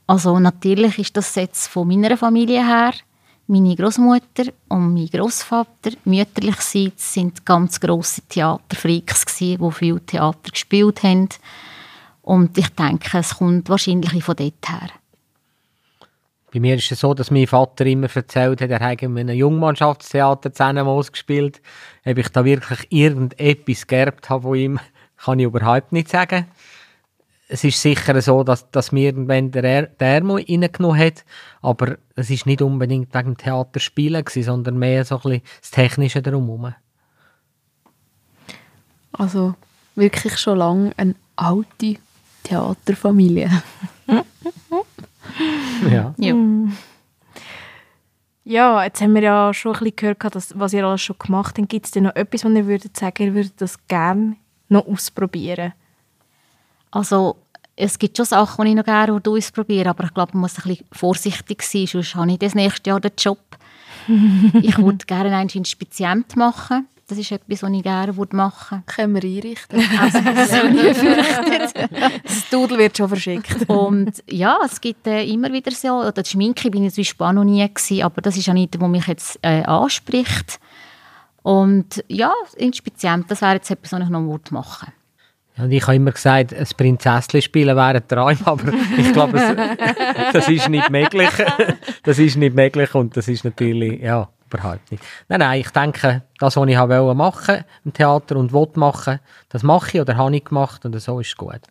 Also 0.05 0.37
natürlich 0.37 0.99
ist 0.99 1.15
das 1.15 1.33
jetzt 1.35 1.67
von 1.67 1.87
meiner 1.87 2.17
Familie 2.17 2.65
her. 2.65 2.93
Meine 3.45 3.75
Großmutter 3.75 4.53
und 4.69 4.93
mein 4.93 5.07
Großvater 5.07 5.91
mütterlichseits 6.05 7.13
sind 7.13 7.45
ganz 7.45 7.79
grosse 7.79 8.21
Theaterfreaks 8.29 9.25
gsi, 9.25 9.57
die 9.57 9.71
viel 9.71 9.99
Theater 9.99 10.49
gespielt 10.49 11.03
haben. 11.03 11.27
Und 12.21 12.57
ich 12.57 12.69
denke, 12.69 13.17
es 13.17 13.35
kommt 13.35 13.67
wahrscheinlich 13.67 14.23
von 14.23 14.35
dort 14.37 14.69
her. 14.69 14.89
Bei 16.53 16.59
mir 16.59 16.75
ist 16.75 16.89
es 16.91 17.01
so, 17.01 17.13
dass 17.13 17.31
mein 17.31 17.47
Vater 17.47 17.85
immer 17.85 18.07
erzählt 18.15 18.61
hat, 18.61 18.69
er 18.69 18.79
habe 18.79 19.05
in 19.05 19.17
einem 19.17 19.35
Jungmannschaftstheater 19.35 20.53
zusammen 20.53 20.87
ausgespielt. 20.87 21.61
Ob 22.05 22.17
ich 22.17 22.29
da 22.29 22.45
wirklich 22.45 22.87
irgendetwas 22.91 23.87
geerbt 23.87 24.29
habe 24.29 24.43
von 24.43 24.55
ihm, 24.55 24.79
kann 25.17 25.39
ich 25.39 25.45
überhaupt 25.45 25.91
nicht 25.91 26.09
sagen. 26.09 26.45
Es 27.53 27.63
ist 27.63 27.79
sicher 27.79 28.19
so, 28.19 28.43
dass, 28.43 28.69
dass 28.71 28.91
mir 28.91 29.03
irgendwann 29.05 29.51
der, 29.51 29.63
Er- 29.63 29.85
der 29.87 30.07
Ärmel 30.15 30.43
reingenommen 30.49 30.97
hat, 30.99 31.23
aber 31.61 31.97
es 32.15 32.31
ist 32.31 32.47
nicht 32.47 32.63
unbedingt 32.63 33.13
wegen 33.13 33.35
dem 33.35 33.37
Theaterspielen, 33.37 34.25
gewesen, 34.25 34.43
sondern 34.43 34.79
mehr 34.79 35.05
so 35.05 35.17
ein 35.17 35.21
bisschen 35.21 35.41
das 35.61 35.69
Technische 35.71 36.21
drumherum. 36.23 36.73
also 39.11 39.53
wirklich 39.95 40.37
schon 40.39 40.57
lange 40.57 40.91
eine 40.97 41.13
alte 41.35 41.97
Theaterfamilie. 42.43 43.49
Ja. 45.89 46.13
Ja. 46.17 46.35
Ja, 48.43 48.83
jetzt 48.83 49.01
haben 49.01 49.15
wir 49.15 49.21
ja 49.21 49.53
schon 49.53 49.73
ein 49.73 49.79
bisschen 49.79 49.95
gehört, 49.95 50.35
dass, 50.35 50.57
was 50.59 50.73
ihr 50.73 50.85
alles 50.85 51.01
schon 51.01 51.15
gemacht 51.17 51.57
habt. 51.57 51.69
Gibt 51.69 51.85
es 51.85 51.91
denn 51.91 52.03
noch 52.03 52.15
etwas, 52.15 52.43
was 52.43 52.51
ihr 52.51 52.67
würdet 52.67 52.97
sagen, 52.97 53.23
ihr 53.23 53.33
würdet 53.33 53.53
das 53.61 53.77
gerne 53.87 54.35
noch 54.69 54.85
ausprobieren? 54.85 55.73
Also 56.91 57.37
es 57.75 57.97
gibt 57.97 58.17
schon 58.17 58.25
Sachen, 58.25 58.65
die 58.65 58.71
ich 58.71 58.77
noch 58.77 58.85
gerne 58.85 59.21
ausprobieren 59.25 59.87
aber 59.87 60.05
ich 60.05 60.13
glaube, 60.13 60.33
man 60.33 60.41
muss 60.41 60.57
ein 60.57 60.63
bisschen 60.63 60.85
vorsichtig 60.91 61.61
sein, 61.63 61.87
sonst 61.87 62.15
habe 62.15 62.31
ich 62.31 62.39
das 62.39 62.55
nächste 62.55 62.89
Jahr 62.89 62.99
den 62.99 63.11
Job. 63.17 63.39
ich 64.61 64.77
würde 64.77 65.05
gerne 65.05 65.35
ein 65.35 65.49
Inspizient 65.49 66.35
machen. 66.35 66.87
Das 67.07 67.17
ist 67.17 67.31
etwas, 67.31 67.61
was 67.63 67.71
ich 67.71 67.83
gerne 67.83 68.15
würde 68.15 68.35
machen 68.35 68.83
Können 68.85 69.15
wir 69.15 69.23
einrichten. 69.23 69.79
Also, 69.99 70.19
das 72.23 72.49
Dudel 72.49 72.77
wird 72.77 72.97
schon 72.97 73.09
verschickt. 73.09 73.69
Und 73.69 74.23
ja, 74.29 74.57
es 74.65 74.79
gibt 74.79 75.05
äh, 75.05 75.23
immer 75.25 75.51
wieder 75.51 75.71
so, 75.71 75.99
oder 75.99 76.23
die 76.23 76.29
Schminke 76.29 76.71
bin 76.71 76.85
ich 76.85 76.93
zum 76.93 77.01
Beispiel 77.01 77.27
auch 77.27 77.33
noch 77.33 77.43
nie 77.43 77.67
gewesen, 77.67 78.03
aber 78.03 78.21
das 78.21 78.37
ist 78.37 78.45
ja 78.45 78.53
nicht, 78.53 78.79
was 78.79 78.89
mich 78.89 79.07
jetzt 79.07 79.37
äh, 79.41 79.63
anspricht. 79.63 80.59
Und 81.41 82.03
ja, 82.07 82.33
Inspizient, 82.55 83.29
das 83.29 83.41
wäre 83.41 83.55
jetzt 83.55 83.69
etwas, 83.69 83.91
was 83.91 84.01
ich 84.01 84.09
noch 84.09 84.21
würde 84.21 84.53
machen 84.53 84.87
Ja, 84.87 85.02
und 85.57 85.71
ich 85.71 85.83
habe 85.83 85.95
immer 85.95 86.11
gesagt, 86.11 86.53
ein 86.53 86.67
Prinzesschen 86.75 87.41
spielen 87.41 87.75
wäre 87.75 87.95
ein 87.95 88.07
Traum, 88.07 88.37
aber 88.45 88.73
ich 88.97 89.13
glaube, 89.13 89.37
es, 89.37 90.33
das 90.33 90.49
ist 90.49 90.69
nicht 90.69 90.89
möglich. 90.89 91.29
Das 92.03 92.19
ist 92.19 92.35
nicht 92.35 92.53
möglich 92.53 92.93
und 92.95 93.15
das 93.15 93.29
ist 93.29 93.45
natürlich, 93.45 94.01
ja, 94.01 94.27
überhaupt 94.53 94.91
nicht. 94.91 95.01
Nein, 95.29 95.39
nein, 95.39 95.61
ich 95.61 95.69
denke, 95.69 96.23
das, 96.37 96.57
was 96.57 96.67
ich 96.67 96.77
wollte 96.77 97.15
machen 97.15 97.63
im 97.85 97.93
Theater 97.93 98.35
und 98.35 98.51
wollte 98.51 98.79
machen, 98.79 99.19
das 99.49 99.63
mache 99.63 99.91
ich 99.93 100.01
oder 100.01 100.17
habe 100.17 100.35
ich 100.35 100.43
gemacht 100.43 100.85
und 100.85 100.99
so 100.99 101.19
ist 101.19 101.27
es 101.27 101.37
gut. 101.37 101.61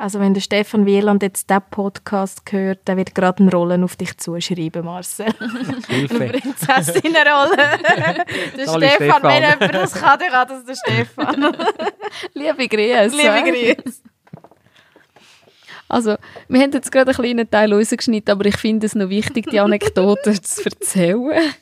Also 0.00 0.18
wenn 0.18 0.32
der 0.32 0.40
Stefan 0.40 0.86
Wieland 0.86 1.22
jetzt 1.22 1.50
diesen 1.50 1.60
Podcast 1.70 2.40
hört, 2.50 2.78
dann 2.86 2.96
wird 2.96 3.14
gerade 3.14 3.42
eine 3.42 3.50
Rolle 3.50 3.84
auf 3.84 3.96
dich 3.96 4.16
zuschreiben, 4.16 4.82
Marcel. 4.82 5.26
Eine 5.38 5.84
Hilfe. 5.88 6.40
Prinzessinnenrolle. 6.40 7.56
der 8.56 8.62
Stefan, 8.62 8.82
Stefan. 8.82 9.22
wenn 9.24 9.42
jemand 9.42 9.74
das 9.74 9.92
kann, 9.92 10.18
dann 10.18 10.30
kann 10.30 10.48
das 10.48 10.64
der 10.64 10.74
Stefan. 10.74 11.54
Liebe 12.32 12.66
Grüße. 12.66 13.14
Liebe 13.14 13.76
Grüße. 13.84 14.00
Also, 15.90 16.14
wir 16.48 16.60
haben 16.60 16.70
jetzt 16.70 16.92
gerade 16.92 17.10
einen 17.10 17.16
kleinen 17.16 17.50
Teil 17.50 17.72
rausgeschnitten, 17.72 18.30
aber 18.30 18.46
ich 18.46 18.56
finde 18.56 18.86
es 18.86 18.94
noch 18.94 19.08
wichtig, 19.08 19.50
die 19.50 19.58
Anekdote 19.58 20.32
zu 20.42 20.64
erzählen. 20.64 21.52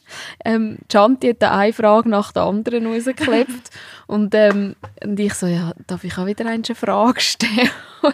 Ähm, 0.45 0.77
Chanti 0.93 1.31
hat 1.31 1.43
eine 1.43 1.73
Frage 1.73 2.11
nach 2.11 2.33
der 2.33 2.43
anderen 2.43 2.87
rausgeklebt 2.87 3.71
und, 4.07 4.35
ähm, 4.35 4.77
und 5.03 5.19
ich 5.19 5.33
so, 5.33 5.47
ja, 5.47 5.73
darf 5.87 6.05
ich 6.05 6.19
auch 6.19 6.27
wieder 6.27 6.45
eine 6.45 6.62
Frage 6.62 7.21
stellen? 7.21 7.71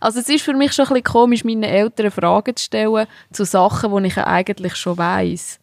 also 0.00 0.20
es 0.20 0.28
ist 0.28 0.44
für 0.44 0.52
mich 0.52 0.72
schon 0.72 0.86
ein 0.86 0.94
bisschen 0.94 1.04
komisch, 1.04 1.44
meinen 1.44 1.62
Eltern 1.62 2.10
Fragen 2.10 2.54
zu 2.54 2.64
stellen 2.64 3.06
zu 3.32 3.44
Sachen, 3.44 4.02
die 4.02 4.08
ich 4.08 4.18
eigentlich 4.18 4.76
schon 4.76 4.98
weiss. 4.98 5.60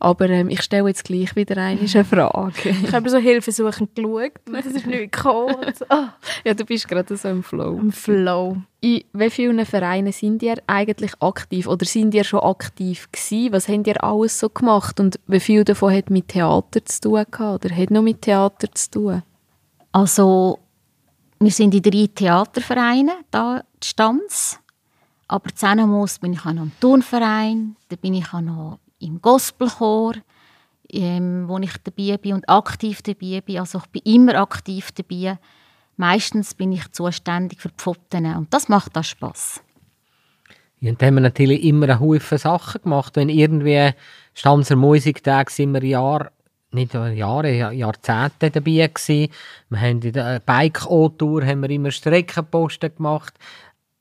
Aber 0.00 0.30
ähm, 0.30 0.48
ich 0.48 0.62
stelle 0.62 0.88
jetzt 0.88 1.04
gleich 1.04 1.34
wieder 1.34 1.56
eine 1.56 1.86
Frage. 2.04 2.70
Ich 2.70 2.92
habe 2.92 3.10
so 3.10 3.18
hilfesuchend 3.18 3.96
geschaut 3.96 4.32
und 4.46 4.54
es 4.54 4.66
ist 4.66 4.86
nicht 4.86 5.12
gekommen. 5.12 5.56
So, 5.76 5.84
ah, 5.88 6.14
ja, 6.44 6.54
du 6.54 6.64
bist 6.64 6.86
gerade 6.86 7.16
so 7.16 7.28
im 7.28 7.42
Flow. 7.42 7.76
Im 7.78 7.90
Flow. 7.90 8.58
In 8.80 9.02
wie 9.12 9.30
vielen 9.30 9.66
Vereinen 9.66 10.12
sind 10.12 10.42
ihr 10.42 10.56
eigentlich 10.68 11.12
aktiv 11.20 11.66
oder 11.66 11.84
sind 11.84 12.14
ihr 12.14 12.22
schon 12.22 12.40
aktiv 12.40 13.08
gewesen? 13.10 13.52
Was 13.52 13.68
habt 13.68 13.88
ihr 13.88 14.04
alles 14.04 14.38
so 14.38 14.48
gemacht 14.48 15.00
und 15.00 15.18
wie 15.26 15.40
viel 15.40 15.64
davon 15.64 15.92
hat 15.92 16.10
mit 16.10 16.28
Theater 16.28 16.84
zu 16.84 17.00
tun 17.00 17.24
gehabt 17.28 17.64
oder 17.64 17.74
hat 17.74 17.90
noch 17.90 18.02
mit 18.02 18.22
Theater 18.22 18.68
zu 18.72 18.90
tun? 18.90 19.22
Also, 19.90 20.60
wir 21.40 21.50
sind 21.50 21.74
in 21.74 21.82
drei 21.82 22.08
Theatervereinen, 22.14 23.16
da 23.32 23.64
die 23.82 23.86
Stanz. 23.88 24.60
Aber 25.26 25.52
zusammenmus 25.52 26.20
bin 26.20 26.34
ich 26.34 26.46
auch 26.46 26.52
noch 26.52 26.62
im 26.62 26.72
Turnverein, 26.80 27.76
da 27.88 27.96
bin 27.96 28.14
ich 28.14 28.32
auch 28.32 28.40
noch 28.40 28.78
im 28.98 29.20
Gospelchor, 29.20 30.14
ähm, 30.90 31.48
wo 31.48 31.58
ich 31.58 31.72
dabei 31.84 32.16
bin 32.16 32.34
und 32.34 32.48
aktiv 32.48 33.02
dabei 33.02 33.40
bin. 33.40 33.58
Also 33.58 33.78
ich 33.78 33.86
bin 33.86 34.02
immer 34.14 34.34
aktiv 34.36 34.90
dabei. 34.92 35.38
Meistens 35.96 36.54
bin 36.54 36.72
ich 36.72 36.90
zuständig 36.92 37.60
für 37.60 37.68
die 37.68 37.76
Pfoten 37.76 38.26
und 38.36 38.52
das 38.54 38.68
macht 38.68 38.96
auch 38.96 39.04
Spass. 39.04 39.62
Ja, 40.80 40.90
und 40.90 41.02
da 41.02 41.06
haben 41.06 41.14
wir 41.14 41.20
natürlich 41.22 41.64
immer 41.64 41.88
einen 41.88 42.00
Haufen 42.00 42.38
Sachen 42.38 42.82
gemacht. 42.82 43.16
Wenn 43.16 43.28
irgendwie 43.28 43.90
Stanzer 44.32 44.76
Musiktag 44.76 45.50
sind 45.50 45.74
wir 45.74 45.82
Jahr, 45.82 46.30
nicht 46.70 46.94
Jahre, 46.94 47.52
Jahr- 47.52 47.72
Jahrzehnte 47.72 48.50
dabei 48.50 48.86
gewesen. 48.86 49.32
Wir 49.70 49.80
haben 49.80 50.02
in 50.02 50.12
der 50.12 50.40
Bike-O-Tour 50.40 51.44
haben 51.44 51.62
wir 51.62 51.70
immer 51.70 51.90
Streckenposten 51.90 52.94
gemacht. 52.94 53.34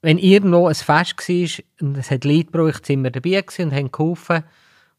Wenn 0.01 0.19
irgendwo 0.19 0.67
ein 0.67 0.75
Fest 0.75 1.17
war 1.17 1.63
und 1.81 1.97
es 1.97 2.11
hat 2.11 2.25
Leute 2.25 2.45
gebraucht, 2.45 2.85
sind 2.85 3.03
wir 3.03 3.09
dabei 3.09 3.41
gewesen 3.41 3.69
und 3.69 3.73
haben 3.73 3.91
geholfen. 3.91 4.43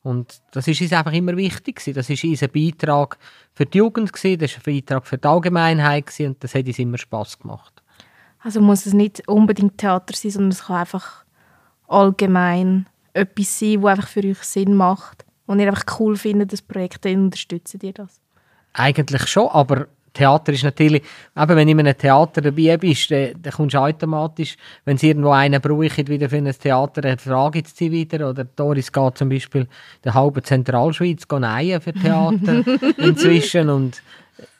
Und 0.08 0.40
das 0.52 0.66
ist 0.66 0.80
uns 0.80 0.94
einfach 0.94 1.12
immer 1.12 1.36
wichtig 1.36 1.76
gewesen. 1.76 1.94
Das 1.94 2.08
ist 2.08 2.24
unser 2.24 2.48
Beitrag 2.48 3.18
für 3.52 3.66
die 3.66 3.76
Jugend 3.76 4.10
gewesen, 4.10 4.38
das 4.38 4.52
ist 4.52 4.66
ein 4.66 4.74
Beitrag 4.74 5.06
für 5.06 5.18
die 5.18 5.28
Allgemeinheit 5.28 6.06
gewesen 6.06 6.28
und 6.28 6.42
das 6.42 6.54
hat 6.54 6.66
uns 6.66 6.78
immer 6.78 6.96
Spass 6.96 7.38
gemacht. 7.38 7.82
Also 8.40 8.62
muss 8.62 8.86
es 8.86 8.94
nicht 8.94 9.28
unbedingt 9.28 9.76
Theater 9.76 10.16
sein, 10.16 10.30
sondern 10.30 10.52
es 10.52 10.64
kann 10.64 10.76
einfach 10.76 11.26
allgemein 11.88 12.86
etwas 13.12 13.58
sein, 13.58 13.82
das 13.82 13.90
einfach 13.90 14.08
für 14.08 14.24
euch 14.24 14.42
Sinn 14.44 14.74
macht. 14.74 15.26
Und 15.44 15.60
ihr 15.60 15.68
einfach 15.68 16.00
cool 16.00 16.16
findet, 16.16 16.54
das 16.54 16.62
Projekt, 16.62 17.04
dann 17.04 17.24
unterstützt 17.24 17.76
ihr 17.82 17.92
das. 17.92 18.22
Eigentlich 18.72 19.26
schon, 19.26 19.48
aber 19.48 19.88
Theater 20.18 20.52
ist 20.52 20.64
natürlich, 20.64 21.02
eben 21.36 21.56
wenn 21.56 21.68
du 21.68 21.72
in 21.72 21.80
einem 21.80 21.96
Theater 21.96 22.40
dabei 22.40 22.76
bist, 22.76 23.10
dann, 23.12 23.30
dann 23.40 23.52
kommst 23.52 23.74
du 23.74 23.78
automatisch, 23.78 24.56
wenn 24.84 24.96
es 24.96 25.02
irgendwo 25.04 25.30
einen 25.30 25.60
braucht, 25.60 26.08
wieder 26.08 26.28
für 26.28 26.38
ein 26.38 26.52
Theater, 26.52 27.02
dann 27.02 27.18
frage 27.18 27.60
ich 27.60 27.68
sie 27.68 27.92
wieder. 27.92 28.28
Oder 28.28 28.44
Doris 28.44 28.90
geht 28.90 29.16
zum 29.16 29.28
Beispiel 29.28 29.68
der 30.02 30.14
halben 30.14 30.42
Zentralschweiz 30.42 31.22
nähen 31.30 31.80
für 31.80 31.92
Theater 31.92 32.64
inzwischen. 32.96 33.70
Und 33.70 34.02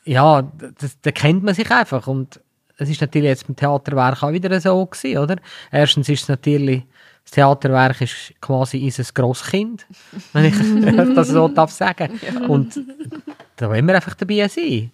ja, 0.04 0.42
das, 0.78 1.00
da 1.02 1.10
kennt 1.10 1.42
man 1.42 1.54
sich 1.54 1.70
einfach. 1.72 2.06
Und 2.06 2.40
es 2.76 2.88
ist 2.88 3.00
natürlich 3.00 3.28
jetzt 3.28 3.48
beim 3.48 3.56
Theaterwerk 3.56 4.22
auch 4.22 4.32
wieder 4.32 4.60
so 4.60 4.86
gewesen, 4.86 5.18
oder? 5.18 5.36
Erstens 5.72 6.08
ist 6.08 6.22
es 6.22 6.28
natürlich, 6.28 6.84
das 7.28 7.34
Theaterwerk 7.34 8.00
ist 8.00 8.32
quasi 8.40 8.82
unser 8.82 9.04
Grosskind, 9.12 9.86
wenn 10.32 10.46
ich 10.46 11.14
das 11.14 11.28
so 11.28 11.48
darf 11.48 11.70
sagen. 11.70 12.18
Und 12.48 12.80
da 13.56 13.68
wollen 13.68 13.86
wir 13.86 13.96
einfach 13.96 14.14
dabei 14.14 14.48
sein. 14.48 14.90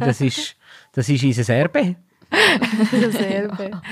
Das 0.00 0.20
ist, 0.20 0.56
das 0.92 1.08
ist 1.08 1.24
unser 1.24 1.54
Erbe. 1.54 1.96
Dasselbe. 2.30 3.82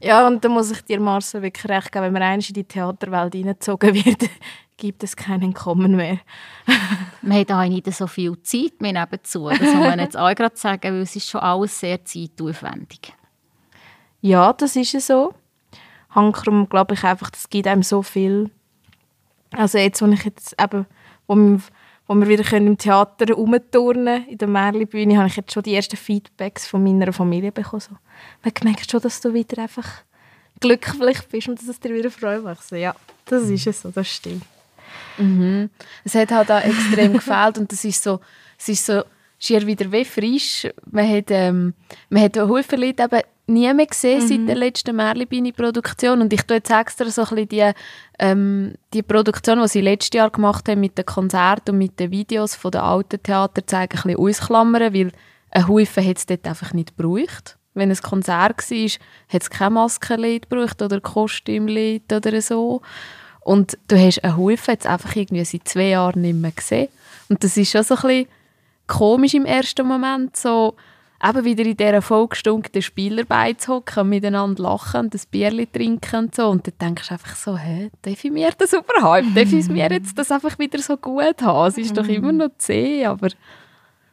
ja, 0.00 0.26
und 0.26 0.44
da 0.44 0.48
muss 0.48 0.70
ich 0.70 0.82
dir, 0.82 1.00
Marcel, 1.00 1.42
wirklich 1.42 1.68
recht 1.68 1.92
geben, 1.92 2.06
wenn 2.06 2.12
man 2.12 2.22
einmal 2.22 2.46
in 2.46 2.54
die 2.54 2.64
Theaterwelt 2.64 3.34
reingezogen 3.34 3.94
wird, 3.94 4.28
gibt 4.76 5.02
es 5.02 5.16
kein 5.16 5.42
Entkommen 5.42 5.96
mehr. 5.96 6.18
Man 7.22 7.38
hat 7.38 7.52
auch 7.52 7.66
nicht 7.66 7.92
so 7.92 8.06
viel 8.06 8.40
Zeit 8.42 8.80
mehr 8.80 8.92
nebenzu. 8.92 9.48
Das 9.48 9.60
muss 9.60 9.74
man 9.74 9.98
jetzt 9.98 10.16
auch 10.16 10.34
gerade 10.34 10.56
sagen, 10.56 10.94
weil 10.94 11.02
es 11.02 11.16
ist 11.16 11.28
schon 11.28 11.42
alles 11.42 11.78
sehr 11.78 12.02
zeitaufwendig. 12.04 13.14
Ja, 14.22 14.52
das 14.52 14.76
ist 14.76 14.92
ja 14.92 15.00
so. 15.00 15.34
Hankrum, 16.10 16.68
glaube 16.68 16.94
ich 16.94 17.04
einfach, 17.04 17.30
das 17.30 17.48
gibt 17.48 17.66
einem 17.66 17.82
so 17.82 18.02
viel. 18.02 18.50
Also 19.52 19.78
jetzt, 19.78 20.02
wo 20.02 20.06
ich 20.06 20.24
jetzt 20.24 20.54
eben, 20.60 20.86
wo 21.26 21.34
wir, 21.34 21.60
wo 22.06 22.14
wir 22.14 22.28
wieder 22.28 22.44
können 22.44 22.66
im 22.66 22.78
Theater 22.78 23.32
rumturnen 23.32 24.26
in 24.28 24.38
der 24.38 24.48
Märlibühne, 24.48 25.16
habe 25.18 25.28
ich 25.28 25.36
jetzt 25.36 25.52
schon 25.52 25.62
die 25.62 25.74
ersten 25.74 25.96
Feedbacks 25.96 26.66
von 26.66 26.82
meiner 26.82 27.12
Familie 27.12 27.52
bekommen. 27.52 27.80
So, 27.80 27.92
man 28.42 28.52
merkt 28.64 28.90
schon, 28.90 29.00
dass 29.00 29.20
du 29.20 29.32
wieder 29.32 29.62
einfach 29.62 29.88
glücklich 30.60 31.18
bist 31.30 31.48
und 31.48 31.58
dass 31.60 31.68
es 31.68 31.80
dir 31.80 31.94
wieder 31.94 32.10
Freude 32.10 32.42
macht. 32.42 32.66
So, 32.66 32.76
ja, 32.76 32.94
das 33.24 33.48
ist 33.48 33.66
es 33.66 33.82
so, 33.82 33.90
das 33.90 34.08
stimmt. 34.08 34.44
Mhm. 35.18 35.70
Es 36.04 36.14
hat 36.14 36.30
halt 36.30 36.50
auch 36.50 36.62
extrem 36.62 37.12
gefällt 37.14 37.58
und 37.58 37.70
das 37.70 37.84
ist 37.84 38.02
so, 38.02 38.20
es 38.58 38.68
ist 38.68 38.86
so 38.86 39.02
schier 39.40 39.66
wieder 39.66 39.90
wie 39.90 40.04
frisch. 40.04 40.68
Man 40.90 41.08
hat, 41.08 41.30
ähm, 41.30 41.74
man 42.10 42.22
hat 42.22 42.36
Haufen 42.36 42.80
Leute 42.80 43.02
eben 43.04 43.22
nie 43.46 43.72
mehr 43.74 43.86
gesehen 43.86 44.22
mhm. 44.22 44.28
seit 44.28 44.48
der 44.48 44.54
letzten 44.54 44.94
Merlibini-Produktion 44.94 46.20
und 46.20 46.32
ich 46.32 46.42
tue 46.42 46.58
jetzt 46.58 46.70
extra 46.70 47.10
so 47.10 47.22
ein 47.22 47.28
bisschen 47.28 47.48
die, 47.48 47.70
ähm, 48.20 48.74
die 48.94 49.02
Produktion, 49.02 49.60
die 49.62 49.68
sie 49.68 49.80
letztes 49.80 50.16
Jahr 50.16 50.30
gemacht 50.30 50.68
haben 50.68 50.80
mit 50.80 50.96
den 50.96 51.06
Konzerten 51.06 51.72
und 51.72 51.78
mit 51.78 51.98
den 51.98 52.12
Videos 52.12 52.54
von 52.54 52.70
den 52.70 52.82
alten 52.82 53.20
Theater 53.20 53.66
zeigen, 53.66 53.98
ein 53.98 54.02
bisschen 54.02 54.20
ausklammern, 54.20 54.94
weil 54.94 55.10
ein 55.50 55.66
Haufen 55.66 56.06
hat 56.06 56.18
es 56.18 56.26
dort 56.26 56.46
einfach 56.46 56.72
nicht 56.74 56.96
gebraucht. 56.96 57.56
Wenn 57.74 57.90
es 57.90 58.02
ein 58.02 58.08
Konzert 58.08 58.70
war, 58.70 58.90
hat 59.28 59.42
es 59.42 59.50
keine 59.50 59.70
Maskenlied 59.70 60.48
gebraucht 60.48 60.82
oder 60.82 61.00
Kostümlied 61.00 62.12
oder 62.12 62.40
so. 62.40 62.82
Und 63.40 63.78
du 63.88 63.96
hast 63.96 64.22
einen 64.22 64.36
Haufen 64.36 64.74
jetzt 64.74 64.86
einfach 64.86 65.16
irgendwie 65.16 65.44
seit 65.44 65.66
zwei 65.66 65.88
Jahren 65.88 66.22
nicht 66.22 66.36
mehr 66.36 66.52
gesehen. 66.52 66.88
Und 67.28 67.42
das 67.42 67.56
ist 67.56 67.70
schon 67.70 67.82
so 67.82 67.94
ein 67.94 68.02
bisschen 68.02 68.26
komisch 68.90 69.34
im 69.34 69.46
ersten 69.46 69.86
Moment, 69.86 70.36
so 70.36 70.74
eben 71.22 71.44
wieder 71.44 71.64
in 71.64 71.76
dieser 71.76 72.02
vollgestunkten 72.02 72.82
Spieler 72.82 73.24
beizuhocken, 73.24 74.08
miteinander 74.08 74.62
lachen 74.62 75.10
ein 75.12 75.20
Bierchen 75.30 75.70
trinken 75.72 76.16
und 76.16 76.34
so. 76.34 76.48
Und 76.48 76.66
dann 76.66 76.74
denkst 76.80 77.08
du 77.08 77.14
einfach 77.14 77.36
so, 77.36 77.56
hä, 77.56 77.90
darf 78.02 78.24
ich 78.24 78.30
mir 78.30 78.50
das 78.56 78.72
überhaupt? 78.72 79.36
Darf 79.36 79.52
ich 79.52 79.68
mir 79.68 79.88
jetzt 79.90 80.18
das 80.18 80.30
einfach 80.32 80.58
wieder 80.58 80.80
so 80.80 80.96
gut 80.96 81.40
haben? 81.42 81.68
Es 81.68 81.78
ist 81.78 81.96
doch 81.96 82.08
immer 82.08 82.32
noch 82.32 82.50
zäh, 82.58 83.04
aber... 83.04 83.28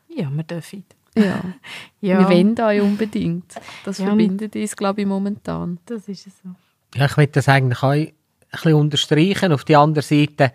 Ja, 0.09 0.30
wir 0.30 0.43
dürfen. 0.43 0.86
Ja. 1.15 1.41
ja. 2.01 2.19
Wir 2.19 2.30
wollen 2.30 2.55
da 2.55 2.69
unbedingt. 2.69 3.55
Das 3.84 3.97
ja. 3.97 4.05
verbindet 4.05 4.55
uns, 4.55 4.75
glaube 4.75 5.01
ich, 5.01 5.07
momentan. 5.07 5.80
Das 5.86 6.07
ist 6.07 6.28
es 6.28 6.34
so. 6.43 6.49
Ja, 6.95 7.05
ich 7.05 7.17
möchte 7.17 7.34
das 7.34 7.49
eigentlich 7.49 7.84
auch 7.84 7.91
ein 7.91 8.13
bisschen 8.51 8.73
unterstreichen. 8.73 9.51
Auf 9.51 9.63
der 9.63 9.80
anderen 9.80 10.05
Seite 10.05 10.51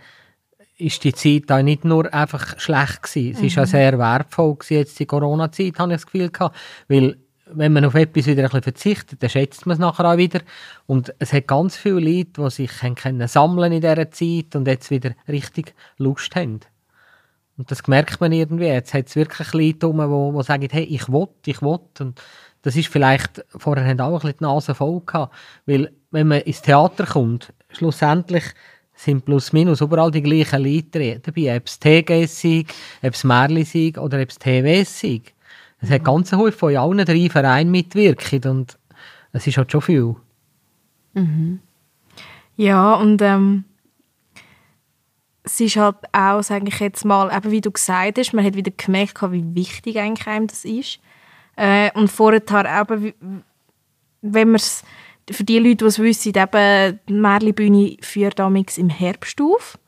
ist 0.79 1.05
die 1.05 1.12
Zeit 1.12 1.51
auch 1.53 1.62
nicht 1.62 1.85
nur 1.85 2.12
einfach 2.12 2.59
schlecht 2.59 3.03
gewesen. 3.03 3.33
Es 3.33 3.41
mhm. 3.41 3.47
ist 3.47 3.59
auch 3.59 3.66
sehr 3.66 3.99
wertvoll 3.99 4.55
gewesen, 4.55 4.79
jetzt 4.79 4.99
die 4.99 5.07
Corona-Zeit, 5.07 5.79
habe 5.79 5.93
ich 5.93 6.01
das 6.01 6.07
Gefühl 6.07 6.31
gehabt. 6.31 6.57
Weil, 6.89 7.16
wenn 7.55 7.73
man 7.73 7.85
auf 7.85 7.95
etwas 7.95 8.27
wieder 8.27 8.43
ein 8.43 8.49
bisschen 8.49 8.62
verzichtet, 8.62 9.23
dann 9.23 9.31
schätzt 9.31 9.66
man 9.66 9.75
es 9.75 9.81
nachher 9.81 10.07
auch 10.07 10.16
wieder. 10.16 10.41
Und 10.87 11.14
es 11.18 11.33
hat 11.33 11.47
ganz 11.47 11.77
viele 11.77 12.01
Leute, 12.01 12.43
die 12.43 12.51
sich 12.51 12.70
können 12.97 13.29
sammeln 13.29 13.73
in 13.73 13.81
dieser 13.83 14.11
Zeit 14.11 14.57
und 14.57 14.66
jetzt 14.66 14.91
wieder 14.91 15.12
richtig 15.29 15.75
Lust 15.99 16.35
haben. 16.35 16.61
Und 17.59 17.70
das 17.70 17.87
merkt 17.87 18.20
man 18.20 18.33
irgendwie. 18.33 18.66
Jetzt 18.66 18.95
hat 18.95 19.09
es 19.09 19.16
wirklich 19.16 19.53
Leute 19.53 19.87
rum, 19.87 19.99
die, 19.99 20.39
die 20.39 20.45
sagen, 20.45 20.68
hey, 20.70 20.85
ich 20.85 21.09
will, 21.09 21.29
ich 21.45 21.61
will. 21.61 21.79
Und 22.01 22.20
das 22.62 22.77
ist 22.77 22.89
vielleicht, 22.89 23.45
vorher 23.49 23.85
haben 23.85 24.01
auch 24.01 24.14
ein 24.14 24.20
bisschen 24.20 24.37
die 24.39 24.45
Nase 24.45 24.75
voll 24.75 25.01
gehabt. 25.05 25.35
Weil, 25.66 25.93
wenn 26.11 26.29
man 26.29 26.41
ins 26.41 26.62
Theater 26.62 27.07
kommt, 27.07 27.53
schlussendlich 27.70 28.45
sind 29.05 29.25
plus 29.25 29.53
minus 29.53 29.81
überall 29.81 30.11
die 30.11 30.23
gleichen 30.23 30.65
Leute 30.65 31.21
dabei. 31.21 31.57
Ob 31.57 31.67
es 31.67 31.79
TGS 31.79 32.45
ob 33.03 33.15
es 33.15 33.25
Märli 33.25 33.93
oder 33.99 34.21
ob 34.21 34.29
es 34.29 34.39
TWS. 34.39 35.05
Es 35.05 35.89
mhm. 35.89 35.95
hat 35.95 36.05
ganz 36.05 36.31
viele 36.31 36.53
von 36.53 36.77
allen 36.77 37.05
drei 37.05 37.29
Vereinen 37.29 37.71
mitwirkt 37.71 38.47
und 38.47 38.79
es 39.33 39.47
ist 39.47 39.57
halt 39.57 39.73
schon 39.73 39.83
viel. 39.83 40.15
Mhm. 41.15 41.61
Ja, 42.57 42.95
und 42.95 43.21
ähm, 43.23 43.65
es 45.43 45.61
ist 45.61 45.77
halt 45.77 45.97
auch, 46.13 46.43
sage 46.43 46.69
ich 46.69 46.79
jetzt 46.79 47.05
mal, 47.05 47.35
eben 47.37 47.51
wie 47.51 47.61
du 47.61 47.71
gesagt 47.71 48.19
hast, 48.19 48.33
man 48.33 48.45
hat 48.45 48.55
wieder 48.55 48.71
gemerkt, 48.71 49.21
wie 49.33 49.55
wichtig 49.55 49.99
eigentlich 49.99 50.27
einem 50.27 50.47
das 50.47 50.65
ist. 50.65 51.01
Äh, 51.57 51.91
und 51.95 52.11
vorher 52.11 52.41
eben, 52.41 53.13
wenn 54.21 54.49
man 54.49 54.57
es 54.57 54.85
für 55.31 55.45
die 55.45 55.59
Leute, 55.59 55.77
die 55.77 55.85
es 55.85 55.99
wissen, 55.99 56.33
eben, 56.35 56.99
die 57.09 57.12
Märlibühne 57.12 57.97
führt 58.01 58.39
damals 58.39 58.79
im 58.79 58.89
Herbst 58.89 59.41
auf. 59.41 59.79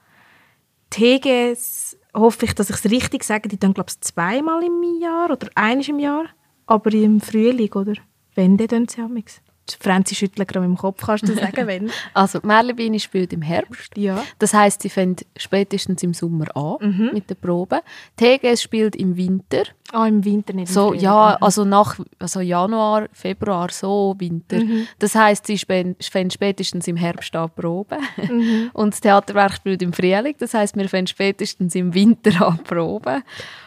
TGS 0.91 1.97
hoffe 2.15 2.45
ich, 2.45 2.55
dass 2.55 2.71
ich 2.71 2.77
es 2.77 2.91
richtig 2.91 3.25
sage, 3.25 3.49
die 3.49 3.59
dann 3.59 3.75
glaube 3.75 3.91
ich 3.91 4.01
zweimal 4.01 4.63
im 4.63 5.01
Jahr 5.01 5.31
oder 5.31 5.49
eines 5.55 5.89
im 5.89 5.99
Jahr, 5.99 6.27
aber 6.67 6.93
im 6.93 7.21
Frühling 7.21 7.73
oder 7.73 7.95
wenn, 8.35 8.57
dann 8.57 8.87
sie 8.87 8.99
damals. 8.99 9.41
Franzi 9.81 10.15
schüttelt 10.15 10.49
gerade 10.49 10.67
mit 10.67 10.77
dem 10.77 10.81
Kopf, 10.81 11.05
kannst 11.05 11.29
du 11.29 11.35
sagen, 11.35 11.67
wenn? 11.67 11.91
also, 12.15 12.39
die 12.41 12.47
Merlebiene 12.47 13.01
spielt 13.01 13.33
im 13.33 13.43
Herbst. 13.43 13.97
Ja. 13.97 14.23
Das 14.39 14.55
heisst, 14.55 14.83
sie 14.83 14.91
fängt 14.91 15.25
spätestens 15.37 16.03
im 16.03 16.15
Sommer 16.15 16.55
an 16.57 16.77
mhm. 16.81 17.11
mit 17.13 17.31
der 17.31 17.35
Probe. 17.35 17.81
TGS 18.17 18.63
spielt 18.63 18.97
im 18.97 19.17
Winter. 19.17 19.65
Ah, 19.93 20.07
im 20.07 20.25
Winter 20.25 20.53
nicht. 20.55 20.73
So, 20.73 20.93
ja, 20.93 21.37
also 21.41 21.65
nach 21.65 21.99
also 22.19 22.41
Januar, 22.41 23.09
Februar, 23.13 23.71
so 23.71 24.15
Winter. 24.19 24.57
Mhm. 24.57 24.87
Das 24.99 25.15
heisst, 25.15 25.47
sie 25.47 25.59
fängt 25.59 26.33
spätestens 26.33 26.89
im 26.89 26.97
Herbst 26.97 27.35
an 27.37 27.51
Probe. 27.55 27.99
Mhm. 28.17 28.71
Und 28.75 28.95
das 28.95 29.01
Theaterwerk 29.01 29.55
spielt 29.55 29.83
im 29.83 29.93
Frühling. 29.93 30.35
Das 30.39 30.55
heisst, 30.55 30.77
wir 30.77 30.89
fängt 30.89 31.11
spätestens 31.11 31.75
im 31.75 31.95
Winter 31.95 32.47
an 32.47 32.59
Probe. 32.65 33.23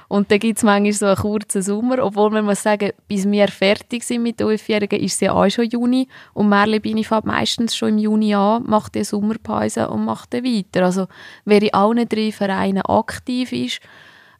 Und 0.08 0.32
dann 0.32 0.40
gibt 0.40 0.58
es 0.58 0.64
manchmal 0.64 0.94
so 0.94 1.06
einen 1.06 1.16
kurzen 1.18 1.62
Sommer, 1.62 2.04
obwohl 2.04 2.30
man 2.30 2.46
muss 2.46 2.64
sagen, 2.64 2.92
bis 3.08 3.30
wir 3.30 3.48
fertig 3.50 4.04
sind 4.04 4.24
mit 4.24 4.40
den 4.40 4.50
Elfjährigen, 4.50 5.00
ist 5.00 5.16
es 5.16 5.22
ja 5.22 5.34
auch 5.34 5.50
schon 5.50 5.66
Juni. 5.66 6.08
Und 6.34 6.50
Merle 6.50 6.80
Bini 6.80 7.04
fängt 7.04 7.26
meistens 7.26 7.76
schon 7.76 7.90
im 7.90 7.98
Juni 7.98 8.34
an, 8.34 8.64
macht 8.66 8.96
die 8.96 9.04
Sommerpause 9.04 9.90
und 9.90 10.06
macht 10.06 10.34
dann 10.34 10.46
weiter. 10.46 10.86
Also 10.86 11.08
wer 11.44 11.62
in 11.62 11.74
allen 11.74 12.08
drei 12.08 12.32
Vereinen 12.32 12.84
aktiv 12.84 13.52
ist, 13.52 13.82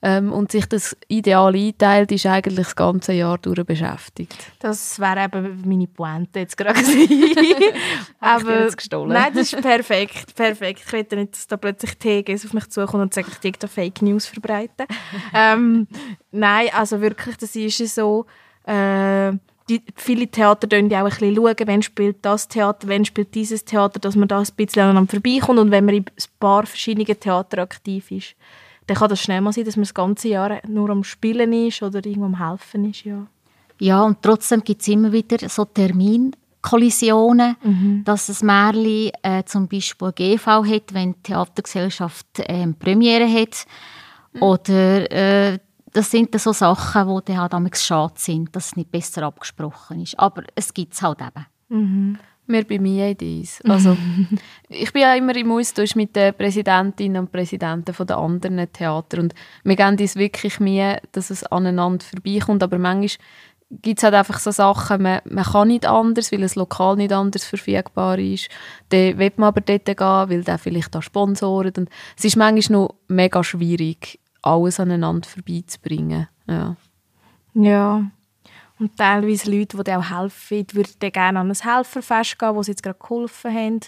ähm, 0.02 0.32
und 0.32 0.52
sich 0.52 0.66
das 0.68 0.96
ideal 1.08 1.56
einteilt, 1.56 2.12
ist 2.12 2.26
eigentlich 2.26 2.56
das 2.56 2.76
ganze 2.76 3.14
Jahr 3.14 3.38
durch 3.38 3.64
beschäftigt. 3.64 4.36
Das 4.60 5.00
wäre 5.00 5.26
eben 5.26 5.64
meine 5.66 5.88
Pointe 5.88 6.40
jetzt 6.40 6.58
gerade 6.58 6.80
Aber 8.20 8.64
jetzt 8.64 8.78
gestohlen. 8.78 9.14
Nein, 9.14 9.34
das 9.34 9.54
ist 9.54 9.62
perfekt, 9.62 10.36
perfekt. 10.36 10.82
Ich 10.86 10.94
will 10.94 11.06
nicht, 11.20 11.34
dass 11.34 11.48
da 11.48 11.58
plötzlich 11.58 11.98
TGs 11.98 12.46
auf 12.46 12.54
mich 12.54 12.70
zukommt 12.70 13.04
und 13.04 13.14
sagt, 13.14 13.44
ich 13.44 13.52
da 13.58 13.68
Fake 13.68 14.02
News 14.02 14.28
verbreiten. 14.28 14.86
ähm, 15.34 15.88
nein, 16.32 16.68
also 16.74 17.02
wirklich, 17.02 17.38
das 17.38 17.56
ist 17.56 17.96
so. 17.96 18.26
Äh, 18.66 19.34
die, 19.70 19.84
viele 19.96 20.28
Theater 20.28 20.66
schauen 20.72 20.90
ja 20.90 21.02
auch 21.02 21.06
ein 21.06 21.10
bisschen 21.10 21.36
schauen, 21.36 21.56
wenn 21.66 21.82
spielt 21.82 22.18
das 22.22 22.48
Theater, 22.48 22.88
wenn 22.88 23.04
spielt 23.04 23.36
dieses 23.36 23.66
Theater, 23.66 24.00
dass 24.00 24.16
man 24.16 24.30
da 24.30 24.40
ein 24.40 24.48
bisschen 24.56 24.84
aneinander 24.84 25.12
vorbeikommt 25.12 25.60
und 25.60 25.72
wenn 25.72 25.84
man 25.84 25.96
in 25.96 26.06
ein 26.06 26.26
paar 26.40 26.66
verschiedenen 26.66 27.20
Theater 27.20 27.64
aktiv 27.64 28.10
ist 28.12 28.36
dann 28.88 28.98
kann 28.98 29.10
das 29.10 29.20
schnell 29.22 29.42
mal 29.42 29.52
sein, 29.52 29.66
dass 29.66 29.76
man 29.76 29.84
das 29.84 29.94
ganze 29.94 30.30
Jahr 30.30 30.60
nur 30.68 30.90
am 30.90 31.04
Spielen 31.04 31.54
ist 31.54 31.84
oder 31.84 32.04
irgendwo 32.06 32.26
am 32.26 32.40
Helfen 32.40 32.90
ist, 32.90 33.04
ja. 33.04 33.28
Ja, 33.80 34.02
und 34.04 34.22
trotzdem 34.22 34.64
gibt 34.64 34.82
es 34.82 34.88
immer 34.88 35.12
wieder 35.12 35.38
so 35.50 35.66
Terminkollisionen, 35.66 37.56
mhm. 37.62 38.04
dass 38.04 38.42
ein 38.42 38.46
Märchen 38.46 39.12
äh, 39.22 39.44
zum 39.46 39.68
Beispiel 39.68 40.12
GV 40.14 40.66
hat, 40.66 40.94
wenn 40.94 41.14
die 41.14 41.22
Theatergesellschaft 41.24 42.40
äh, 42.40 42.66
Premiere 42.74 43.32
hat. 43.32 43.68
Mhm. 44.34 44.42
Oder 44.42 45.12
äh, 45.12 45.60
das 45.94 46.10
sind 46.10 46.34
dann 46.34 46.40
so 46.40 46.54
Sachen, 46.54 47.22
die 47.28 47.34
dann 47.34 47.64
halt 47.64 47.78
schade 47.78 48.14
sind, 48.18 48.56
dass 48.56 48.68
es 48.68 48.76
nicht 48.76 48.92
besser 48.92 49.24
abgesprochen 49.24 50.02
ist. 50.02 50.18
Aber 50.18 50.44
es 50.56 50.74
gibt 50.74 50.94
es 50.94 51.02
halt 51.02 51.20
eben. 51.22 51.46
Mhm. 51.70 52.18
Wir 52.48 52.66
bei 52.66 52.80
mir 52.80 53.14
dies. 53.14 53.62
Also, 53.68 53.98
ich 54.70 54.92
bin 54.94 55.02
ja 55.02 55.14
immer 55.16 55.36
im 55.36 55.52
Austausch 55.52 55.96
mit 55.96 56.16
den 56.16 56.34
Präsidentinnen 56.34 57.24
und 57.24 57.32
Präsidenten 57.32 57.94
der 58.06 58.18
anderen 58.18 58.72
Theater 58.72 59.20
und 59.20 59.36
wir 59.64 59.76
geben 59.76 59.98
uns 60.00 60.16
wirklich 60.16 60.60
Mühe, 60.60 61.00
dass 61.12 61.30
es 61.30 61.44
aneinander 61.44 62.06
vorbeikommt, 62.06 62.64
aber 62.64 62.78
manchmal 62.78 63.18
gibt 63.70 64.00
es 64.00 64.04
halt 64.04 64.14
einfach 64.14 64.40
so 64.40 64.52
Sachen, 64.52 65.02
man, 65.02 65.20
man 65.30 65.44
kann 65.44 65.68
nicht 65.68 65.86
anders, 65.86 66.32
weil 66.32 66.44
es 66.44 66.56
lokal 66.56 66.96
nicht 66.96 67.12
anders 67.12 67.44
verfügbar 67.44 68.18
ist. 68.18 68.50
Dann 68.90 69.18
will 69.18 69.32
man 69.36 69.50
aber 69.50 69.62
dort 69.62 69.86
gehen, 69.86 69.98
weil 69.98 70.44
der 70.44 70.58
vielleicht 70.58 70.96
da 70.96 71.02
sponsoren. 71.02 71.74
Und 71.78 71.90
es 72.18 72.26
ist 72.26 72.38
manchmal 72.38 72.80
noch 72.80 72.96
mega 73.08 73.44
schwierig, 73.44 74.20
alles 74.42 74.80
aneinander 74.80 75.28
vorbeizubringen. 75.28 76.28
Ja. 76.48 76.76
Ja, 77.54 78.06
und 78.80 78.96
teilweise 78.96 79.50
Leute, 79.52 79.78
die 79.78 79.84
dir 79.84 80.00
auch 80.00 80.22
helfen, 80.22 80.68
würden 80.74 81.12
gerne 81.12 81.40
an 81.40 81.52
ein 81.52 81.56
Helferfest 81.56 82.38
gehen, 82.38 82.56
wo 82.56 82.64
sie 82.64 82.72
jetzt 82.72 82.84
gerade 82.84 83.00
geholfen 83.00 83.54
haben. 83.54 83.80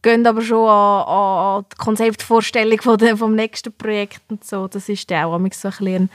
Gehen 0.00 0.26
aber 0.26 0.42
schon 0.42 0.68
an, 0.68 1.08
an 1.08 1.64
die 1.72 1.76
Konzeptvorstellung 1.76 2.80
von 2.80 3.16
vom 3.16 3.34
nächsten 3.34 3.72
Projekt 3.72 4.22
und 4.28 4.44
so. 4.44 4.68
Das 4.68 4.88
ist 4.88 5.10
dann 5.10 5.24
auch 5.24 5.32
so 5.32 5.36
ein 5.36 5.72
bisschen 5.72 5.94
eine 5.94 6.08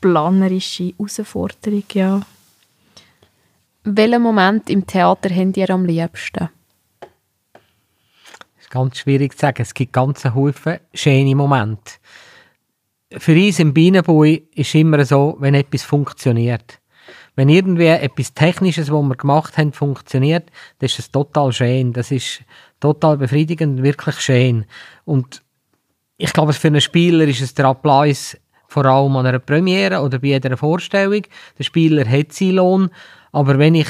planerische 0.00 0.92
Herausforderung, 0.98 1.84
ja. 1.92 2.20
Welchen 3.82 4.22
Moment 4.22 4.68
im 4.68 4.86
Theater 4.86 5.30
habt 5.34 5.56
ihr 5.56 5.70
am 5.70 5.86
liebsten? 5.86 6.50
Das 7.00 8.64
ist 8.64 8.70
ganz 8.70 8.98
schwierig 8.98 9.32
zu 9.32 9.38
sagen. 9.38 9.62
Es 9.62 9.72
gibt 9.72 9.92
ganz 9.92 10.22
viele 10.22 10.80
schöne 10.92 11.34
Momente. 11.34 11.92
Für 13.16 13.34
uns 13.34 13.58
im 13.58 13.74
Bienenbui 13.74 14.48
ist 14.54 14.74
immer 14.74 15.04
so, 15.04 15.36
wenn 15.40 15.54
etwas 15.54 15.82
funktioniert 15.82 16.79
wenn 17.40 17.48
irgendwie 17.48 17.86
etwas 17.86 18.34
Technisches, 18.34 18.92
was 18.92 19.02
wir 19.02 19.16
gemacht 19.16 19.56
haben, 19.56 19.72
funktioniert, 19.72 20.50
dann 20.78 20.86
ist 20.86 20.98
es 20.98 21.10
total 21.10 21.54
schön. 21.54 21.94
Das 21.94 22.10
ist 22.10 22.42
total 22.80 23.16
befriedigend, 23.16 23.82
wirklich 23.82 24.20
schön. 24.20 24.66
Und 25.06 25.40
ich 26.18 26.34
glaube, 26.34 26.52
für 26.52 26.68
einen 26.68 26.82
Spieler 26.82 27.24
ist 27.24 27.40
es 27.40 27.54
der 27.54 27.64
Applaus 27.64 28.36
vor 28.68 28.84
allem 28.84 29.16
an 29.16 29.24
einer 29.24 29.38
Premiere 29.38 30.02
oder 30.02 30.18
bei 30.18 30.26
jeder 30.26 30.54
Vorstellung. 30.58 31.22
Der 31.58 31.64
Spieler 31.64 32.06
hat 32.06 32.34
seinen 32.34 32.56
Lohn, 32.56 32.90
aber 33.32 33.58
wenn 33.58 33.74
ich, 33.74 33.88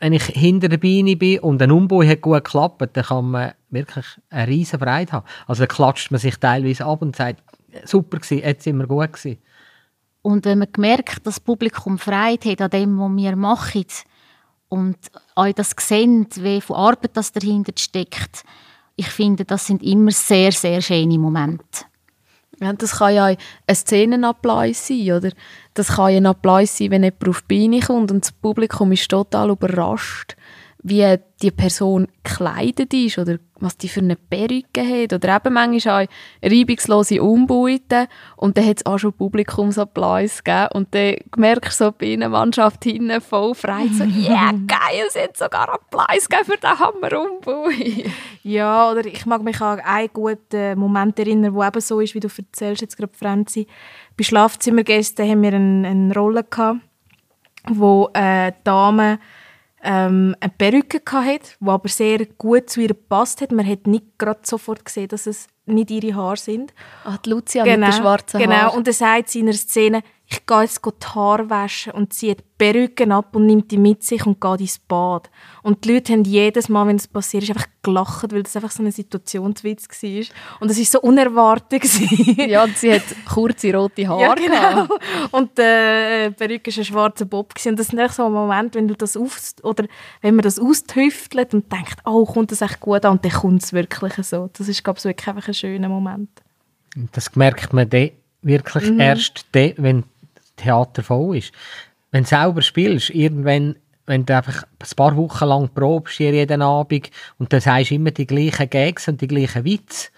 wenn 0.00 0.12
ich 0.12 0.24
hinter 0.24 0.68
der 0.68 0.78
Beine 0.78 1.14
bin 1.14 1.38
und 1.38 1.62
ein 1.62 1.70
Umbau 1.70 2.02
hat 2.02 2.20
gut 2.20 2.42
geklappt, 2.42 2.96
dann 2.96 3.04
kann 3.04 3.30
man 3.30 3.52
wirklich 3.70 4.06
eine 4.28 4.48
riesen 4.48 4.80
Freude 4.80 5.12
haben. 5.12 5.26
Also 5.46 5.66
dann 5.66 5.68
klatscht 5.68 6.10
man 6.10 6.18
sich 6.18 6.36
teilweise 6.38 6.84
ab 6.84 7.00
und 7.00 7.14
sagt, 7.14 7.44
super 7.84 8.18
gewesen, 8.18 8.42
jetzt 8.44 8.64
sind 8.64 8.76
wir 8.76 8.88
gut 8.88 9.12
gewesen. 9.12 9.38
Und 10.28 10.44
wenn 10.44 10.58
man 10.58 10.68
merkt, 10.76 11.26
dass 11.26 11.36
das 11.36 11.40
Publikum 11.40 11.96
Freude 11.96 12.50
hat 12.50 12.60
an 12.60 12.68
dem, 12.68 12.98
was 12.98 13.16
wir 13.16 13.34
machen 13.34 13.86
und 14.68 14.98
euch 15.36 15.54
das 15.54 15.74
sehen, 15.80 16.26
wie 16.34 16.60
viel 16.60 16.76
Arbeit 16.76 17.12
das 17.16 17.32
dahinter 17.32 17.72
steckt, 17.78 18.44
ich 18.94 19.08
finde, 19.08 19.46
das 19.46 19.66
sind 19.66 19.82
immer 19.82 20.10
sehr, 20.10 20.52
sehr 20.52 20.82
schöne 20.82 21.18
Momente. 21.18 21.86
Ja, 22.60 22.74
das 22.74 22.98
kann 22.98 23.14
ja 23.14 23.24
ein 23.24 23.38
Szenenapplaus 23.74 24.88
sein, 24.88 25.12
oder? 25.12 25.30
Das 25.72 25.96
kann 25.96 26.08
ein 26.08 26.26
Applaus 26.26 26.76
sein, 26.76 26.90
wenn 26.90 27.04
jemand 27.04 27.26
auf 27.26 27.42
die 27.48 27.66
Beine 27.66 27.80
kommt 27.80 28.10
und 28.10 28.22
das 28.22 28.32
Publikum 28.32 28.92
ist 28.92 29.08
total 29.08 29.48
überrascht, 29.48 30.36
wie 30.88 31.16
die 31.42 31.50
Person 31.50 32.08
gekleidet 32.24 32.92
ist 32.92 33.18
oder 33.18 33.38
was 33.60 33.76
die 33.76 33.88
für 33.88 34.00
eine 34.00 34.16
Perücke 34.16 34.82
hat 34.82 35.12
oder 35.12 35.36
eben 35.36 35.54
manchmal 35.54 36.06
auch 36.06 36.08
reibungslose 36.42 37.22
Umbauten 37.22 38.06
und 38.36 38.56
dann 38.56 38.66
hat 38.66 38.78
es 38.78 38.86
auch 38.86 38.98
schon 38.98 39.12
Publikumsapplaus 39.12 40.44
gegeben 40.44 40.68
und 40.74 40.94
dann 40.94 41.16
merkst 41.36 41.80
du 41.80 41.84
so 41.84 41.92
bei 41.92 42.12
einer 42.12 42.28
Mannschaft 42.28 42.84
hinten 42.84 43.20
voll 43.20 43.54
frei 43.54 43.88
so 43.92 44.04
«Yeah, 44.04 44.52
geil, 44.66 45.06
es 45.06 45.20
hat 45.20 45.36
sogar 45.36 45.68
Applaus 45.72 46.28
gegeben 46.28 46.50
für 46.52 46.56
den 46.56 46.78
Hammer-Umbau!» 46.78 47.68
Ja, 48.42 48.90
oder 48.90 49.04
ich 49.04 49.26
mag 49.26 49.42
mich 49.42 49.60
an 49.60 49.80
einen 49.80 50.10
guten 50.12 50.78
Moment 50.78 51.18
erinnern, 51.18 51.54
wo 51.54 51.62
eben 51.62 51.80
so 51.80 52.00
ist, 52.00 52.14
wie 52.14 52.20
du 52.20 52.28
erzählst 52.28 52.82
jetzt 52.82 52.96
gerade, 52.96 53.12
Franzi. 53.14 53.66
Bei 54.16 54.24
Schlafzimmergästen 54.24 55.28
haben 55.28 55.42
wir 55.42 55.52
eine, 55.52 55.88
eine 55.88 56.14
Rolle 56.14 56.44
gehabt, 56.44 56.80
wo 57.68 58.08
äh, 58.14 58.52
Dame 58.64 59.18
ähm, 59.82 60.34
eine 60.40 60.52
Perücke 60.56 61.00
hatte, 61.12 61.50
die 61.60 61.68
aber 61.68 61.88
sehr 61.88 62.26
gut 62.26 62.70
zu 62.70 62.80
ihr 62.80 62.88
gepasst 62.88 63.40
hat. 63.40 63.52
Man 63.52 63.66
hat 63.66 63.86
nicht 63.86 64.18
gerade 64.18 64.40
sofort 64.42 64.84
gesehen, 64.84 65.08
dass 65.08 65.26
es 65.26 65.46
nicht 65.66 65.90
ihre 65.90 66.14
Haare 66.14 66.36
sind. 66.36 66.72
Ah, 67.04 67.18
die 67.24 67.30
Lucia 67.30 67.64
genau, 67.64 67.86
mit 67.86 67.94
den 67.94 68.00
schwarzen 68.00 68.40
Genau, 68.40 68.54
Haaren. 68.54 68.76
und 68.78 68.86
dann 68.86 68.94
sagt 68.94 69.34
in 69.34 69.42
einer 69.48 69.52
Szene, 69.56 70.02
ich 70.30 70.44
gehe 70.44 70.60
jetzt 70.60 70.82
die 70.84 71.06
Haare 71.06 71.48
waschen 71.48 71.92
und 71.94 72.12
zieht 72.12 72.40
die 72.40 72.44
Perücke 72.58 73.10
ab 73.10 73.34
und 73.34 73.46
nimmt 73.46 73.70
die 73.70 73.78
mit 73.78 74.02
sich 74.02 74.26
und 74.26 74.38
geht 74.38 74.60
ins 74.60 74.78
Bad. 74.78 75.30
Und 75.62 75.84
die 75.84 75.94
Leute 75.94 76.12
haben 76.12 76.24
jedes 76.24 76.68
Mal, 76.68 76.86
wenn 76.86 76.96
es 76.96 77.08
passiert 77.08 77.44
ist, 77.44 77.50
einfach 77.50 77.68
gelacht, 77.82 78.30
weil 78.30 78.42
das 78.42 78.54
einfach 78.54 78.70
so 78.70 78.82
ein 78.82 78.92
Situationswitz 78.92 79.88
war. 79.88 80.24
Und 80.60 80.70
es 80.70 80.78
war 80.78 80.84
so 80.84 81.00
unerwartet. 81.00 81.82
Ja, 82.46 82.64
und 82.64 82.76
sie 82.76 82.92
hat 82.92 83.04
kurze 83.26 83.74
rote 83.74 84.06
Haare. 84.06 84.20
Ja, 84.20 84.34
genau. 84.34 84.94
Und 85.30 85.58
äh, 85.58 86.28
die 86.28 86.34
Perücke 86.34 86.70
war 86.72 86.78
ein 86.78 86.84
schwarzer 86.84 87.24
Bob. 87.24 87.54
Und 87.64 87.78
das 87.78 87.88
ist 87.88 87.98
echt 87.98 88.14
so 88.14 88.26
ein 88.26 88.32
Moment, 88.32 88.74
wenn 88.74 88.86
du 88.86 88.94
das 88.94 89.16
auf, 89.16 89.40
oder 89.62 89.86
wenn 90.20 90.34
man 90.34 90.42
das 90.42 90.58
austüftelt 90.58 91.54
und 91.54 91.72
denkt, 91.72 92.00
oh, 92.04 92.26
kommt 92.26 92.52
das 92.52 92.60
echt 92.60 92.80
gut 92.80 93.02
an, 93.06 93.12
und 93.12 93.24
dann 93.24 93.32
kommt 93.32 93.62
es 93.62 93.72
wirklich 93.72 94.14
so. 94.26 94.50
Das 94.52 94.68
ist, 94.68 94.84
glaube 94.84 94.98
ich, 94.98 95.04
wirklich 95.06 95.28
einfach 95.28 95.48
ein 95.48 95.54
schöner 95.54 95.88
Moment. 95.88 96.28
Das 97.12 97.34
merkt 97.34 97.72
man 97.72 97.88
dann 97.88 98.10
wirklich 98.42 98.98
erst 98.98 99.46
dann, 99.52 99.72
wenn 99.78 100.04
Theater 100.58 101.02
voll 101.02 101.38
ist. 101.38 101.52
Wenn 102.10 102.24
du 102.24 102.28
selber 102.28 102.62
spielst, 102.62 103.10
irgendwann, 103.10 103.76
wenn 104.06 104.26
du 104.26 104.36
einfach 104.36 104.62
ein 104.62 104.96
paar 104.96 105.16
Wochen 105.16 105.44
lang 105.46 105.68
probst, 105.74 106.16
hier 106.16 106.32
jeden 106.32 106.62
Abend, 106.62 107.10
und 107.38 107.52
dann 107.52 107.60
sagst 107.60 107.90
du 107.90 107.94
immer 107.94 108.10
die 108.10 108.26
gleichen 108.26 108.70
Gags 108.70 109.08
und 109.08 109.20
die 109.20 109.28
gleichen 109.28 109.64
Witze, 109.64 110.08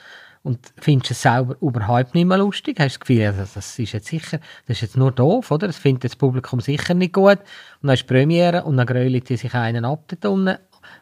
und 0.42 0.58
findest 0.78 1.10
es 1.10 1.22
selber 1.22 1.56
überhaupt 1.60 2.14
nicht 2.14 2.24
mehr 2.24 2.38
lustig, 2.38 2.78
hast 2.80 2.94
das 2.94 3.00
Gefühl, 3.00 3.26
also 3.26 3.40
das 3.40 3.78
ist 3.78 3.92
jetzt 3.92 4.06
sicher, 4.06 4.38
das 4.66 4.78
ist 4.78 4.82
jetzt 4.82 4.96
nur 4.96 5.12
doof, 5.12 5.50
oder? 5.50 5.66
Das 5.66 5.76
findet 5.76 6.04
das 6.04 6.16
Publikum 6.16 6.60
sicher 6.60 6.94
nicht 6.94 7.12
gut. 7.12 7.38
Und 7.82 7.88
dann 7.88 7.94
ist 7.94 8.04
die 8.04 8.14
Premiere 8.14 8.64
und 8.64 8.78
dann 8.78 8.86
grölt 8.86 9.28
die 9.28 9.36
sich 9.36 9.54
einen 9.54 9.84
ab 9.84 10.12
unten, 10.24 10.56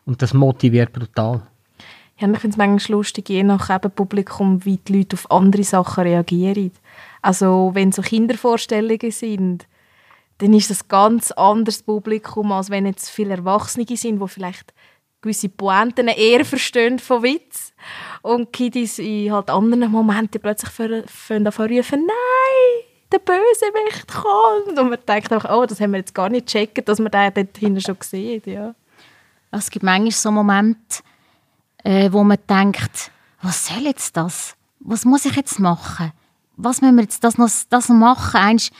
und 0.04 0.22
das 0.22 0.34
motiviert 0.34 0.92
brutal. 0.92 1.42
Ja, 2.18 2.28
ich 2.28 2.38
finde 2.38 2.54
es 2.54 2.56
manchmal 2.56 2.98
lustig, 2.98 3.28
je 3.28 3.44
nach 3.44 3.70
eben 3.70 3.92
Publikum, 3.92 4.64
wie 4.64 4.78
die 4.78 4.98
Leute 4.98 5.14
auf 5.14 5.30
andere 5.30 5.62
Sachen 5.62 6.02
reagieren. 6.02 6.72
Also 7.22 7.70
wenn 7.74 7.92
so 7.92 8.02
Kindervorstellungen 8.02 9.10
sind, 9.10 9.66
dann 10.38 10.52
ist 10.52 10.70
das 10.70 10.88
ganz 10.88 11.32
anderes 11.32 11.82
Publikum, 11.82 12.52
als 12.52 12.70
wenn 12.70 12.86
jetzt 12.86 13.10
viele 13.10 13.34
Erwachsene 13.34 13.84
sind, 13.96 14.22
die 14.22 14.28
vielleicht 14.28 14.72
gewisse 15.20 15.48
Pointen 15.48 16.08
eher 16.08 16.44
verstehen 16.44 16.98
von 16.98 17.22
Witz. 17.22 17.72
Und 18.22 18.52
Kiddies 18.52 18.98
in 18.98 19.32
halt 19.32 19.50
anderen 19.50 19.90
Momenten 19.90 20.40
plötzlich 20.40 20.70
rufen, 20.78 21.44
«Nein, 21.44 22.84
der 23.10 23.18
Bösewicht 23.18 24.08
kommt!» 24.08 24.78
Und 24.78 24.90
man 24.90 24.98
denkt 25.06 25.32
einfach, 25.32 25.50
«Oh, 25.50 25.66
das 25.66 25.80
haben 25.80 25.92
wir 25.92 25.98
jetzt 25.98 26.14
gar 26.14 26.28
nicht 26.28 26.46
gecheckt, 26.46 26.88
dass 26.88 27.00
man 27.00 27.10
den 27.10 27.34
dort 27.34 27.58
hinten 27.58 27.80
schon 27.80 27.98
gesehen 27.98 28.42
ja. 28.46 28.74
Es 29.50 29.70
gibt 29.70 29.82
manchmal 29.82 30.12
so 30.12 30.30
Momente, 30.30 31.02
äh, 31.82 32.12
wo 32.12 32.22
man 32.22 32.38
denkt, 32.48 33.10
was 33.40 33.66
soll 33.66 33.84
jetzt 33.84 34.16
das? 34.16 34.54
Was 34.80 35.04
muss 35.04 35.24
ich 35.24 35.34
jetzt 35.34 35.58
machen? 35.58 36.12
Was 36.58 36.80
müssen 36.82 36.96
wir 36.96 37.02
jetzt 37.02 37.22
das 37.22 37.38
noch, 37.38 37.48
das 37.70 37.88
noch 37.88 37.96
machen? 37.96 38.36
Einst 38.36 38.72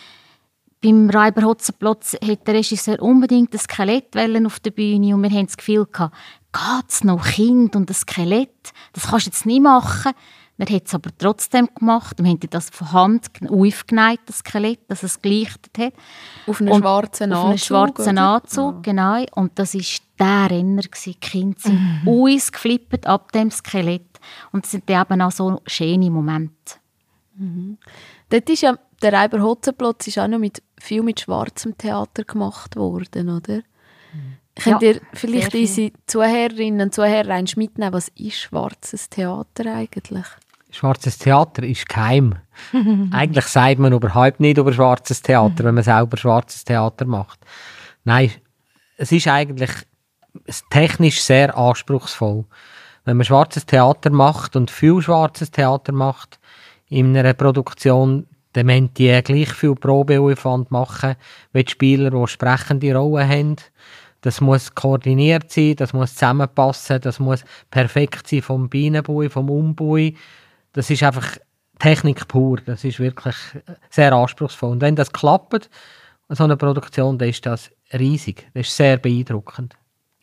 beim 0.83 1.11
Reiber 1.11 1.43
Hotzenplotz 1.43 2.15
hat 2.15 2.47
der 2.47 2.55
Regisseur 2.55 3.01
unbedingt 3.03 3.53
ein 3.53 3.59
Skelett 3.59 4.17
auf 4.47 4.61
der 4.61 4.71
Bühne 4.71 5.15
und 5.15 5.23
wir 5.23 5.31
haben 5.31 5.47
das 5.47 5.57
Gefühl 5.57 5.87
gehabt, 5.87 6.15
geht's 6.53 7.03
noch 7.03 7.25
Kind 7.25 7.75
und 7.75 7.91
ein 7.91 7.95
Skelett? 7.95 8.73
Das 8.93 9.09
kannst 9.09 9.27
du 9.27 9.31
jetzt 9.31 9.47
nicht 9.47 9.63
machen. 9.63 10.13
Er 10.61 10.75
hat 10.75 10.87
es 10.87 10.95
aber 10.95 11.11
trotzdem 11.17 11.69
gemacht. 11.79 12.19
Wir 12.21 12.31
haben 12.31 12.41
das 12.51 12.71
von 12.71 12.91
Hand 12.93 13.29
aufgeneigt, 13.49 14.23
das 14.27 14.39
Skelett, 14.39 14.81
dass 14.89 15.05
es 15.05 15.23
gelichtet 15.23 15.79
hat. 15.79 15.93
Auf 16.49 16.61
einen 16.61 16.71
Und 16.71 16.81
schwarzen 16.81 17.33
Auf 17.33 17.39
Anzug. 17.39 17.49
einen 17.49 17.59
schwarzen 17.59 18.19
oder? 18.19 18.35
Anzug, 18.35 18.83
genau. 18.83 19.25
Und 19.37 19.57
das 19.57 19.75
war 19.75 19.83
der 20.19 20.57
Renner. 20.57 20.83
Die 20.83 21.15
Kinder 21.15 21.61
sind 21.61 22.03
uns 22.07 22.51
geflippt 22.51 23.07
ab 23.07 23.31
dem 23.31 23.53
Skelett. 23.53 24.19
Und 24.51 24.65
das 24.65 24.73
sind 24.73 24.91
eben 24.91 25.23
auch 25.23 25.31
so 25.31 25.61
schöne 25.67 26.11
Momente. 26.11 26.75
Dort 28.31 28.51
ist 28.51 28.63
ja, 28.63 28.77
der 29.03 29.13
Reiber 29.13 29.41
Hotzenplotz 29.41 30.07
ist 30.07 30.19
auch 30.19 30.29
noch 30.29 30.39
mit, 30.39 30.63
viel 30.79 31.03
mit 31.03 31.21
schwarzem 31.21 31.77
Theater 31.79 32.25
gemacht 32.25 32.77
worden, 32.77 33.29
oder? 33.29 33.63
Könnt 34.57 34.83
Ja, 34.83 34.89
ihr 34.89 35.01
vielleicht 35.13 35.55
unsere 35.55 35.93
Zuhörerinnen 36.07 36.81
und 36.81 36.95
Zuhörer 36.95 37.41
mitnehmen, 37.57 37.93
was 37.93 38.09
ist 38.17 38.41
schwarzes 38.41 39.09
Theater 39.09 39.73
eigentlich? 39.73 40.27
Schwarzes 40.71 41.17
Theater 41.17 41.63
ist 41.63 41.89
geheim. 41.89 42.35
Eigentlich 43.13 43.47
sagt 43.47 43.79
man 43.79 43.93
überhaupt 43.93 44.39
nicht 44.41 44.59
über 44.59 44.73
schwarzes 44.73 45.23
Theater, 45.23 45.65
wenn 45.65 45.75
man 45.75 45.85
selber 45.85 46.19
schwarzes 46.19 46.65
Theater 46.65 47.07
macht. 47.07 47.39
Nein, 48.05 48.33
es 48.99 49.13
ist 49.13 49.29
eigentlich 49.29 49.71
technisch 50.69 51.23
sehr 51.23 51.57
anspruchsvoll. 51.57 52.45
Wenn 53.07 53.17
man 53.17 53.25
schwarzes 53.25 53.65
Theater 53.65 54.11
macht 54.11 54.57
und 54.57 54.71
viel 54.71 55.01
schwarzes 55.01 55.51
Theater 55.51 55.93
macht 55.93 56.39
in 56.89 57.17
einer 57.17 57.35
Produktion, 57.35 58.27
müssen 58.57 58.93
die 58.95 59.21
gleich 59.23 59.53
viel 59.53 59.75
Probeaufwand 59.75 60.71
machen 60.71 61.15
wie 61.53 61.65
die 61.65 61.71
Spieler, 61.71 62.11
die 62.11 62.27
sprechende 62.27 62.95
Rollen 62.95 63.29
haben. 63.29 63.57
Das 64.23 64.41
muss 64.41 64.75
koordiniert 64.75 65.51
sein, 65.53 65.77
das 65.77 65.93
muss 65.93 66.15
zusammenpassen, 66.15 67.01
das 67.01 67.21
muss 67.21 67.45
perfekt 67.71 68.27
sein 68.27 68.43
vom 68.43 68.69
Bienenbui, 68.69 69.29
vom 69.29 69.49
Umbui. 69.49 70.17
Das 70.73 70.91
ist 70.91 71.05
einfach 71.05 71.39
Technik 71.79 72.27
pur. 72.27 72.59
Das 72.65 72.83
ist 72.83 72.99
wirklich 72.99 73.37
sehr 73.91 74.13
anspruchsvoll. 74.13 74.73
Und 74.73 74.81
wenn 74.81 74.97
das 74.97 75.13
klappt, 75.13 75.71
so 76.29 76.45
eine 76.45 76.57
Produktion, 76.57 77.17
dann 77.17 77.29
ist 77.29 77.47
das 77.47 77.71
riesig. 77.93 78.49
Das 78.55 78.67
ist 78.67 78.77
sehr 78.77 78.99
beeindruckend. 78.99 79.77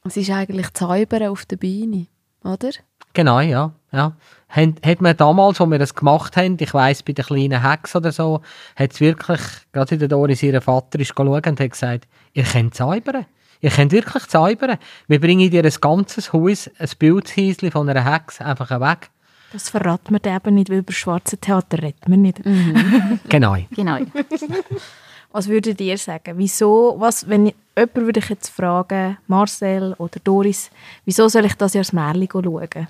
Es 0.03 0.17
ist 0.17 0.29
eigentlich 0.29 0.71
Zaubern 0.73 1.29
auf 1.29 1.45
der 1.45 1.57
Bühne, 1.57 2.07
oder? 2.43 2.69
Genau, 3.13 3.39
ja. 3.39 3.73
Ja. 3.95 4.13
Hat, 4.49 5.01
man 5.01 5.17
damals, 5.17 5.59
als 5.59 5.69
wir 5.69 5.79
das 5.79 5.95
gemacht 5.95 6.37
haben, 6.37 6.57
ich 6.59 6.73
weiss, 6.73 7.03
bei 7.03 7.13
den 7.13 7.25
kleinen 7.25 7.67
Hex 7.67 7.95
oder 7.95 8.11
so, 8.11 8.41
hat 8.75 8.93
es 8.93 9.01
wirklich, 9.01 9.41
gerade 9.73 9.95
in 9.95 9.99
der 9.99 10.07
Doris, 10.07 10.43
ihr 10.43 10.61
Vater 10.61 10.99
ist 10.99 11.13
schauen 11.15 11.27
und 11.27 11.45
hat 11.45 11.71
gesagt, 11.71 12.07
ihr 12.33 12.43
könnt 12.43 12.75
zaubern. 12.75 13.25
Ihr 13.61 13.71
könnt 13.71 13.91
wirklich 13.91 14.27
zaubern. 14.27 14.77
Wir 15.07 15.19
bringen 15.19 15.49
dir 15.49 15.63
ein 15.63 15.73
ganzes 15.81 16.31
Haus, 16.31 16.69
ein 16.77 16.89
Bildhäuschen 16.99 17.71
von 17.71 17.89
einer 17.89 18.05
Hex 18.05 18.39
einfach 18.39 18.69
weg. 18.79 19.09
Das 19.51 19.69
verraten 19.69 20.13
wir 20.13 20.35
eben 20.35 20.55
nicht, 20.55 20.69
weil 20.69 20.79
über 20.79 20.93
schwarze 20.93 21.37
Theater 21.37 21.81
redet 21.81 22.07
man 22.07 22.21
nicht. 22.21 22.41
Genau. 23.29 23.55
Genau. 23.71 23.97
Was 25.31 25.47
würdet 25.49 25.81
ihr 25.81 25.97
sagen? 25.97 26.37
Wieso, 26.37 26.95
was, 26.97 27.27
wenn 27.27 27.47
ich, 27.47 27.55
jemand 27.75 27.95
würde 27.95 28.19
ich 28.21 28.29
jetzt 28.29 28.47
fragen, 28.47 29.17
Marcel 29.27 29.93
oder 29.97 30.17
Doris, 30.23 30.71
wieso 31.03 31.27
soll 31.27 31.43
ich 31.43 31.55
das 31.55 31.73
Jahr 31.73 31.83
das 31.83 31.91
Märchen 31.91 32.29
schauen? 32.31 32.87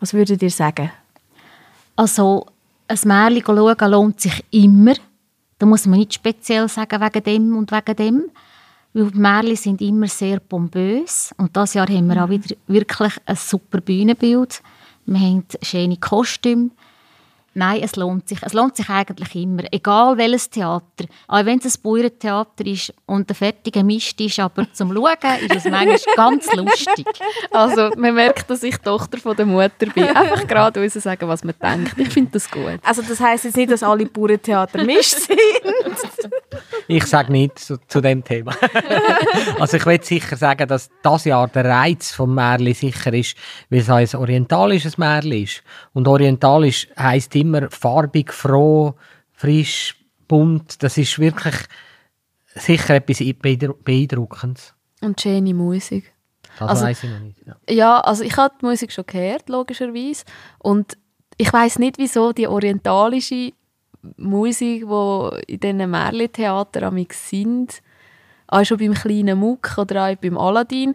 Was 0.00 0.14
würdet 0.14 0.42
ihr 0.42 0.50
sagen? 0.50 0.90
Also, 1.96 2.46
ein 2.88 2.98
Märchen 3.04 3.42
schauen 3.44 3.90
lohnt 3.90 4.20
sich 4.20 4.44
immer. 4.50 4.94
Da 5.58 5.66
muss 5.66 5.86
man 5.86 5.98
nicht 5.98 6.14
speziell 6.14 6.68
sagen, 6.68 7.00
wegen 7.00 7.24
dem 7.24 7.56
und 7.56 7.72
wegen 7.72 7.96
dem. 7.96 8.30
Weil 8.92 9.10
die 9.10 9.18
Märchen 9.18 9.56
sind 9.56 9.80
immer 9.80 10.08
sehr 10.08 10.40
pompös. 10.40 11.34
Und 11.38 11.56
dieses 11.56 11.74
Jahr 11.74 11.88
haben 11.88 12.06
wir 12.08 12.22
auch 12.22 12.28
wieder 12.28 12.54
wirklich 12.66 13.14
ein 13.24 13.36
super 13.36 13.80
Bühnenbild. 13.80 14.62
Wir 15.06 15.20
haben 15.20 15.44
schöne 15.62 15.96
Kostüme. 15.96 16.70
Nein, 17.58 17.80
es 17.82 17.96
lohnt 17.96 18.28
sich. 18.28 18.38
Es 18.42 18.52
lohnt 18.52 18.76
sich 18.76 18.90
eigentlich 18.90 19.34
immer. 19.34 19.62
Egal 19.72 20.18
welches 20.18 20.50
Theater. 20.50 21.06
Auch 21.26 21.46
wenn 21.46 21.58
es 21.58 21.64
ein 21.64 21.82
Bauerntheater 21.82 22.66
ist 22.66 22.92
und 23.06 23.30
ein 23.30 23.34
fertiger 23.34 23.82
Mist 23.82 24.20
ist, 24.20 24.38
aber 24.38 24.70
zum 24.74 24.92
Schauen 24.92 25.40
ist 25.40 25.56
es 25.56 25.64
manchmal 25.64 25.98
ganz 26.16 26.52
lustig. 26.52 27.06
Also 27.50 27.88
man 27.96 28.14
merkt, 28.14 28.50
dass 28.50 28.62
ich 28.62 28.76
Tochter 28.76 29.16
von 29.16 29.34
der 29.34 29.46
Mutter 29.46 29.86
bin. 29.94 30.04
Einfach 30.04 30.46
gerade 30.46 30.82
uns 30.82 30.92
sagen, 30.92 31.26
was 31.28 31.44
man 31.44 31.54
denkt. 31.62 31.98
Ich 31.98 32.10
finde 32.10 32.32
das 32.32 32.50
gut. 32.50 32.78
Also 32.82 33.00
das 33.00 33.18
heisst 33.20 33.44
jetzt 33.44 33.56
nicht, 33.56 33.72
dass 33.72 33.82
alle 33.82 34.04
Bauerntheater 34.04 34.84
mischt 34.84 35.16
sind. 35.20 35.40
Ich 36.88 37.04
sage 37.06 37.32
nichts 37.32 37.66
zu, 37.66 37.78
zu 37.88 38.02
dem 38.02 38.22
Thema. 38.22 38.54
also 39.58 39.78
ich 39.78 39.86
will 39.86 40.02
sicher 40.02 40.36
sagen, 40.36 40.68
dass 40.68 40.90
das 41.02 41.24
Jahr 41.24 41.48
der 41.48 41.64
Reiz 41.64 42.12
vom 42.12 42.34
Märli 42.34 42.74
sicher 42.74 43.12
ist, 43.14 43.34
weil 43.70 43.80
es 43.80 44.14
ein 44.14 44.20
orientalisches 44.20 44.98
Märli 44.98 45.44
ist. 45.44 45.62
Und 45.94 46.06
orientalisch 46.06 46.86
heisst 46.98 47.34
immer 47.34 47.45
farbig, 47.70 48.32
froh, 48.32 48.94
frisch, 49.32 49.96
bunt. 50.28 50.82
Das 50.82 50.98
ist 50.98 51.18
wirklich 51.18 51.54
sicher 52.54 52.94
etwas 52.96 53.18
beeindru- 53.20 53.76
Beeindruckendes. 53.82 54.74
Und 55.02 55.20
schöne 55.20 55.54
Musik. 55.54 56.12
Das 56.58 56.68
Also- 56.70 56.84
weiss 56.86 57.04
ich 57.04 57.10
noch 57.10 57.20
nicht. 57.20 57.42
Ja. 57.46 57.56
Ja, 57.68 58.00
also 58.00 58.24
ich 58.24 58.36
habe 58.36 58.54
die 58.60 58.64
Musik 58.66 58.90
schon 58.92 59.04
gehört, 59.06 59.48
logischerweise. 59.48 60.24
Und 60.58 60.96
ich 61.36 61.52
weiß 61.52 61.78
nicht, 61.78 61.98
wieso 61.98 62.32
die 62.32 62.48
orientalische 62.48 63.52
Musik, 64.16 64.84
die 64.88 65.52
in 65.52 65.60
diesen 65.60 65.90
Märli-Theatern 65.90 66.84
amix 66.84 67.28
sind, 67.28 67.82
auch 68.46 68.64
schon 68.64 68.78
beim 68.78 68.94
kleinen 68.94 69.38
Muck 69.38 69.76
oder 69.76 70.06
auch 70.08 70.16
beim 70.16 70.38
Aladdin, 70.38 70.94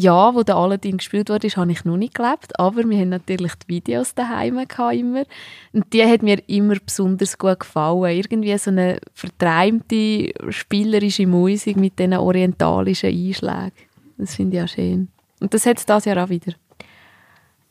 ja, 0.00 0.34
wo 0.34 0.42
der 0.42 0.56
Aladdin 0.56 0.96
gespielt 0.96 1.28
wurde, 1.28 1.48
habe 1.48 1.72
ich 1.72 1.84
noch 1.84 1.96
nicht 1.96 2.14
gelebt, 2.14 2.58
aber 2.58 2.88
wir 2.88 2.98
haben 2.98 3.10
natürlich 3.10 3.54
die 3.56 3.68
Videos 3.68 4.14
daheim 4.14 4.58
immer 4.58 5.24
und 5.72 5.92
die 5.92 6.04
hat 6.04 6.22
mir 6.22 6.42
immer 6.48 6.76
besonders 6.84 7.36
gut 7.36 7.60
gefallen. 7.60 8.16
Irgendwie 8.16 8.56
so 8.56 8.70
eine 8.70 8.98
verträumte, 9.14 10.32
spielerische 10.50 11.26
Musik 11.26 11.76
mit 11.76 11.98
diesen 11.98 12.14
orientalischen 12.14 13.10
Einschlägen. 13.10 13.72
Das 14.16 14.34
finde 14.34 14.56
ich 14.56 14.62
auch 14.62 14.68
schön. 14.68 15.08
Und 15.40 15.52
das 15.52 15.66
hat 15.66 15.78
es 15.78 15.86
dieses 15.86 16.04
Jahr 16.06 16.24
auch 16.24 16.28
wieder. 16.28 16.52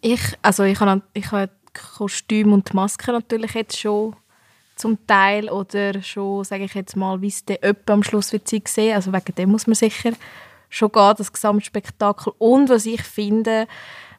Ich, 0.02 0.22
also 0.42 0.64
ich 0.64 0.80
habe, 0.80 1.02
ich 1.14 1.32
habe 1.32 1.50
die 1.50 1.80
Kostüme 1.98 2.54
und 2.54 2.74
Maske 2.74 3.12
natürlich 3.12 3.54
jetzt 3.54 3.78
schon 3.78 4.16
zum 4.76 4.98
Teil 5.08 5.50
oder 5.50 6.02
schon, 6.02 6.44
sage 6.44 6.64
ich 6.64 6.74
jetzt 6.74 6.96
mal, 6.96 7.22
wie 7.22 7.28
es 7.28 7.44
dann 7.44 7.58
am 7.88 8.04
Schluss 8.04 8.32
wird 8.32 8.48
sein 8.48 8.62
sehen. 8.66 8.96
Also 8.96 9.12
wegen 9.12 9.36
dem 9.36 9.50
muss 9.50 9.68
man 9.68 9.76
sicher 9.76 10.12
schon 10.70 10.92
gehen, 10.92 11.14
das 11.18 11.34
Gesamtspektakel. 11.34 12.34
Und 12.38 12.70
was 12.70 12.86
ich 12.86 13.02
finde, 13.04 13.68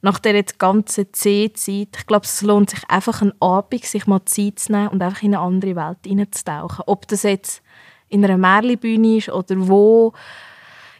nach 0.02 0.20
jetzt 0.24 0.58
ganzen 0.58 1.12
C-Zeit, 1.12 1.88
ich 1.98 2.06
glaube, 2.06 2.24
es 2.24 2.42
lohnt 2.42 2.70
sich 2.70 2.80
einfach 2.88 3.22
einen 3.22 3.32
Abend, 3.40 3.84
sich 3.84 4.06
mal 4.06 4.24
Zeit 4.24 4.58
zu 4.58 4.72
nehmen 4.72 4.88
und 4.88 5.02
einfach 5.02 5.22
in 5.22 5.34
eine 5.34 5.44
andere 5.44 5.76
Welt 5.76 5.98
hineinzutauchen. 6.06 6.84
Ob 6.86 7.06
das 7.08 7.22
jetzt 7.22 7.62
in 8.08 8.24
einer 8.24 8.38
Märlibühne 8.38 9.18
ist 9.18 9.28
oder 9.28 9.54
wo, 9.68 10.12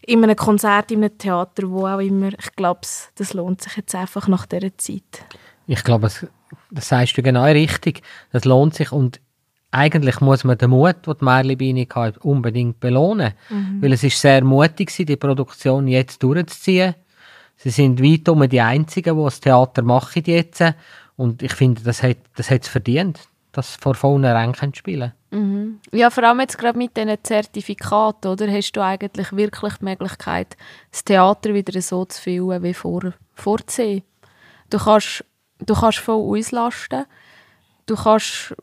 in 0.03 0.23
einem 0.23 0.37
Konzert, 0.37 0.91
in 0.91 1.03
einem 1.05 1.17
Theater, 1.19 1.71
wo 1.71 1.87
auch 1.87 1.99
immer. 1.99 2.31
Ich 2.39 2.55
glaube, 2.57 2.81
das 3.17 3.33
lohnt 3.35 3.63
sich 3.63 3.77
jetzt 3.77 3.95
einfach 3.95 4.29
nach 4.29 4.47
dieser 4.47 4.77
Zeit. 4.79 5.25
Ich 5.67 5.83
glaube, 5.85 6.07
es- 6.09 6.27
das 6.71 6.89
sagst 6.89 7.17
du 7.17 7.23
genau 7.23 7.45
richtig. 7.45 8.03
Das 8.33 8.45
lohnt 8.45 8.75
sich 8.75 8.93
und 8.93 9.21
eigentlich 9.71 10.21
muss 10.21 10.45
man 10.45 10.59
den 10.59 10.71
Mut, 10.71 11.07
den 11.07 11.15
die 11.21 11.25
Merli 11.25 11.89
hatte, 11.95 12.21
unbedingt 12.21 12.81
belohnen. 12.81 13.35
Weil 13.81 13.93
es 13.93 14.03
ist 14.03 14.21
sehr 14.21 14.43
mutig 14.45 14.89
gewesen, 14.89 15.07
die 15.07 15.17
Produktion 15.17 15.87
jetzt 15.87 16.23
durchzuziehen. 16.23 16.95
Sie 17.57 17.71
sind 17.71 18.03
weit 18.03 18.29
um 18.29 18.49
die 18.49 18.61
Einzigen, 18.61 19.17
die 19.17 19.25
das 19.25 19.41
Theater 19.41 19.83
machen 19.83 20.23
jetzt. 20.27 20.65
Und 21.17 21.43
ich 21.43 21.53
finde, 21.53 21.83
das 21.83 22.03
hat 22.03 22.17
das 22.35 22.51
hat's 22.51 22.69
verdient, 22.69 23.21
dass 23.53 23.77
vor 23.77 23.95
vollen 23.95 24.25
Rängen 24.25 24.75
spielen 24.75 25.13
Ja, 25.93 26.11
vor 26.11 26.25
allem 26.25 26.41
jetzt 26.41 26.59
gerade 26.59 26.79
mit 26.79 26.97
diesen 26.97 27.17
Zertifikaten, 27.23 28.31
oder? 28.31 28.51
Hast 28.51 28.73
du 28.73 28.83
eigentlich 28.83 29.31
wirklich 29.33 29.75
die 29.75 29.85
Möglichkeit, 29.85 30.57
das 30.91 31.05
Theater 31.05 31.55
wieder 31.55 31.81
so 31.81 32.05
zu 32.05 32.21
füllen 32.21 32.63
wie 32.63 32.75
vor, 32.75 33.13
vor 33.35 33.59
C. 33.67 34.03
Du 34.71 34.79
kannst, 34.79 35.25
du 35.59 35.75
kannst 35.75 35.99
voll 35.99 36.39
auslasten, 36.39 37.05
du 37.87 37.95
kannst 37.95 38.55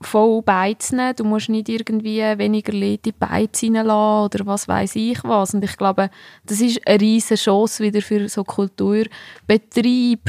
voll 0.00 0.42
beizen, 0.42 1.00
du 1.16 1.24
musst 1.24 1.48
nicht 1.48 1.68
irgendwie 1.68 2.20
weniger 2.20 2.72
Leute 2.72 2.86
in 2.86 3.02
die 3.06 3.12
Beiz 3.12 3.62
reinlassen 3.62 4.24
oder 4.24 4.46
was 4.46 4.68
weiß 4.68 4.96
ich 4.96 5.22
was. 5.24 5.54
Und 5.54 5.64
ich 5.64 5.76
glaube, 5.76 6.10
das 6.44 6.60
ist 6.60 6.86
eine 6.86 7.00
riesige 7.00 7.36
Chance 7.36 7.82
wieder 7.82 8.02
für 8.02 8.28
so 8.28 8.44
Kulturbetrieb, 8.44 10.20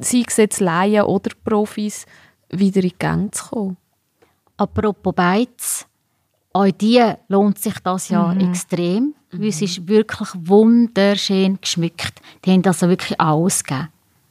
sei 0.00 0.22
es 0.26 0.36
jetzt 0.36 0.60
Laien 0.60 1.04
oder 1.04 1.30
Profis, 1.44 2.06
wieder 2.50 2.82
in 2.82 2.88
die 2.88 2.98
Gänge 2.98 3.30
zu 3.32 3.44
kommen. 3.46 3.76
Apropos 4.56 5.14
Beiz, 5.14 5.86
auch 6.52 6.70
die 6.70 7.02
lohnt 7.28 7.58
sich 7.58 7.78
das 7.80 8.08
Jahr 8.08 8.34
extrem, 8.40 9.14
weil 9.32 9.48
es 9.48 9.60
ist 9.60 9.86
wirklich 9.88 10.28
wunderschön 10.34 11.58
geschmückt. 11.60 12.20
Die 12.44 12.52
haben 12.52 12.64
also 12.64 12.88
wirklich 12.88 13.20
alles 13.20 13.62
gegeben, 13.62 13.88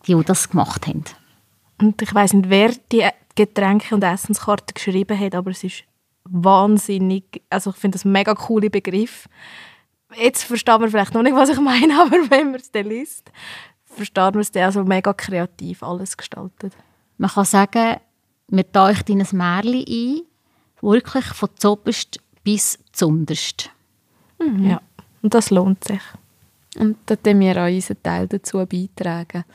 die, 0.07 0.15
die 0.15 0.23
das 0.23 0.49
gemacht 0.49 0.87
haben. 0.87 1.03
Und 1.79 2.01
ich 2.01 2.13
weiß 2.13 2.33
nicht, 2.33 2.49
wer 2.49 2.71
die 2.91 3.03
Getränke- 3.35 3.93
und 3.93 4.03
Essenskarte 4.03 4.73
geschrieben 4.73 5.19
hat, 5.19 5.35
aber 5.35 5.51
es 5.51 5.63
ist 5.63 5.83
wahnsinnig, 6.23 7.43
also 7.49 7.71
ich 7.71 7.75
finde 7.75 7.97
das 7.97 8.05
ein 8.05 8.11
mega 8.11 8.33
cooler 8.33 8.69
Begriff. 8.69 9.27
Jetzt 10.15 10.43
versteht 10.43 10.79
man 10.79 10.89
vielleicht 10.89 11.13
noch 11.13 11.23
nicht, 11.23 11.35
was 11.35 11.49
ich 11.49 11.59
meine, 11.59 11.93
aber 12.01 12.29
wenn 12.29 12.51
man 12.51 12.59
es 12.59 12.71
dann 12.71 12.87
liest, 12.87 13.31
versteht 13.85 14.33
man 14.33 14.39
es 14.39 14.51
dann 14.51 14.63
also 14.63 14.83
mega 14.83 15.13
kreativ 15.13 15.83
alles 15.83 16.17
gestaltet. 16.17 16.73
Man 17.17 17.29
kann 17.29 17.45
sagen, 17.45 17.97
man 18.49 18.71
taucht 18.71 19.09
in 19.09 19.21
ein 19.21 19.27
Märchen 19.31 19.85
ein, 19.87 20.21
wirklich 20.81 21.25
von 21.25 21.49
zoberst 21.57 22.19
bis 22.43 22.79
zunderst. 22.91 23.71
Ja, 24.39 24.81
und 25.21 25.33
das 25.33 25.49
lohnt 25.49 25.83
sich. 25.83 26.01
Und 26.77 26.97
da 27.05 27.15
tun 27.15 27.39
wir 27.39 27.57
auch 27.57 27.67
unseren 27.67 28.03
Teil 28.03 28.27
dazu 28.27 28.65
beitragen. 28.65 29.45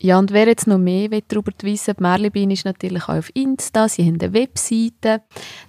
Ja, 0.00 0.16
und 0.20 0.32
wer 0.32 0.46
jetzt 0.46 0.68
noch 0.68 0.78
mehr 0.78 1.10
will 1.10 1.24
darüber 1.26 1.50
wissen 1.62 1.94
die 1.98 2.02
Merlibin 2.02 2.52
ist 2.52 2.64
natürlich 2.64 3.02
auch 3.04 3.16
auf 3.16 3.34
Insta, 3.34 3.88
sie 3.88 4.06
haben 4.06 4.20
eine 4.20 4.32
Webseite. 4.32 5.22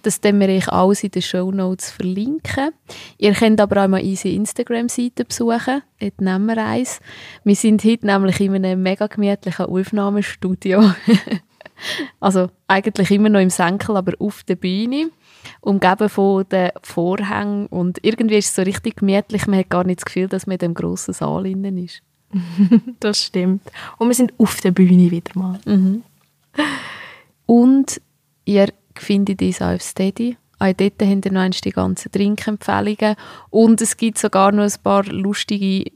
Das 0.03 0.21
tun 0.21 0.39
wir 0.39 0.49
euch 0.49 0.67
alles 0.67 1.03
in 1.03 1.09
den 1.09 1.23
Shownotes 1.23 1.89
verlinken. 1.89 2.69
Ihr 3.17 3.33
könnt 3.33 3.59
aber 3.59 3.83
auch 3.83 3.87
mal 3.87 4.03
unsere 4.03 4.35
Instagram-Seite 4.35 5.25
besuchen, 5.25 5.81
dort 5.99 6.21
nehmen 6.21 6.45
wir 6.45 6.63
eins. 6.63 6.99
Wir 7.43 7.55
sind 7.55 7.83
heute 7.83 8.05
nämlich 8.05 8.39
in 8.39 8.53
einem 8.53 8.83
mega 8.83 9.07
gemütlichen 9.07 9.65
Aufnahmestudio. 9.65 10.91
also 12.19 12.51
eigentlich 12.67 13.09
immer 13.09 13.29
noch 13.29 13.39
im 13.39 13.49
Senkel, 13.49 13.97
aber 13.97 14.13
auf 14.19 14.43
der 14.43 14.57
Bühne 14.57 15.09
umgeben 15.61 16.07
von 16.07 16.47
den 16.49 16.69
Vorhängen 16.83 17.65
und 17.65 17.97
irgendwie 18.03 18.37
ist 18.37 18.49
es 18.49 18.55
so 18.55 18.61
richtig 18.61 18.97
gemütlich, 18.97 19.47
man 19.47 19.57
hat 19.57 19.71
gar 19.71 19.85
nicht 19.85 20.01
das 20.01 20.05
Gefühl, 20.05 20.27
dass 20.27 20.45
man 20.45 20.55
in 20.55 20.59
dem 20.59 20.73
grossen 20.75 21.15
Saal 21.15 21.47
innen 21.47 21.77
ist. 21.79 22.03
Das 22.99 23.23
stimmt. 23.23 23.61
Und 23.97 24.07
wir 24.07 24.15
sind 24.15 24.33
auf 24.37 24.61
der 24.61 24.71
Bühne 24.71 25.11
wieder 25.11 25.31
mal. 25.35 25.59
Und 27.45 28.01
ihr 28.45 28.67
findet 28.95 29.41
uns 29.41 29.61
auch 29.61 29.73
auf 29.73 29.81
Steady. 29.81 30.37
Auch 30.59 30.73
dort 30.73 31.01
habt 31.01 31.25
ihr 31.25 31.31
noch 31.31 31.41
einmal 31.41 31.49
die 31.51 31.71
ganzen 31.71 32.11
Trinkempfehlungen. 32.11 33.15
Und 33.49 33.81
es 33.81 33.95
gibt 33.95 34.17
sogar 34.17 34.51
noch 34.51 34.63
ein 34.63 34.73
paar 34.83 35.05
lustige 35.05 35.89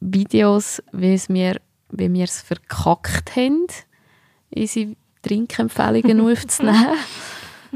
Videos, 0.00 0.82
wie 0.92 1.20
wir, 1.28 1.60
wie 1.90 2.12
wir 2.12 2.24
es 2.24 2.40
verkackt 2.40 3.36
haben, 3.36 3.66
unsere 4.50 4.96
Trinkempfehlungen 5.22 6.20
aufzunehmen. 6.32 6.96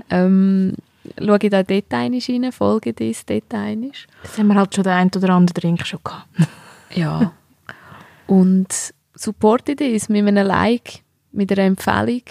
ähm, 0.09 0.77
schaut 1.19 1.55
auch 1.55 1.63
dort 1.63 1.93
einmal 1.93 2.21
rein, 2.27 2.53
folgt 2.53 3.01
uns 3.01 3.27
dort 3.27 3.55
einmal. 3.55 3.91
Das 4.23 4.39
haben 4.39 4.49
wir 4.49 4.55
halt 4.55 4.75
schon 4.75 4.85
den 4.85 4.93
einen 4.93 5.11
oder 5.15 5.31
anderen 5.31 5.55
Drink 5.55 5.87
schon 5.87 6.01
gehabt. 6.03 6.29
Ja. 6.95 7.33
Und 8.31 8.95
supportet 9.15 9.81
uns 9.81 10.09
mit 10.09 10.27
einem 10.27 10.47
Like, 10.47 11.01
mit 11.33 11.51
einer 11.53 11.63
Empfehlung. 11.63 12.23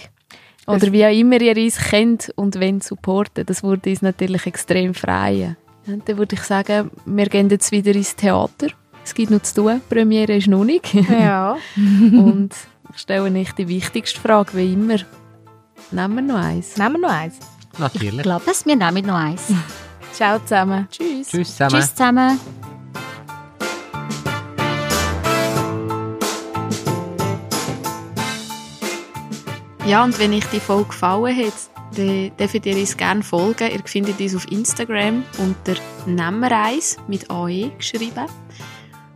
Oder 0.65 0.91
wie 0.91 1.05
auch 1.05 1.11
immer 1.11 1.41
ihr 1.41 1.57
uns 1.57 1.77
kennt 1.77 2.31
und 2.35 2.59
wenn 2.59 2.79
supporten. 2.79 3.45
Das 3.45 3.63
würde 3.63 3.89
uns 3.89 4.01
natürlich 4.01 4.45
extrem 4.45 4.93
freuen. 4.93 5.57
Und 5.87 6.07
dann 6.07 6.17
würde 6.17 6.35
ich 6.35 6.43
sagen, 6.43 6.91
wir 7.05 7.25
gehen 7.25 7.49
jetzt 7.49 7.71
wieder 7.71 7.93
ins 7.93 8.15
Theater. 8.15 8.67
Es 9.03 9.13
gibt 9.13 9.31
noch 9.31 9.41
zu 9.41 9.55
tun. 9.55 9.81
Die 9.89 9.95
Premiere 9.95 10.35
ist 10.35 10.47
noch 10.47 10.63
nicht. 10.63 10.93
Ja. 10.93 11.57
und 11.75 12.51
ich 12.93 13.01
stelle 13.01 13.31
nicht 13.31 13.57
die 13.57 13.67
wichtigste 13.67 14.19
Frage, 14.21 14.55
wie 14.55 14.73
immer. 14.73 14.97
Nehmen 15.91 16.15
wir 16.15 16.21
noch 16.21 16.39
eins. 16.39 16.77
Nehmen 16.77 16.93
wir 16.93 16.99
noch 16.99 17.11
eins. 17.11 17.39
Ich 17.73 17.79
Natürlich. 17.79 18.21
glaube, 18.21 18.45
wir 18.45 18.75
nehmen 18.75 19.05
noch 19.05 19.15
eins. 19.15 19.51
Ciao 20.13 20.39
zusammen. 20.39 20.87
Tschüss. 20.91 21.29
Tschüss 21.29 21.51
zusammen. 21.51 21.71
Tschüss 21.71 21.95
zusammen. 21.95 22.39
Ja, 29.89 30.03
und 30.03 30.19
wenn 30.19 30.35
euch 30.35 30.45
die 30.53 30.59
Folge 30.59 30.89
gefallen 30.89 31.35
hat, 31.35 31.53
dann 31.97 32.29
dürft 32.37 32.63
ihr 32.63 32.77
uns 32.77 32.95
gerne 32.95 33.23
folgen. 33.23 33.71
Ihr 33.71 33.81
findet 33.85 34.19
uns 34.19 34.35
auf 34.35 34.51
Instagram 34.51 35.23
unter 35.39 35.81
Nemmereis 36.05 36.97
mit 37.07 37.31
AE 37.31 37.71
geschrieben. 37.75 38.27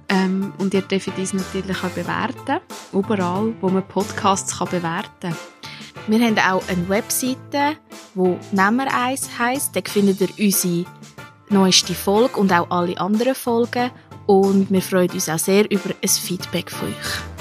Ähm, 0.09 0.51
und 0.57 0.73
ihr 0.73 0.81
dürft 0.81 1.15
uns 1.15 1.31
natürlich 1.31 1.77
auch 1.83 1.91
bewerten. 1.91 2.59
Überall, 2.91 3.53
wo 3.61 3.69
man 3.69 3.87
Podcasts 3.87 4.57
kann 4.57 4.67
bewerten 4.67 5.11
kann. 5.19 5.37
Wir 6.07 6.25
haben 6.25 6.39
auch 6.39 6.67
eine 6.67 6.89
Webseite, 6.89 7.77
die 8.15 8.37
«Nemmer 8.51 8.91
eins» 8.91 9.29
heisst. 9.37 9.75
Da 9.75 9.81
findet 9.85 10.21
ihr 10.21 10.29
unsere 10.43 10.85
neueste 11.49 11.93
Folge 11.93 12.39
und 12.39 12.51
auch 12.51 12.71
alle 12.71 12.99
anderen 12.99 13.35
Folgen. 13.35 13.91
Und 14.25 14.71
wir 14.71 14.81
freuen 14.81 15.11
uns 15.11 15.29
auch 15.29 15.37
sehr 15.37 15.69
über 15.69 15.91
ein 16.01 16.09
Feedback 16.09 16.71
von 16.71 16.87
euch. 16.87 17.32